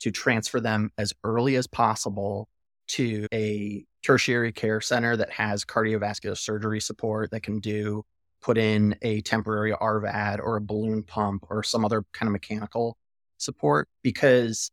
to 0.00 0.10
transfer 0.10 0.60
them 0.60 0.90
as 0.98 1.12
early 1.24 1.56
as 1.56 1.66
possible 1.66 2.48
to 2.86 3.26
a 3.32 3.84
tertiary 4.02 4.52
care 4.52 4.80
center 4.80 5.16
that 5.16 5.30
has 5.30 5.64
cardiovascular 5.64 6.36
surgery 6.36 6.80
support 6.80 7.30
that 7.30 7.42
can 7.42 7.58
do 7.60 8.04
put 8.42 8.58
in 8.58 8.94
a 9.00 9.22
temporary 9.22 9.72
RVAD 9.72 10.38
or 10.38 10.56
a 10.56 10.60
balloon 10.60 11.02
pump 11.02 11.46
or 11.48 11.62
some 11.62 11.84
other 11.84 12.04
kind 12.12 12.28
of 12.28 12.32
mechanical 12.32 12.98
support 13.38 13.88
because 14.02 14.70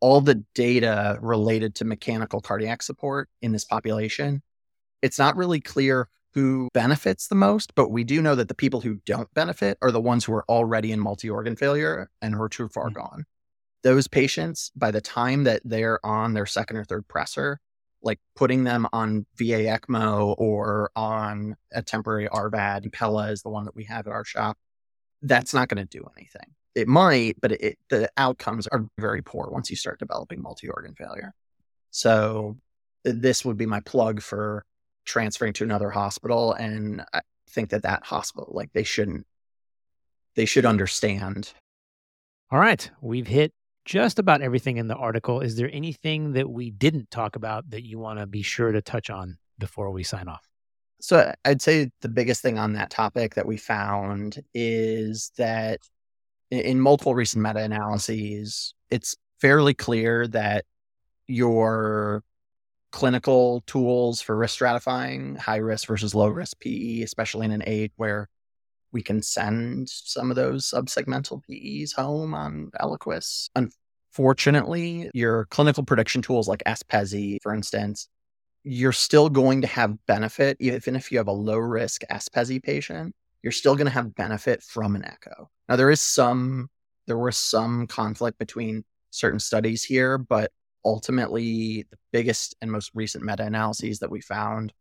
all 0.00 0.20
the 0.20 0.44
data 0.54 1.18
related 1.22 1.74
to 1.76 1.86
mechanical 1.86 2.42
cardiac 2.42 2.82
support 2.82 3.30
in 3.40 3.52
this 3.52 3.64
population, 3.64 4.42
it's 5.00 5.18
not 5.18 5.36
really 5.36 5.60
clear 5.60 6.08
who 6.36 6.68
benefits 6.74 7.28
the 7.28 7.34
most, 7.34 7.74
but 7.74 7.90
we 7.90 8.04
do 8.04 8.20
know 8.20 8.34
that 8.34 8.48
the 8.48 8.54
people 8.54 8.82
who 8.82 9.00
don't 9.06 9.32
benefit 9.32 9.78
are 9.80 9.90
the 9.90 10.00
ones 10.02 10.22
who 10.22 10.34
are 10.34 10.44
already 10.50 10.92
in 10.92 11.00
multi 11.00 11.30
organ 11.30 11.56
failure 11.56 12.10
and 12.20 12.34
who 12.34 12.42
are 12.42 12.48
too 12.50 12.68
far 12.68 12.90
mm-hmm. 12.90 12.98
gone. 12.98 13.24
Those 13.82 14.06
patients, 14.06 14.70
by 14.76 14.90
the 14.90 15.00
time 15.00 15.44
that 15.44 15.62
they're 15.64 15.98
on 16.04 16.34
their 16.34 16.44
second 16.44 16.76
or 16.76 16.84
third 16.84 17.08
pressor, 17.08 17.56
like 18.02 18.20
putting 18.34 18.64
them 18.64 18.86
on 18.92 19.24
VA 19.36 19.64
ECMO 19.64 20.34
or 20.36 20.90
on 20.94 21.56
a 21.72 21.80
temporary 21.80 22.28
RVAD, 22.28 22.86
Impella 22.86 23.32
is 23.32 23.40
the 23.40 23.48
one 23.48 23.64
that 23.64 23.74
we 23.74 23.84
have 23.84 24.06
at 24.06 24.12
our 24.12 24.24
shop, 24.24 24.58
that's 25.22 25.54
not 25.54 25.68
going 25.68 25.86
to 25.86 25.98
do 25.98 26.06
anything. 26.18 26.54
It 26.74 26.86
might, 26.86 27.40
but 27.40 27.52
it, 27.52 27.78
the 27.88 28.10
outcomes 28.18 28.66
are 28.66 28.84
very 28.98 29.22
poor 29.22 29.48
once 29.50 29.70
you 29.70 29.76
start 29.76 30.00
developing 30.00 30.42
multi 30.42 30.68
organ 30.68 30.94
failure. 30.96 31.32
So, 31.92 32.58
this 33.04 33.42
would 33.42 33.56
be 33.56 33.64
my 33.64 33.80
plug 33.80 34.20
for 34.20 34.66
transferring 35.06 35.54
to 35.54 35.64
another 35.64 35.90
hospital. 35.90 36.52
And 36.52 37.02
I 37.14 37.22
think 37.48 37.70
that 37.70 37.84
that 37.84 38.04
hospital, 38.04 38.52
like, 38.52 38.72
they 38.74 38.84
shouldn't, 38.84 39.26
they 40.34 40.44
should 40.44 40.66
understand. 40.66 41.52
All 42.50 42.58
right. 42.58 42.90
We've 43.00 43.26
hit 43.26 43.52
just 43.86 44.18
about 44.18 44.42
everything 44.42 44.76
in 44.76 44.88
the 44.88 44.96
article. 44.96 45.40
Is 45.40 45.56
there 45.56 45.70
anything 45.72 46.32
that 46.32 46.50
we 46.50 46.70
didn't 46.70 47.10
talk 47.10 47.36
about 47.36 47.70
that 47.70 47.86
you 47.86 47.98
want 47.98 48.18
to 48.18 48.26
be 48.26 48.42
sure 48.42 48.72
to 48.72 48.82
touch 48.82 49.08
on 49.08 49.38
before 49.58 49.90
we 49.90 50.02
sign 50.02 50.28
off? 50.28 50.46
So 51.00 51.32
I'd 51.44 51.62
say 51.62 51.90
the 52.00 52.08
biggest 52.08 52.42
thing 52.42 52.58
on 52.58 52.72
that 52.72 52.90
topic 52.90 53.34
that 53.34 53.46
we 53.46 53.56
found 53.56 54.42
is 54.54 55.30
that 55.38 55.80
in 56.50 56.80
multiple 56.80 57.14
recent 57.14 57.42
meta 57.42 57.60
analyses, 57.60 58.74
it's 58.90 59.16
fairly 59.40 59.74
clear 59.74 60.26
that 60.28 60.64
your 61.26 62.22
clinical 62.96 63.62
tools 63.66 64.22
for 64.22 64.34
risk 64.34 64.58
stratifying 64.58 65.36
high 65.36 65.58
risk 65.58 65.86
versus 65.86 66.14
low 66.14 66.28
risk 66.28 66.58
PE, 66.60 67.02
especially 67.02 67.44
in 67.44 67.52
an 67.52 67.62
age 67.66 67.92
where 67.96 68.26
we 68.90 69.02
can 69.02 69.20
send 69.20 69.86
some 69.86 70.30
of 70.30 70.36
those 70.36 70.64
subsegmental 70.64 71.42
PEs 71.44 71.92
home 71.92 72.32
on 72.32 72.70
Eliquis. 72.80 73.50
Unfortunately, 73.54 75.10
your 75.12 75.44
clinical 75.50 75.84
prediction 75.84 76.22
tools 76.22 76.48
like 76.48 76.62
sPESI, 76.64 77.36
for 77.42 77.52
instance, 77.52 78.08
you're 78.64 78.92
still 78.92 79.28
going 79.28 79.60
to 79.60 79.66
have 79.66 80.06
benefit, 80.06 80.56
even 80.58 80.96
if 80.96 81.12
you 81.12 81.18
have 81.18 81.28
a 81.28 81.32
low 81.32 81.58
risk 81.58 82.00
sPESI 82.10 82.62
patient, 82.62 83.14
you're 83.42 83.52
still 83.52 83.76
going 83.76 83.88
to 83.88 83.92
have 83.92 84.14
benefit 84.14 84.62
from 84.62 84.96
an 84.96 85.04
echo. 85.04 85.50
Now, 85.68 85.76
there 85.76 85.90
is 85.90 86.00
some, 86.00 86.70
there 87.06 87.18
was 87.18 87.36
some 87.36 87.88
conflict 87.88 88.38
between 88.38 88.84
certain 89.10 89.38
studies 89.38 89.82
here, 89.82 90.16
but 90.16 90.50
ultimately, 90.86 91.84
the 91.90 91.98
biggest 92.12 92.54
and 92.62 92.70
most 92.70 92.92
recent 92.94 93.24
meta 93.24 93.42
analyses 93.42 93.98
that 93.98 94.10
we 94.10 94.20
found 94.20 94.72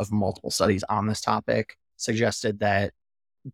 of 0.00 0.10
multiple 0.10 0.50
studies 0.50 0.82
on 0.88 1.06
this 1.06 1.20
topic 1.20 1.76
suggested 1.98 2.60
that 2.60 2.92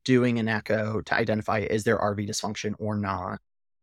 doing 0.04 0.38
an 0.38 0.48
echo 0.48 1.00
to 1.00 1.14
identify 1.14 1.58
is 1.58 1.84
there 1.84 1.98
RV 1.98 2.28
dysfunction 2.28 2.74
or 2.78 2.96
not. 2.96 3.40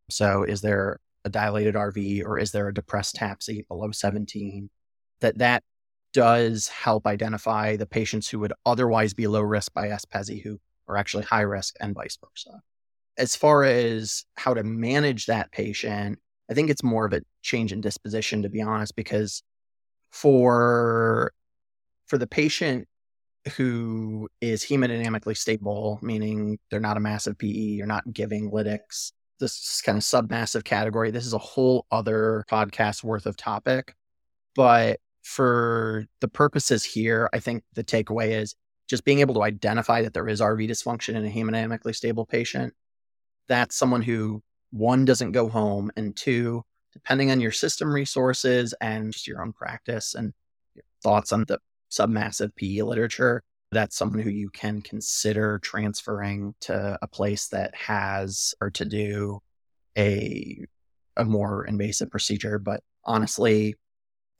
So 0.09 0.43
is 0.43 0.61
there 0.61 0.99
a 1.25 1.29
dilated 1.29 1.75
RV 1.75 2.25
or 2.25 2.39
is 2.39 2.51
there 2.51 2.69
a 2.69 2.73
depressed 2.73 3.15
TAPSE 3.15 3.67
below 3.67 3.91
17? 3.91 4.69
That 5.19 5.37
that 5.39 5.63
does 6.13 6.67
help 6.69 7.05
identify 7.05 7.75
the 7.75 7.85
patients 7.85 8.29
who 8.29 8.39
would 8.39 8.53
otherwise 8.65 9.13
be 9.13 9.27
low 9.27 9.41
risk 9.41 9.73
by 9.73 9.87
sPESI 9.87 10.41
who 10.43 10.59
are 10.87 10.97
actually 10.97 11.23
high 11.23 11.41
risk 11.41 11.75
and 11.79 11.93
vice 11.95 12.17
versa. 12.17 12.61
As 13.17 13.35
far 13.35 13.63
as 13.63 14.25
how 14.35 14.53
to 14.53 14.63
manage 14.63 15.25
that 15.25 15.51
patient, 15.51 16.19
I 16.49 16.53
think 16.53 16.69
it's 16.69 16.83
more 16.83 17.05
of 17.05 17.13
a 17.13 17.21
change 17.41 17.71
in 17.71 17.81
disposition, 17.81 18.43
to 18.43 18.49
be 18.49 18.61
honest, 18.61 18.95
because 18.95 19.43
for 20.11 21.33
for 22.07 22.17
the 22.17 22.27
patient 22.27 22.87
who 23.55 24.29
is 24.39 24.63
hemodynamically 24.63 25.35
stable, 25.35 25.99
meaning 26.01 26.59
they're 26.69 26.79
not 26.79 26.97
a 26.97 27.01
massive 27.01 27.37
PE, 27.37 27.47
you're 27.47 27.87
not 27.87 28.11
giving 28.13 28.51
lytics. 28.51 29.11
This 29.39 29.81
kind 29.81 29.97
of 29.97 30.03
submassive 30.03 30.63
category. 30.63 31.11
This 31.11 31.25
is 31.25 31.33
a 31.33 31.39
whole 31.39 31.85
other 31.91 32.45
podcast 32.49 33.03
worth 33.03 33.25
of 33.25 33.35
topic. 33.35 33.95
But 34.55 34.99
for 35.23 36.05
the 36.21 36.27
purposes 36.27 36.83
here, 36.83 37.29
I 37.33 37.39
think 37.39 37.63
the 37.73 37.83
takeaway 37.83 38.39
is 38.39 38.55
just 38.87 39.03
being 39.03 39.19
able 39.19 39.33
to 39.35 39.43
identify 39.43 40.03
that 40.03 40.13
there 40.13 40.27
is 40.27 40.39
RV 40.39 40.69
dysfunction 40.69 41.15
in 41.15 41.25
a 41.25 41.29
hemodynamically 41.29 41.95
stable 41.95 42.25
patient. 42.25 42.73
That's 43.47 43.75
someone 43.75 44.01
who, 44.01 44.43
one, 44.73 45.05
doesn't 45.05 45.31
go 45.31 45.47
home, 45.47 45.91
and 45.95 46.15
two, 46.15 46.63
depending 46.91 47.31
on 47.31 47.39
your 47.39 47.51
system 47.51 47.93
resources 47.93 48.73
and 48.81 49.13
just 49.13 49.27
your 49.27 49.41
own 49.41 49.53
practice 49.53 50.15
and 50.15 50.33
your 50.73 50.83
thoughts 51.03 51.31
on 51.31 51.45
the 51.47 51.59
submassive 51.91 52.55
PE 52.55 52.81
literature, 52.81 53.43
that's 53.71 53.95
someone 53.95 54.19
who 54.19 54.29
you 54.29 54.49
can 54.49 54.81
consider 54.81 55.59
transferring 55.59 56.55
to 56.61 56.97
a 57.01 57.07
place 57.07 57.47
that 57.49 57.73
has 57.75 58.53
or 58.59 58.69
to 58.71 58.85
do 58.85 59.39
a 59.97 60.65
a 61.15 61.25
more 61.25 61.65
invasive 61.65 62.09
procedure. 62.09 62.57
But 62.57 62.81
honestly, 63.05 63.75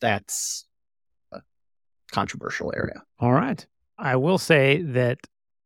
that's 0.01 0.65
a 1.31 1.41
controversial 2.11 2.73
area. 2.76 3.03
All 3.19 3.34
right. 3.34 3.64
I 3.99 4.15
will 4.15 4.39
say 4.39 4.81
that 4.81 5.19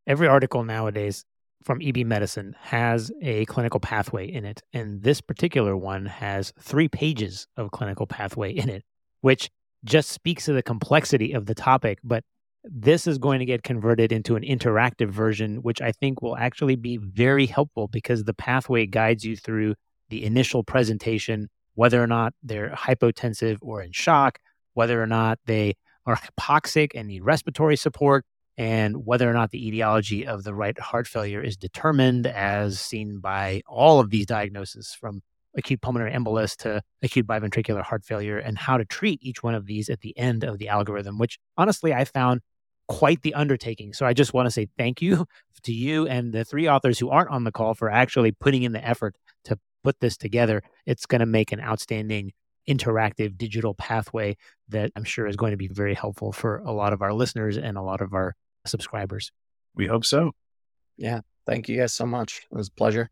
every 0.05 0.27
article 0.27 0.65
nowadays 0.65 1.23
from 1.67 1.81
EB 1.83 1.97
Medicine 2.07 2.55
has 2.61 3.11
a 3.21 3.43
clinical 3.45 3.81
pathway 3.81 4.25
in 4.25 4.45
it. 4.45 4.63
And 4.71 5.03
this 5.03 5.19
particular 5.19 5.75
one 5.75 6.05
has 6.05 6.53
three 6.61 6.87
pages 6.87 7.45
of 7.57 7.71
clinical 7.71 8.07
pathway 8.07 8.53
in 8.53 8.69
it, 8.69 8.83
which 9.19 9.51
just 9.83 10.09
speaks 10.09 10.45
to 10.45 10.53
the 10.53 10.63
complexity 10.63 11.33
of 11.33 11.45
the 11.45 11.53
topic. 11.53 11.99
But 12.05 12.23
this 12.63 13.05
is 13.05 13.17
going 13.17 13.39
to 13.39 13.45
get 13.45 13.63
converted 13.63 14.13
into 14.13 14.37
an 14.37 14.43
interactive 14.43 15.09
version, 15.09 15.57
which 15.57 15.81
I 15.81 15.91
think 15.91 16.21
will 16.21 16.37
actually 16.37 16.77
be 16.77 16.95
very 16.97 17.45
helpful 17.45 17.89
because 17.89 18.23
the 18.23 18.33
pathway 18.33 18.85
guides 18.85 19.25
you 19.25 19.35
through 19.35 19.75
the 20.07 20.23
initial 20.23 20.63
presentation, 20.63 21.49
whether 21.75 22.01
or 22.01 22.07
not 22.07 22.33
they're 22.41 22.69
hypotensive 22.69 23.57
or 23.61 23.81
in 23.81 23.91
shock, 23.91 24.39
whether 24.73 25.03
or 25.03 25.07
not 25.07 25.37
they 25.45 25.75
are 26.05 26.15
hypoxic 26.15 26.91
and 26.95 27.09
need 27.09 27.25
respiratory 27.25 27.75
support, 27.75 28.23
and 28.57 29.05
whether 29.05 29.29
or 29.29 29.33
not 29.33 29.51
the 29.51 29.67
etiology 29.67 30.25
of 30.25 30.43
the 30.43 30.53
right 30.53 30.77
heart 30.79 31.07
failure 31.07 31.41
is 31.41 31.55
determined 31.55 32.25
as 32.25 32.79
seen 32.79 33.19
by 33.19 33.61
all 33.67 33.99
of 33.99 34.09
these 34.09 34.25
diagnoses 34.25 34.95
from 34.99 35.21
acute 35.55 35.81
pulmonary 35.81 36.11
embolus 36.11 36.55
to 36.55 36.81
acute 37.01 37.27
biventricular 37.27 37.83
heart 37.83 38.03
failure 38.03 38.37
and 38.37 38.57
how 38.57 38.77
to 38.77 38.85
treat 38.85 39.19
each 39.21 39.43
one 39.43 39.55
of 39.55 39.65
these 39.65 39.89
at 39.89 40.01
the 40.01 40.17
end 40.17 40.43
of 40.43 40.57
the 40.57 40.69
algorithm, 40.69 41.17
which 41.17 41.39
honestly 41.57 41.93
I 41.93 42.05
found 42.05 42.41
quite 42.87 43.21
the 43.21 43.33
undertaking. 43.33 43.93
So 43.93 44.05
I 44.05 44.13
just 44.13 44.33
want 44.33 44.47
to 44.47 44.51
say 44.51 44.67
thank 44.77 45.01
you 45.01 45.25
to 45.63 45.73
you 45.73 46.07
and 46.07 46.33
the 46.33 46.45
three 46.45 46.67
authors 46.69 46.99
who 46.99 47.09
aren't 47.09 47.29
on 47.29 47.43
the 47.43 47.51
call 47.51 47.73
for 47.73 47.89
actually 47.89 48.31
putting 48.31 48.63
in 48.63 48.71
the 48.71 48.85
effort 48.85 49.15
to 49.45 49.59
put 49.83 49.99
this 49.99 50.17
together. 50.17 50.63
It's 50.85 51.05
going 51.05 51.19
to 51.19 51.25
make 51.25 51.51
an 51.51 51.59
outstanding 51.59 52.33
interactive 52.67 53.37
digital 53.37 53.73
pathway 53.73 54.35
that 54.69 54.91
I'm 54.95 55.05
sure 55.05 55.27
is 55.27 55.37
going 55.37 55.51
to 55.51 55.57
be 55.57 55.69
very 55.69 55.93
helpful 55.93 56.31
for 56.31 56.57
a 56.57 56.71
lot 56.71 56.93
of 56.93 57.01
our 57.01 57.13
listeners 57.13 57.57
and 57.57 57.77
a 57.77 57.81
lot 57.81 58.01
of 58.01 58.13
our 58.13 58.35
subscribers. 58.67 59.31
We 59.75 59.87
hope 59.87 60.05
so. 60.05 60.31
Yeah. 60.97 61.21
Thank 61.45 61.69
you 61.69 61.77
guys 61.77 61.93
so 61.93 62.05
much. 62.05 62.45
It 62.51 62.55
was 62.55 62.67
a 62.67 62.71
pleasure. 62.71 63.09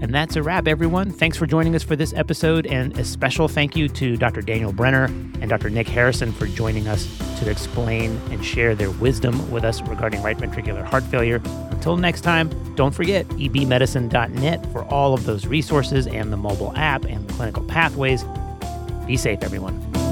And 0.00 0.14
that's 0.14 0.36
a 0.36 0.42
wrap, 0.42 0.68
everyone. 0.68 1.10
Thanks 1.10 1.36
for 1.36 1.46
joining 1.46 1.74
us 1.74 1.82
for 1.82 1.96
this 1.96 2.12
episode. 2.14 2.66
And 2.66 2.96
a 2.98 3.04
special 3.04 3.48
thank 3.48 3.76
you 3.76 3.88
to 3.88 4.16
Dr. 4.16 4.42
Daniel 4.42 4.72
Brenner 4.72 5.04
and 5.04 5.48
Dr. 5.48 5.70
Nick 5.70 5.88
Harrison 5.88 6.32
for 6.32 6.46
joining 6.46 6.86
us 6.86 7.06
to 7.40 7.50
explain 7.50 8.16
and 8.30 8.44
share 8.44 8.76
their 8.76 8.90
wisdom 8.92 9.50
with 9.50 9.64
us 9.64 9.82
regarding 9.82 10.22
right 10.22 10.38
ventricular 10.38 10.84
heart 10.84 11.02
failure. 11.04 11.42
Until 11.70 11.96
next 11.96 12.20
time, 12.20 12.48
don't 12.76 12.94
forget 12.94 13.26
ebmedicine.net 13.28 14.72
for 14.72 14.84
all 14.84 15.14
of 15.14 15.24
those 15.24 15.46
resources 15.46 16.06
and 16.06 16.32
the 16.32 16.36
mobile 16.36 16.72
app 16.76 17.04
and 17.04 17.28
the 17.28 17.32
clinical 17.34 17.64
pathways. 17.64 18.24
Be 19.06 19.16
safe, 19.16 19.42
everyone. 19.42 20.07